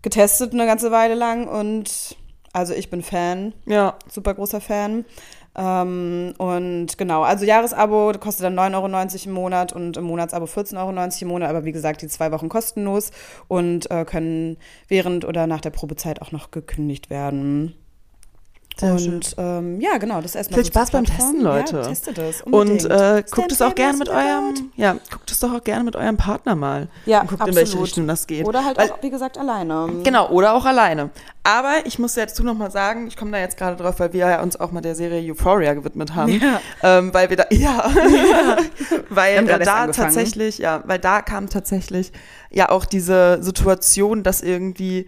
getestet 0.03 0.53
eine 0.53 0.67
ganze 0.67 0.91
Weile 0.91 1.15
lang 1.15 1.47
und 1.47 2.17
also 2.53 2.73
ich 2.75 2.91
bin 2.91 3.03
Fan, 3.03 3.53
Ja, 3.67 3.97
super 4.09 4.35
großer 4.35 4.61
Fan. 4.61 5.05
Ähm, 5.57 6.33
und 6.39 6.97
genau, 6.97 7.23
also 7.23 7.45
Jahresabo 7.45 8.13
kostet 8.21 8.45
dann 8.45 8.59
9,90 8.59 8.75
Euro 8.75 9.27
im 9.27 9.33
Monat 9.33 9.73
und 9.73 9.97
im 9.97 10.05
Monatsabo 10.05 10.47
14,90 10.47 10.77
Euro 10.79 11.11
im 11.21 11.29
Monat, 11.29 11.51
aber 11.51 11.65
wie 11.65 11.73
gesagt, 11.73 12.03
die 12.03 12.09
zwei 12.09 12.31
Wochen 12.33 12.49
kostenlos 12.49 13.11
und 13.49 13.91
äh, 13.91 14.05
können 14.05 14.59
während 14.89 15.25
oder 15.25 15.47
nach 15.47 15.61
der 15.61 15.71
Probezeit 15.71 16.23
auch 16.23 16.33
noch 16.33 16.51
gekündigt 16.51 17.11
werden. 17.11 17.75
Sehr 18.77 18.93
und 18.95 19.35
ähm, 19.37 19.81
ja, 19.81 19.99
genau, 19.99 20.21
das 20.23 20.35
erstmal 20.35 20.59
Viel 20.59 20.65
so 20.65 20.71
Spaß 20.71 20.93
beim. 20.93 21.05
Testen, 21.05 21.43
Leute. 21.43 21.77
Ja, 21.77 21.83
testet 21.83 22.19
es. 22.19 22.43
Und 22.43 22.85
äh, 22.87 23.23
guckt 23.31 23.53
es 23.53 23.61
auch 23.61 23.75
gerne 23.75 23.99
mit 23.99 24.09
eurem, 24.09 24.71
ja, 24.77 24.97
guckt 25.11 25.20
es 25.43 25.49
doch 25.49 25.57
auch 25.57 25.65
gerne 25.65 25.85
mit 25.85 25.97
eurem 25.97 26.17
Partner 26.17 26.55
mal. 26.55 26.89
Ja, 27.07 27.23
und 27.23 27.29
guckt, 27.29 27.41
in 27.43 27.55
welche 27.55 27.61
absolut. 27.63 27.87
Richtung 27.87 28.07
das 28.07 28.27
geht. 28.27 28.47
Oder 28.47 28.65
halt 28.65 28.79
Weil, 28.79 28.91
auch, 28.91 29.03
wie 29.03 29.11
gesagt, 29.11 29.39
alleine. 29.39 29.89
Genau, 30.05 30.29
oder 30.31 30.55
auch 30.55 30.65
alleine. 30.65 31.11
Aber 31.43 31.87
ich 31.87 31.99
muss 31.99 32.15
dazu 32.15 32.45
noch 32.45 32.55
mal 32.55 32.71
sagen, 32.71 33.07
ich 33.07 33.17
komme 33.17 33.33
da 33.33 33.39
jetzt 33.39 33.57
gerade 33.57 33.77
drauf, 33.77 33.99
weil 33.99 34.13
wir 34.13 34.29
ja 34.29 34.43
uns 34.43 34.59
auch 34.59 34.73
mal 34.73 34.81
der 34.83 34.95
Serie 34.95 35.31
Euphoria 35.31 35.75
gewidmet 35.75 36.15
haben. 36.15 36.33
Ja. 36.33 36.61
Ähm, 36.83 37.15
weil 37.15 37.31
wir 37.31 37.37
da, 37.37 37.47
ja, 37.51 37.91
weil 39.09 39.37
Wir 39.37 39.43
gerade 39.43 39.65
erst 39.65 39.67
da 39.67 39.75
angefangen. 39.83 39.93
tatsächlich, 39.93 40.59
ja, 40.59 40.83
weil 40.87 40.99
da 40.99 41.23
kam 41.23 41.49
tatsächlich 41.49 42.13
ja 42.51 42.69
auch 42.69 42.85
diese 42.85 43.43
Situation, 43.43 44.23
dass 44.23 44.43
irgendwie 44.43 45.07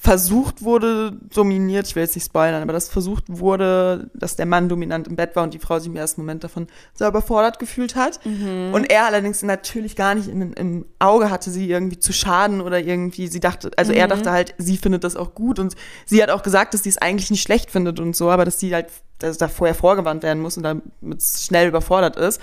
versucht 0.00 0.62
wurde, 0.62 1.12
dominiert, 1.34 1.88
ich 1.88 1.96
will 1.96 2.04
jetzt 2.04 2.14
nicht 2.14 2.24
spoilern, 2.26 2.62
aber 2.62 2.72
dass 2.72 2.88
versucht 2.88 3.24
wurde, 3.26 4.08
dass 4.14 4.36
der 4.36 4.46
Mann 4.46 4.68
dominant 4.68 5.08
im 5.08 5.16
Bett 5.16 5.34
war 5.34 5.42
und 5.42 5.54
die 5.54 5.58
Frau 5.58 5.78
sich 5.80 5.88
im 5.88 5.96
ersten 5.96 6.20
Moment 6.20 6.44
davon 6.44 6.68
sehr 6.94 7.08
überfordert 7.08 7.58
gefühlt 7.58 7.96
hat. 7.96 8.24
Mhm. 8.24 8.70
Und 8.72 8.90
er 8.92 9.06
allerdings 9.06 9.42
natürlich 9.42 9.96
gar 9.96 10.14
nicht 10.14 10.28
in, 10.28 10.52
im 10.52 10.86
Auge 11.00 11.30
hatte, 11.30 11.50
sie 11.50 11.68
irgendwie 11.68 11.98
zu 11.98 12.12
schaden 12.12 12.60
oder 12.60 12.78
irgendwie, 12.78 13.26
sie 13.26 13.40
dachte, 13.40 13.72
also 13.76 13.92
Mhm. 13.92 13.98
er 13.98 14.06
dachte 14.08 14.30
halt, 14.30 14.54
sie 14.56 14.76
findet 14.76 15.02
das 15.02 15.16
auch 15.16 15.34
gut 15.34 15.58
und 15.58 15.74
sie 16.06 16.22
hat 16.22 16.30
auch 16.30 16.42
gesagt, 16.42 16.74
dass 16.74 16.84
sie 16.84 16.90
es 16.90 16.98
eigentlich 16.98 17.30
nicht 17.32 17.42
schlecht 17.42 17.70
findet 17.70 17.98
und 17.98 18.14
so, 18.14 18.30
aber 18.30 18.44
dass 18.44 18.60
sie 18.60 18.72
halt, 18.72 18.86
dass 19.18 19.36
da 19.36 19.48
vorher 19.48 19.74
vorgewarnt 19.74 20.22
werden 20.22 20.40
muss 20.40 20.56
und 20.56 20.62
damit 20.62 20.84
schnell 21.20 21.68
überfordert 21.68 22.16
ist. 22.16 22.40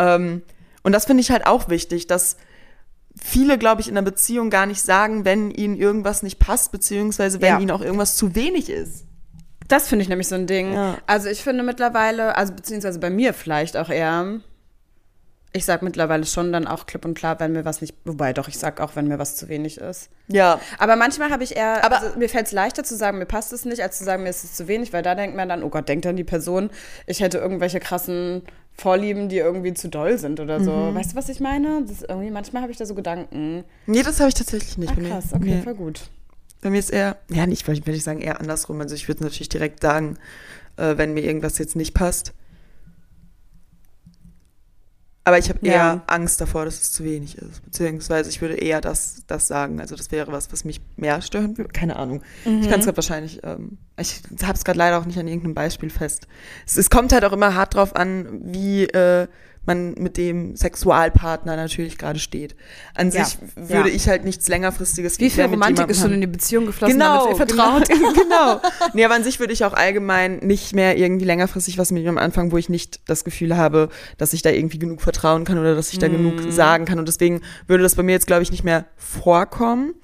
Ähm, 0.00 0.42
und 0.82 0.92
das 0.92 1.04
finde 1.04 1.20
ich 1.20 1.30
halt 1.30 1.46
auch 1.46 1.68
wichtig, 1.68 2.08
dass 2.08 2.36
viele, 3.22 3.58
glaube 3.58 3.80
ich, 3.80 3.88
in 3.88 3.96
einer 3.96 4.04
Beziehung 4.04 4.50
gar 4.50 4.66
nicht 4.66 4.82
sagen, 4.82 5.24
wenn 5.24 5.50
ihnen 5.50 5.76
irgendwas 5.76 6.22
nicht 6.22 6.38
passt, 6.38 6.72
beziehungsweise 6.72 7.40
wenn 7.40 7.54
Ja. 7.54 7.58
ihnen 7.60 7.70
auch 7.70 7.80
irgendwas 7.80 8.16
zu 8.16 8.34
wenig 8.34 8.70
ist. 8.70 9.04
Das 9.68 9.88
finde 9.88 10.02
ich 10.04 10.08
nämlich 10.08 10.28
so 10.28 10.34
ein 10.36 10.46
Ding. 10.46 10.72
Ja. 10.74 10.98
Also 11.06 11.28
ich 11.28 11.42
finde 11.42 11.62
mittlerweile, 11.64 12.36
also 12.36 12.52
beziehungsweise 12.52 12.98
bei 13.00 13.10
mir 13.10 13.34
vielleicht 13.34 13.76
auch 13.76 13.88
eher, 13.90 14.40
ich 15.56 15.64
sag 15.64 15.82
mittlerweile 15.82 16.24
schon 16.26 16.52
dann 16.52 16.66
auch 16.66 16.86
klipp 16.86 17.04
und 17.04 17.14
klar, 17.14 17.40
wenn 17.40 17.52
mir 17.52 17.64
was 17.64 17.80
nicht, 17.80 17.94
wobei 18.04 18.32
doch, 18.32 18.48
ich 18.48 18.58
sag 18.58 18.80
auch, 18.80 18.94
wenn 18.94 19.08
mir 19.08 19.18
was 19.18 19.36
zu 19.36 19.48
wenig 19.48 19.78
ist. 19.78 20.08
Ja. 20.28 20.60
Aber 20.78 20.96
manchmal 20.96 21.30
habe 21.30 21.42
ich 21.44 21.56
eher, 21.56 21.84
Aber- 21.84 22.00
also 22.02 22.18
mir 22.18 22.28
fällt 22.28 22.46
es 22.46 22.52
leichter 22.52 22.84
zu 22.84 22.96
sagen, 22.96 23.18
mir 23.18 23.26
passt 23.26 23.52
es 23.52 23.64
nicht, 23.64 23.82
als 23.82 23.98
zu 23.98 24.04
sagen, 24.04 24.22
mir 24.22 24.30
ist 24.30 24.44
es 24.44 24.54
zu 24.54 24.68
wenig, 24.68 24.92
weil 24.92 25.02
da 25.02 25.14
denkt 25.14 25.36
man 25.36 25.48
dann, 25.48 25.62
oh 25.62 25.68
Gott, 25.68 25.88
denkt 25.88 26.04
dann 26.04 26.16
die 26.16 26.24
Person, 26.24 26.70
ich 27.06 27.20
hätte 27.20 27.38
irgendwelche 27.38 27.80
krassen 27.80 28.42
Vorlieben, 28.78 29.28
die 29.30 29.38
irgendwie 29.38 29.72
zu 29.72 29.88
doll 29.88 30.18
sind 30.18 30.38
oder 30.38 30.62
so. 30.62 30.70
Mhm. 30.70 30.94
Weißt 30.94 31.12
du, 31.12 31.16
was 31.16 31.28
ich 31.30 31.40
meine? 31.40 31.80
Das 31.82 31.90
ist 31.92 32.06
irgendwie, 32.08 32.30
manchmal 32.30 32.60
habe 32.62 32.72
ich 32.72 32.78
da 32.78 32.84
so 32.84 32.94
Gedanken. 32.94 33.64
Nee, 33.86 34.02
das 34.02 34.20
habe 34.20 34.28
ich 34.28 34.34
tatsächlich 34.34 34.76
nicht. 34.76 34.92
Ah, 34.92 35.08
krass, 35.08 35.32
okay, 35.32 35.54
Nee. 35.56 35.62
voll 35.62 35.74
gut. 35.74 36.10
Bei 36.60 36.68
mir 36.70 36.78
ist 36.78 36.90
eher, 36.90 37.16
ja, 37.30 37.46
nicht, 37.46 37.66
würde 37.66 37.92
ich 37.92 38.04
sagen, 38.04 38.20
eher 38.20 38.38
andersrum. 38.40 38.80
Also 38.80 38.94
ich 38.94 39.08
würde 39.08 39.22
natürlich 39.24 39.48
direkt 39.48 39.80
sagen, 39.82 40.18
äh, 40.76 40.98
wenn 40.98 41.14
mir 41.14 41.22
irgendwas 41.24 41.56
jetzt 41.58 41.74
nicht 41.76 41.94
passt. 41.94 42.34
Aber 45.26 45.38
ich 45.38 45.48
habe 45.48 45.58
eher 45.66 45.74
Ja. 45.74 46.02
Angst 46.06 46.40
davor, 46.40 46.64
dass 46.66 46.80
es 46.80 46.92
zu 46.92 47.02
wenig 47.02 47.36
ist. 47.36 47.60
Beziehungsweise 47.64 48.30
ich 48.30 48.40
würde 48.40 48.54
eher 48.54 48.80
das, 48.80 49.24
das 49.26 49.48
sagen. 49.48 49.80
Also 49.80 49.96
das 49.96 50.12
wäre 50.12 50.30
was, 50.30 50.52
was 50.52 50.64
mich 50.64 50.80
mehr 50.94 51.20
stören 51.20 51.58
würde. 51.58 51.72
Keine 51.72 51.96
Ahnung. 51.96 52.22
Ich 52.44 52.70
kann 52.70 52.78
es 52.78 52.84
gerade 52.86 52.96
wahrscheinlich, 52.96 53.40
ähm, 53.42 53.76
ich 53.98 54.20
habe 54.44 54.52
es 54.52 54.64
gerade 54.64 54.78
leider 54.78 55.00
auch 55.00 55.04
nicht 55.04 55.18
an 55.18 55.26
irgendeinem 55.26 55.54
Beispiel 55.54 55.90
fest. 55.90 56.28
Es, 56.64 56.76
es 56.76 56.90
kommt 56.90 57.12
halt 57.12 57.24
auch 57.24 57.32
immer 57.32 57.56
hart 57.56 57.74
drauf 57.74 57.96
an, 57.96 58.40
wie 58.44 58.84
äh, 58.84 59.26
man 59.66 59.94
mit 59.94 60.16
dem 60.16 60.54
Sexualpartner 60.56 61.56
natürlich 61.56 61.98
gerade 61.98 62.18
steht. 62.18 62.54
An 62.94 63.10
Ja. 63.10 63.24
sich 63.24 63.38
würde 63.56 63.88
Ja. 63.90 63.94
ich 63.94 64.08
halt 64.08 64.24
nichts 64.24 64.48
längerfristiges 64.48 65.18
Wie 65.18 65.30
viel 65.30 65.44
Romantik 65.44 65.88
ist 65.88 66.00
schon 66.00 66.12
in 66.12 66.20
die 66.20 66.26
Beziehung 66.26 66.66
geflossen, 66.66 66.94
Genau, 66.98 67.24
damit 67.26 67.30
ihr 67.32 67.36
vertraut? 67.46 67.88
Genau. 67.88 68.12
genau. 68.14 68.60
Nee, 68.94 69.04
aber 69.04 69.14
an 69.14 69.24
sich 69.24 69.40
würde 69.40 69.52
ich 69.52 69.64
auch 69.64 69.72
allgemein 69.72 70.38
nicht 70.38 70.74
mehr 70.74 70.96
irgendwie 70.96 71.24
längerfristig 71.24 71.78
was 71.78 71.90
mit 71.92 72.02
jemandem 72.02 72.24
anfangen, 72.24 72.52
wo 72.52 72.56
ich 72.58 72.68
nicht 72.68 73.00
das 73.08 73.24
Gefühl 73.24 73.56
habe, 73.56 73.88
dass 74.18 74.32
ich 74.32 74.42
da 74.42 74.50
irgendwie 74.50 74.78
genug 74.78 75.02
vertrauen 75.02 75.44
kann 75.44 75.58
oder 75.58 75.74
dass 75.74 75.92
ich 75.92 75.98
da 75.98 76.08
genug 76.08 76.44
Mhm. 76.44 76.50
sagen 76.50 76.84
kann. 76.84 76.98
Und 76.98 77.08
deswegen 77.08 77.40
würde 77.66 77.82
das 77.82 77.94
bei 77.94 78.02
mir 78.02 78.12
jetzt, 78.12 78.26
glaube 78.26 78.42
ich, 78.42 78.50
nicht 78.50 78.64
mehr 78.64 78.86
vorkommen. 78.96 79.94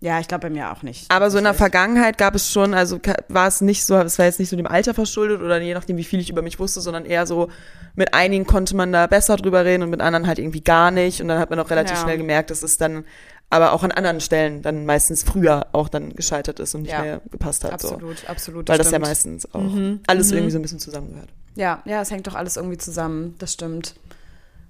Ja, 0.00 0.20
ich 0.20 0.28
glaube 0.28 0.42
bei 0.42 0.50
mir 0.50 0.70
auch 0.70 0.82
nicht. 0.82 1.10
Aber 1.10 1.30
so 1.30 1.38
in 1.38 1.44
der. 1.44 1.54
Vergangenheit 1.54 2.18
gab 2.18 2.34
es 2.34 2.50
schon, 2.50 2.74
also 2.74 2.98
war 3.28 3.46
es 3.48 3.60
nicht 3.62 3.86
so, 3.86 3.96
es 3.96 4.18
war 4.18 4.26
jetzt 4.26 4.38
nicht 4.38 4.50
so 4.50 4.56
dem 4.56 4.66
Alter 4.66 4.92
verschuldet 4.92 5.40
oder 5.40 5.58
je 5.60 5.72
nachdem, 5.72 5.96
wie 5.96 6.04
viel 6.04 6.20
ich 6.20 6.28
über 6.28 6.42
mich 6.42 6.58
wusste, 6.58 6.80
sondern 6.82 7.06
eher 7.06 7.26
so, 7.26 7.48
mit 7.94 8.12
einigen 8.12 8.44
konnte 8.46 8.76
man 8.76 8.92
da 8.92 9.06
besser 9.06 9.36
drüber 9.36 9.64
reden 9.64 9.82
und 9.82 9.90
mit 9.90 10.00
anderen 10.02 10.26
halt 10.26 10.38
irgendwie 10.38 10.60
gar 10.62 10.90
nicht. 10.90 11.22
Und 11.22 11.28
dann 11.28 11.38
hat 11.38 11.48
man 11.48 11.58
auch 11.58 11.70
relativ 11.70 11.96
Ja. 11.96 12.02
schnell 12.02 12.18
gemerkt, 12.18 12.50
dass 12.50 12.62
es 12.62 12.76
dann 12.76 13.04
aber 13.50 13.72
auch 13.72 13.82
an 13.84 13.92
anderen 13.92 14.20
Stellen 14.20 14.62
dann 14.62 14.84
meistens 14.84 15.22
früher 15.22 15.68
auch 15.72 15.88
dann 15.88 16.12
gescheitert 16.14 16.58
ist 16.60 16.74
und 16.74 16.82
nicht 16.82 16.90
Ja. 16.92 17.00
mehr 17.02 17.20
gepasst 17.30 17.62
hat. 17.64 17.80
So. 17.80 17.88
Absolut, 17.92 18.28
absolut. 18.28 18.68
Weil 18.68 18.78
das 18.78 18.90
ja 18.90 18.98
meistens 18.98 19.54
auch 19.54 19.60
Mhm. 19.62 20.00
alles 20.06 20.30
Mhm. 20.30 20.36
irgendwie 20.38 20.50
so 20.52 20.58
ein 20.58 20.62
bisschen 20.62 20.80
zusammengehört. 20.80 21.28
Ja, 21.54 21.80
ja, 21.84 22.02
es 22.02 22.10
hängt 22.10 22.26
doch 22.26 22.34
alles 22.34 22.56
irgendwie 22.56 22.78
zusammen. 22.78 23.36
Das 23.38 23.52
stimmt. 23.52 23.94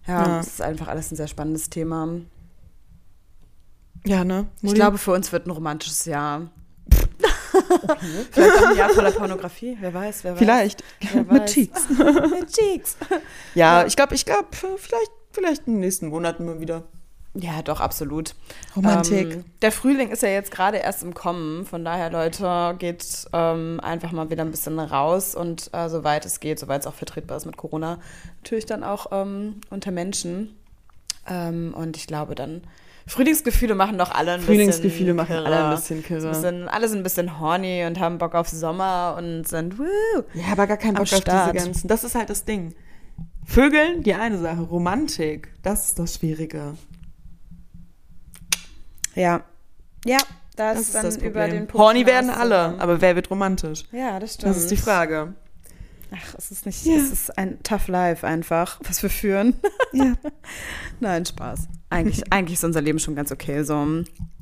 Ja, 0.07 0.27
Ja. 0.27 0.41
es 0.41 0.49
ist 0.49 0.63
einfach 0.63 0.89
alles 0.89 1.11
ein 1.11 1.17
sehr 1.17 1.29
spannendes 1.29 1.71
Thema. 1.71 2.09
Ja, 4.07 4.25
ne? 4.25 4.47
Ich 4.63 4.75
glaube, 4.75 4.99
für 4.99 5.13
uns 5.13 5.33
wird 5.33 5.47
ein 5.47 5.51
romantisches 5.51 6.05
Jahr. 6.05 6.51
Vielleicht 8.31 8.59
auch 8.63 8.69
ein 8.71 8.77
Jahr 8.77 8.91
voller 8.91 9.13
Pornografie. 9.13 9.77
Wer 9.81 9.95
weiß, 9.95 10.25
wer 10.25 10.33
weiß. 10.33 10.39
Vielleicht. 10.39 10.85
Wer 11.13 11.23
Mit 11.23 11.31
weiß. 11.43 11.53
Cheeks. 11.53 11.89
Mit 11.99 12.53
Cheeks. 12.53 12.97
Ja, 13.55 13.81
Ja. 13.81 13.87
ich 13.87 13.97
glaube, 13.97 14.15
ich 14.15 14.25
glaube, 14.25 14.49
vielleicht, 14.53 15.11
vielleicht 15.33 15.67
in 15.67 15.75
den 15.75 15.81
nächsten 15.81 16.09
Monaten 16.09 16.45
mal 16.45 16.61
wieder. 16.61 16.83
Ja, 17.37 17.63
doch, 17.63 17.81
absolut. 17.81 18.35
Romantik. 18.77 19.33
Ähm, 19.33 19.45
der 19.61 19.73
Frühling 19.73 20.11
ist 20.11 20.23
ja 20.23 20.29
jetzt 20.29 20.53
gerade 20.53 20.77
erst 20.79 21.03
im 21.03 21.15
Kommen. 21.15 21.67
Von 21.67 21.85
daher, 21.85 22.11
Leute, 22.11 22.77
geht 22.79 23.05
ähm, 23.33 23.81
einfach 23.83 24.13
mal 24.13 24.31
wieder 24.31 24.45
ein 24.45 24.53
bisschen 24.53 24.79
raus 24.79 25.35
und 25.35 25.69
äh, 25.73 25.89
soweit 25.89 26.27
es 26.27 26.39
geht, 26.39 26.61
soweit 26.61 26.83
es 26.83 26.87
auch 26.87 26.95
vertretbar 26.95 27.37
ist 27.37 27.45
mit 27.47 27.57
Corona, 27.57 27.99
natürlich 28.37 28.67
dann 28.67 28.85
auch 28.85 29.07
ähm, 29.11 29.61
unter 29.71 29.91
Menschen. 29.91 30.57
Ähm, 31.29 31.75
und 31.77 31.97
ich 31.97 32.07
glaube 32.07 32.37
dann, 32.37 32.63
Frühlingsgefühle 33.07 33.75
machen 33.75 33.99
doch 33.99 34.11
alle 34.11 34.33
ein 34.33 34.41
Frühlingsgefühle 34.41 35.15
bisschen 35.15 35.17
machen 35.17 35.37
alle 35.37 35.65
ein 35.65 35.77
bisschen 35.77 36.03
kirre. 36.03 36.29
bisschen, 36.29 36.69
alle 36.69 36.89
sind 36.89 37.01
ein 37.01 37.03
bisschen 37.03 37.39
horny 37.39 37.85
und 37.87 38.01
haben 38.01 38.19
Bock 38.19 38.35
auf 38.35 38.49
Sommer 38.49 39.17
und 39.19 39.47
sind, 39.47 39.79
woo. 39.79 39.85
Ja, 40.33 40.53
aber 40.53 40.67
gar 40.67 40.79
keinen 40.79 40.95
Bock 40.95 41.03
auf 41.13 41.21
diese 41.21 41.53
ganzen. 41.53 41.89
Das 41.89 42.03
ist 42.03 42.15
halt 42.15 42.31
das 42.31 42.45
Ding. 42.45 42.75
Vögeln, 43.45 44.03
die 44.03 44.15
eine 44.15 44.39
Sache. 44.39 44.63
Romantik, 44.63 45.53
das 45.63 45.89
ist 45.89 45.99
das 45.99 46.15
Schwierige. 46.15 46.77
Ja. 49.15 49.45
Ja, 50.07 50.19
das, 50.57 50.81
ist 50.81 50.95
dann 50.95 51.05
das 51.05 51.17
über 51.19 51.47
den 51.47 51.67
Punkt 51.67 51.75
Horny 51.75 52.07
werden 52.07 52.31
alle, 52.31 52.79
aber 52.79 53.01
wer 53.01 53.17
wird 53.17 53.31
romantisch? 53.31 53.85
Ja, 53.93 54.19
das 54.19 54.35
stimmt. 54.35 54.51
Das 54.51 54.57
ist 54.57 54.71
die 54.71 54.77
Frage. 54.77 55.35
Ach, 56.13 56.35
es 56.37 56.51
ist 56.51 56.67
nicht, 56.67 56.85
Ja. 56.85 56.97
es 56.97 57.11
ist 57.11 57.39
ein 57.39 57.63
tough 57.63 57.89
life 57.89 58.27
einfach, 58.27 58.81
was 58.85 59.03
wir 59.03 59.11
führen. 59.11 59.55
Ja. 59.93 60.15
Nein, 61.01 61.25
Spaß. 61.27 61.69
Eigentlich, 61.91 62.33
eigentlich 62.33 62.55
ist 62.59 62.65
unser 62.65 62.81
Leben 62.83 62.99
schon 62.99 63.15
ganz 63.15 63.31
okay. 63.33 63.63
So. 63.65 63.87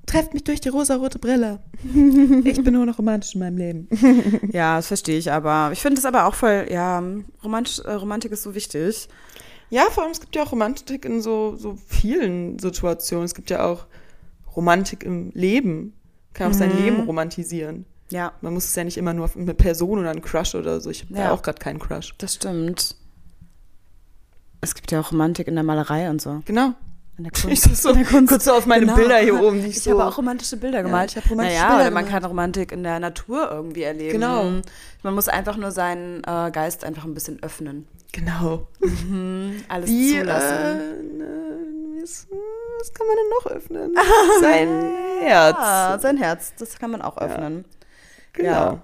Trefft 0.06 0.32
mich 0.34 0.44
durch 0.44 0.60
die 0.60 0.68
rosarote 0.70 1.18
Brille. 1.18 1.60
Ich 2.44 2.62
bin 2.62 2.74
nur 2.74 2.86
noch 2.86 2.98
romantisch 2.98 3.34
in 3.34 3.40
meinem 3.40 3.56
Leben. 3.56 3.88
Ja, 4.52 4.76
das 4.76 4.86
verstehe 4.88 5.18
ich 5.18 5.30
aber. 5.32 5.70
Ich 5.72 5.80
finde 5.80 5.98
es 5.98 6.04
aber 6.04 6.26
auch 6.26 6.34
voll, 6.34 6.66
ja, 6.70 7.02
romantisch, 7.42 7.78
äh, 7.80 7.92
Romantik 7.92 8.32
ist 8.32 8.42
so 8.42 8.54
wichtig. 8.54 9.08
Ja, 9.70 9.84
vor 9.90 10.02
allem, 10.02 10.12
es 10.12 10.20
gibt 10.20 10.34
ja 10.36 10.42
auch 10.42 10.52
Romantik 10.52 11.04
in 11.04 11.22
so, 11.22 11.56
so 11.56 11.78
vielen 11.86 12.58
Situationen. 12.58 13.24
Es 13.24 13.34
gibt 13.34 13.48
ja 13.50 13.64
auch 13.64 13.86
Romantik 14.54 15.02
im 15.04 15.30
Leben. 15.34 15.94
Kann 16.34 16.50
auch 16.50 16.54
sein 16.54 16.70
Mhm. 16.74 16.84
Leben 16.84 17.00
romantisieren. 17.04 17.86
Ja, 18.12 18.32
Man 18.42 18.52
muss 18.54 18.66
es 18.66 18.74
ja 18.74 18.84
nicht 18.84 18.98
immer 18.98 19.14
nur 19.14 19.24
auf 19.24 19.36
eine 19.36 19.54
Person 19.54 19.98
oder 19.98 20.10
einen 20.10 20.20
Crush 20.22 20.54
oder 20.54 20.80
so. 20.80 20.90
Ich 20.90 21.02
habe 21.04 21.14
Ja. 21.14 21.20
ja 21.24 21.30
auch 21.32 21.42
gerade 21.42 21.58
keinen 21.58 21.78
Crush. 21.78 22.14
das 22.18 22.34
stimmt. 22.34 22.94
Es 24.60 24.74
gibt 24.74 24.92
ja 24.92 25.00
auch 25.00 25.10
Romantik 25.12 25.48
in 25.48 25.54
der 25.54 25.64
Malerei 25.64 26.08
und 26.10 26.20
so. 26.22 26.42
Genau. 26.44 26.74
In 27.18 27.24
der 27.24 27.32
Ich 27.36 27.42
Kunst. 27.42 27.70
das 27.70 27.82
so, 27.82 27.90
In 27.90 27.96
der 27.98 28.06
Kunst. 28.06 28.28
kurz 28.30 28.44
so 28.44 28.52
auf 28.52 28.66
meine 28.66 28.82
Genau. 28.86 28.96
Bilder 28.96 29.18
hier 29.18 29.40
oben. 29.42 29.60
Ich 29.60 29.76
Ich 29.78 29.82
so, 29.82 29.92
habe 29.92 30.04
auch 30.04 30.18
romantische 30.18 30.56
Bilder 30.56 30.82
gemalt. 30.82 31.10
ich 31.10 31.16
habe 31.16 31.28
romantische 31.28 31.58
naja, 31.58 31.68
Bilder 31.70 31.82
oder 31.86 31.90
man 31.94 32.06
kann 32.06 32.24
Romantik 32.24 32.70
in 32.72 32.82
der 32.82 33.00
Natur 33.00 33.50
irgendwie 33.50 33.82
erleben. 33.82 34.12
Genau. 34.12 34.44
Man 35.02 35.14
muss 35.14 35.28
einfach 35.28 35.56
nur 35.56 35.70
seinen 35.72 36.22
äh, 36.24 36.50
Geist 36.52 36.84
einfach 36.84 37.04
ein 37.04 37.14
bisschen 37.14 37.42
öffnen. 37.42 37.88
Genau. 38.12 38.68
Alles 39.68 39.88
Wie, 39.88 40.16
äh, 40.16 40.20
zulassen. 40.20 41.18
ne, 41.18 41.26
was, 42.02 42.26
was 42.78 42.92
kann 42.94 43.06
man 43.06 43.16
denn 43.16 43.28
noch 43.30 43.46
öffnen? 43.56 43.94
Sein 44.40 44.92
Herz. 45.22 45.56
Ah, 45.58 45.98
sein 45.98 46.16
Herz, 46.18 46.52
das 46.58 46.78
kann 46.78 46.90
man 46.90 47.00
auch 47.00 47.16
öffnen. 47.16 47.64
Genau. 48.32 48.48
Ja. 48.48 48.82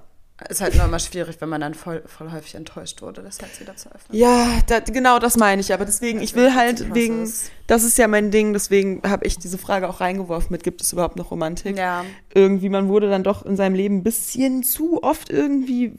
Ist 0.48 0.60
halt 0.60 0.76
nur 0.76 0.84
immer 0.84 1.00
schwierig, 1.00 1.40
wenn 1.40 1.48
man 1.48 1.60
dann 1.60 1.74
voll, 1.74 2.04
voll 2.06 2.30
häufig 2.30 2.54
enttäuscht 2.54 3.02
wurde, 3.02 3.22
das 3.22 3.40
Herz 3.40 3.58
wieder 3.58 3.74
zu 3.74 3.92
öffnen. 3.92 4.16
Ja, 4.16 4.46
da, 4.68 4.78
genau 4.78 5.18
das 5.18 5.36
meine 5.36 5.60
ich. 5.60 5.72
Aber 5.72 5.84
deswegen, 5.84 6.20
ich 6.20 6.36
will 6.36 6.54
halt 6.54 6.94
wegen, 6.94 7.28
das 7.66 7.82
ist 7.82 7.98
ja 7.98 8.06
mein 8.06 8.30
Ding, 8.30 8.52
deswegen 8.52 9.02
habe 9.04 9.26
ich 9.26 9.36
diese 9.38 9.58
Frage 9.58 9.88
auch 9.88 10.00
reingeworfen 10.00 10.52
mit, 10.52 10.62
gibt 10.62 10.80
es 10.80 10.92
überhaupt 10.92 11.16
noch 11.16 11.32
Romantik? 11.32 11.76
Ja, 11.76 12.04
Irgendwie, 12.32 12.68
man 12.68 12.86
wurde 12.88 13.10
dann 13.10 13.24
doch 13.24 13.44
in 13.44 13.56
seinem 13.56 13.74
Leben 13.74 13.96
ein 13.96 14.02
bisschen 14.04 14.62
zu 14.62 15.02
oft 15.02 15.28
irgendwie, 15.28 15.94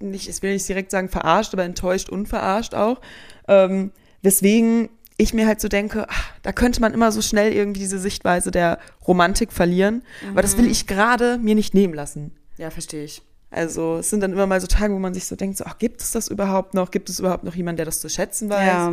nicht, 0.00 0.30
ich 0.30 0.42
will 0.42 0.54
nicht 0.54 0.66
direkt 0.66 0.90
sagen 0.90 1.10
verarscht, 1.10 1.52
aber 1.52 1.64
enttäuscht 1.64 2.08
und 2.08 2.26
verarscht 2.26 2.74
auch. 2.74 3.02
Ähm, 3.48 3.92
weswegen 4.22 4.88
ich 5.18 5.34
mir 5.34 5.46
halt 5.46 5.60
so 5.60 5.68
denke, 5.68 6.06
ach, 6.08 6.32
da 6.42 6.52
könnte 6.52 6.80
man 6.80 6.94
immer 6.94 7.12
so 7.12 7.20
schnell 7.20 7.52
irgendwie 7.52 7.80
diese 7.80 7.98
Sichtweise 7.98 8.50
der 8.50 8.78
Romantik 9.06 9.52
verlieren. 9.52 10.02
Aber 10.30 10.40
das 10.42 10.56
will 10.56 10.70
ich 10.70 10.86
gerade 10.86 11.38
mir 11.38 11.56
nicht 11.56 11.74
nehmen 11.74 11.92
lassen. 11.92 12.37
Ja, 12.58 12.70
verstehe 12.70 13.04
ich. 13.04 13.22
Also 13.50 13.96
es 13.96 14.10
sind 14.10 14.20
dann 14.20 14.32
immer 14.32 14.46
mal 14.46 14.60
so 14.60 14.66
Tage, 14.66 14.92
wo 14.92 14.98
man 14.98 15.14
sich 15.14 15.26
so 15.26 15.34
denkt, 15.34 15.56
so, 15.56 15.64
ach, 15.64 15.78
gibt 15.78 16.02
es 16.02 16.10
das 16.10 16.28
überhaupt 16.28 16.74
noch? 16.74 16.90
Gibt 16.90 17.08
es 17.08 17.18
überhaupt 17.18 17.44
noch 17.44 17.54
jemanden, 17.54 17.78
der 17.78 17.86
das 17.86 18.00
zu 18.00 18.10
schätzen 18.10 18.50
weiß? 18.50 18.66
Ja, 18.66 18.92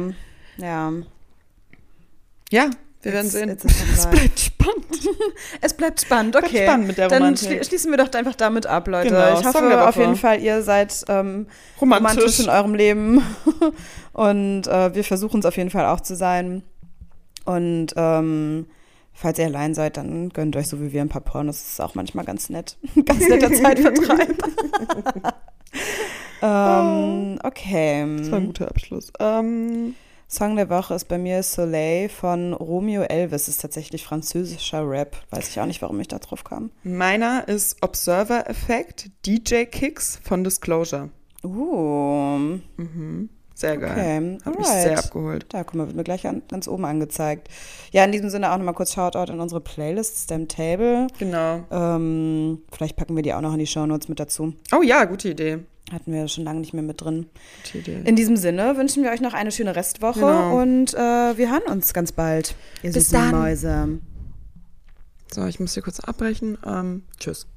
ja. 0.57 0.93
Ja, 2.51 2.69
wir 3.01 3.13
werden 3.13 3.27
It's- 3.27 3.33
sehen. 3.33 3.49
Es 3.93 4.07
bleibt 4.07 4.39
spannend. 4.39 5.09
Es 5.61 5.73
bleibt 5.73 6.01
spannend, 6.01 6.35
okay. 6.35 6.63
spannend 6.63 6.87
mit 6.87 6.97
der 6.97 7.07
Dann 7.09 7.35
schli 7.37 7.63
schließen 7.63 7.91
wir 7.91 7.97
doch 7.97 8.11
einfach 8.13 8.35
damit 8.35 8.65
ab, 8.65 8.87
Leute. 8.87 9.09
Genau, 9.09 9.39
ich 9.39 9.45
hoffe 9.45 9.87
auf 9.87 9.95
jeden 9.95 10.15
Fall, 10.15 10.41
ihr 10.41 10.63
seid 10.63 11.05
ähm, 11.07 11.47
Romantisch. 11.79 12.11
romantisch 12.17 12.39
in 12.39 12.49
eurem 12.49 12.73
Leben. 12.73 13.21
Und 14.13 14.67
äh, 14.67 14.95
wir 14.95 15.03
versuchen 15.03 15.41
es 15.41 15.45
auf 15.45 15.57
jeden 15.57 15.69
Fall 15.69 15.85
auch 15.85 15.99
zu 15.99 16.15
sein. 16.15 16.63
Und 17.45 17.93
ähm, 17.95 18.67
falls 19.15 19.39
ihr 19.39 19.45
allein 19.45 19.73
seid, 19.73 19.97
dann 19.97 20.29
gönnt 20.29 20.55
euch 20.55 20.67
so 20.67 20.79
wie 20.81 20.93
wir 20.93 21.01
ein 21.01 21.09
paar 21.09 21.21
Pornos. 21.21 21.57
Das 21.57 21.69
ist 21.71 21.81
auch 21.81 21.95
manchmal 21.95 22.25
ganz 22.25 22.49
nett. 22.49 22.77
ganz 23.05 23.27
netter 23.27 23.51
Zeitvertreib. 23.51 24.43
ähm, 26.41 27.39
okay. 27.43 28.17
Das 28.17 28.31
war 28.31 28.39
ein 28.39 28.47
guter 28.47 28.67
Abschluss. 28.67 29.11
Ähm, 29.19 29.95
Song 30.27 30.55
der 30.55 30.69
Woche 30.69 30.95
ist 30.95 31.07
bei 31.07 31.17
mir 31.17 31.41
Soleil 31.43 32.09
von 32.09 32.53
Romeo 32.53 33.03
Elvis. 33.03 33.47
Ist 33.47 33.61
tatsächlich 33.61 34.03
französischer 34.03 34.87
Rap. 34.87 35.15
Weiß 35.29 35.49
ich 35.49 35.59
auch 35.59 35.65
nicht, 35.65 35.81
warum 35.81 35.99
ich 35.99 36.07
da 36.07 36.19
drauf 36.19 36.43
kam. 36.43 36.71
meiner 36.83 37.47
ist 37.47 37.81
Observer 37.81 38.49
Effect, 38.49 39.11
DJ 39.25 39.63
Kicks 39.65 40.19
von 40.23 40.43
Disclosure. 40.43 41.09
Uh, 41.43 42.59
Sehr 43.57 43.77
geil. 43.77 43.91
okay. 43.91 44.37
Hat 44.45 44.57
mich 44.59 44.67
Alright. 44.67 44.83
sehr 44.83 44.99
abgeholt. 44.99 45.45
Da, 45.49 45.63
guck 45.63 45.75
mal, 45.75 45.87
wird 45.87 45.95
mir 45.95 46.03
gleich 46.03 46.27
an, 46.27 46.41
ganz 46.49 46.67
oben 46.67 46.83
angezeigt. 46.83 47.47
Ja, 47.91 48.03
in 48.03 48.11
diesem 48.11 48.29
Sinne 48.29 48.51
auch 48.51 48.57
nochmal 48.57 48.73
kurz 48.73 48.93
Shoutout 48.93 49.31
in 49.31 49.39
unsere 49.39 49.61
Playlist 49.61 50.17
Stem 50.25 50.49
Table. 50.49 51.07
Genau. 51.19 51.63
Ähm, 51.71 52.59
vielleicht 52.71 52.97
packen 52.97 53.15
wir 53.15 53.23
die 53.23 53.33
auch 53.33 53.39
noch 53.41 53.53
in 53.53 53.59
die 53.59 53.65
Shownotes 53.67 54.09
mit 54.09 54.19
dazu. 54.19 54.53
Oh 54.77 54.81
ja, 54.83 55.05
gute 55.05 55.29
Idee. 55.29 55.59
Hatten 55.93 56.11
wir 56.11 56.27
schon 56.27 56.43
lange 56.43 56.59
nicht 56.59 56.73
mehr 56.73 56.83
mit 56.83 56.99
drin. 57.01 57.27
Gute 57.63 57.77
Idee. 57.77 58.01
In 58.03 58.15
diesem 58.17 58.35
Sinne 58.35 58.75
wünschen 58.75 59.03
wir 59.03 59.11
euch 59.11 59.21
noch 59.21 59.33
eine 59.33 59.51
schöne 59.51 59.75
Restwoche 59.75 60.19
Genau. 60.19 60.59
und 60.61 60.93
äh, 60.93 60.97
wir 61.37 61.49
hören 61.51 61.71
uns 61.71 61.93
ganz 61.93 62.11
bald. 62.11 62.55
Ihr 62.83 62.91
Bis 62.91 63.09
süßen 63.09 63.31
dann. 63.31 63.39
Mäuse. 63.39 63.99
So, 65.31 65.45
ich 65.45 65.59
muss 65.61 65.73
hier 65.75 65.83
kurz 65.83 65.99
abbrechen. 66.01 66.57
Ähm, 66.65 67.03
tschüss. 67.19 67.47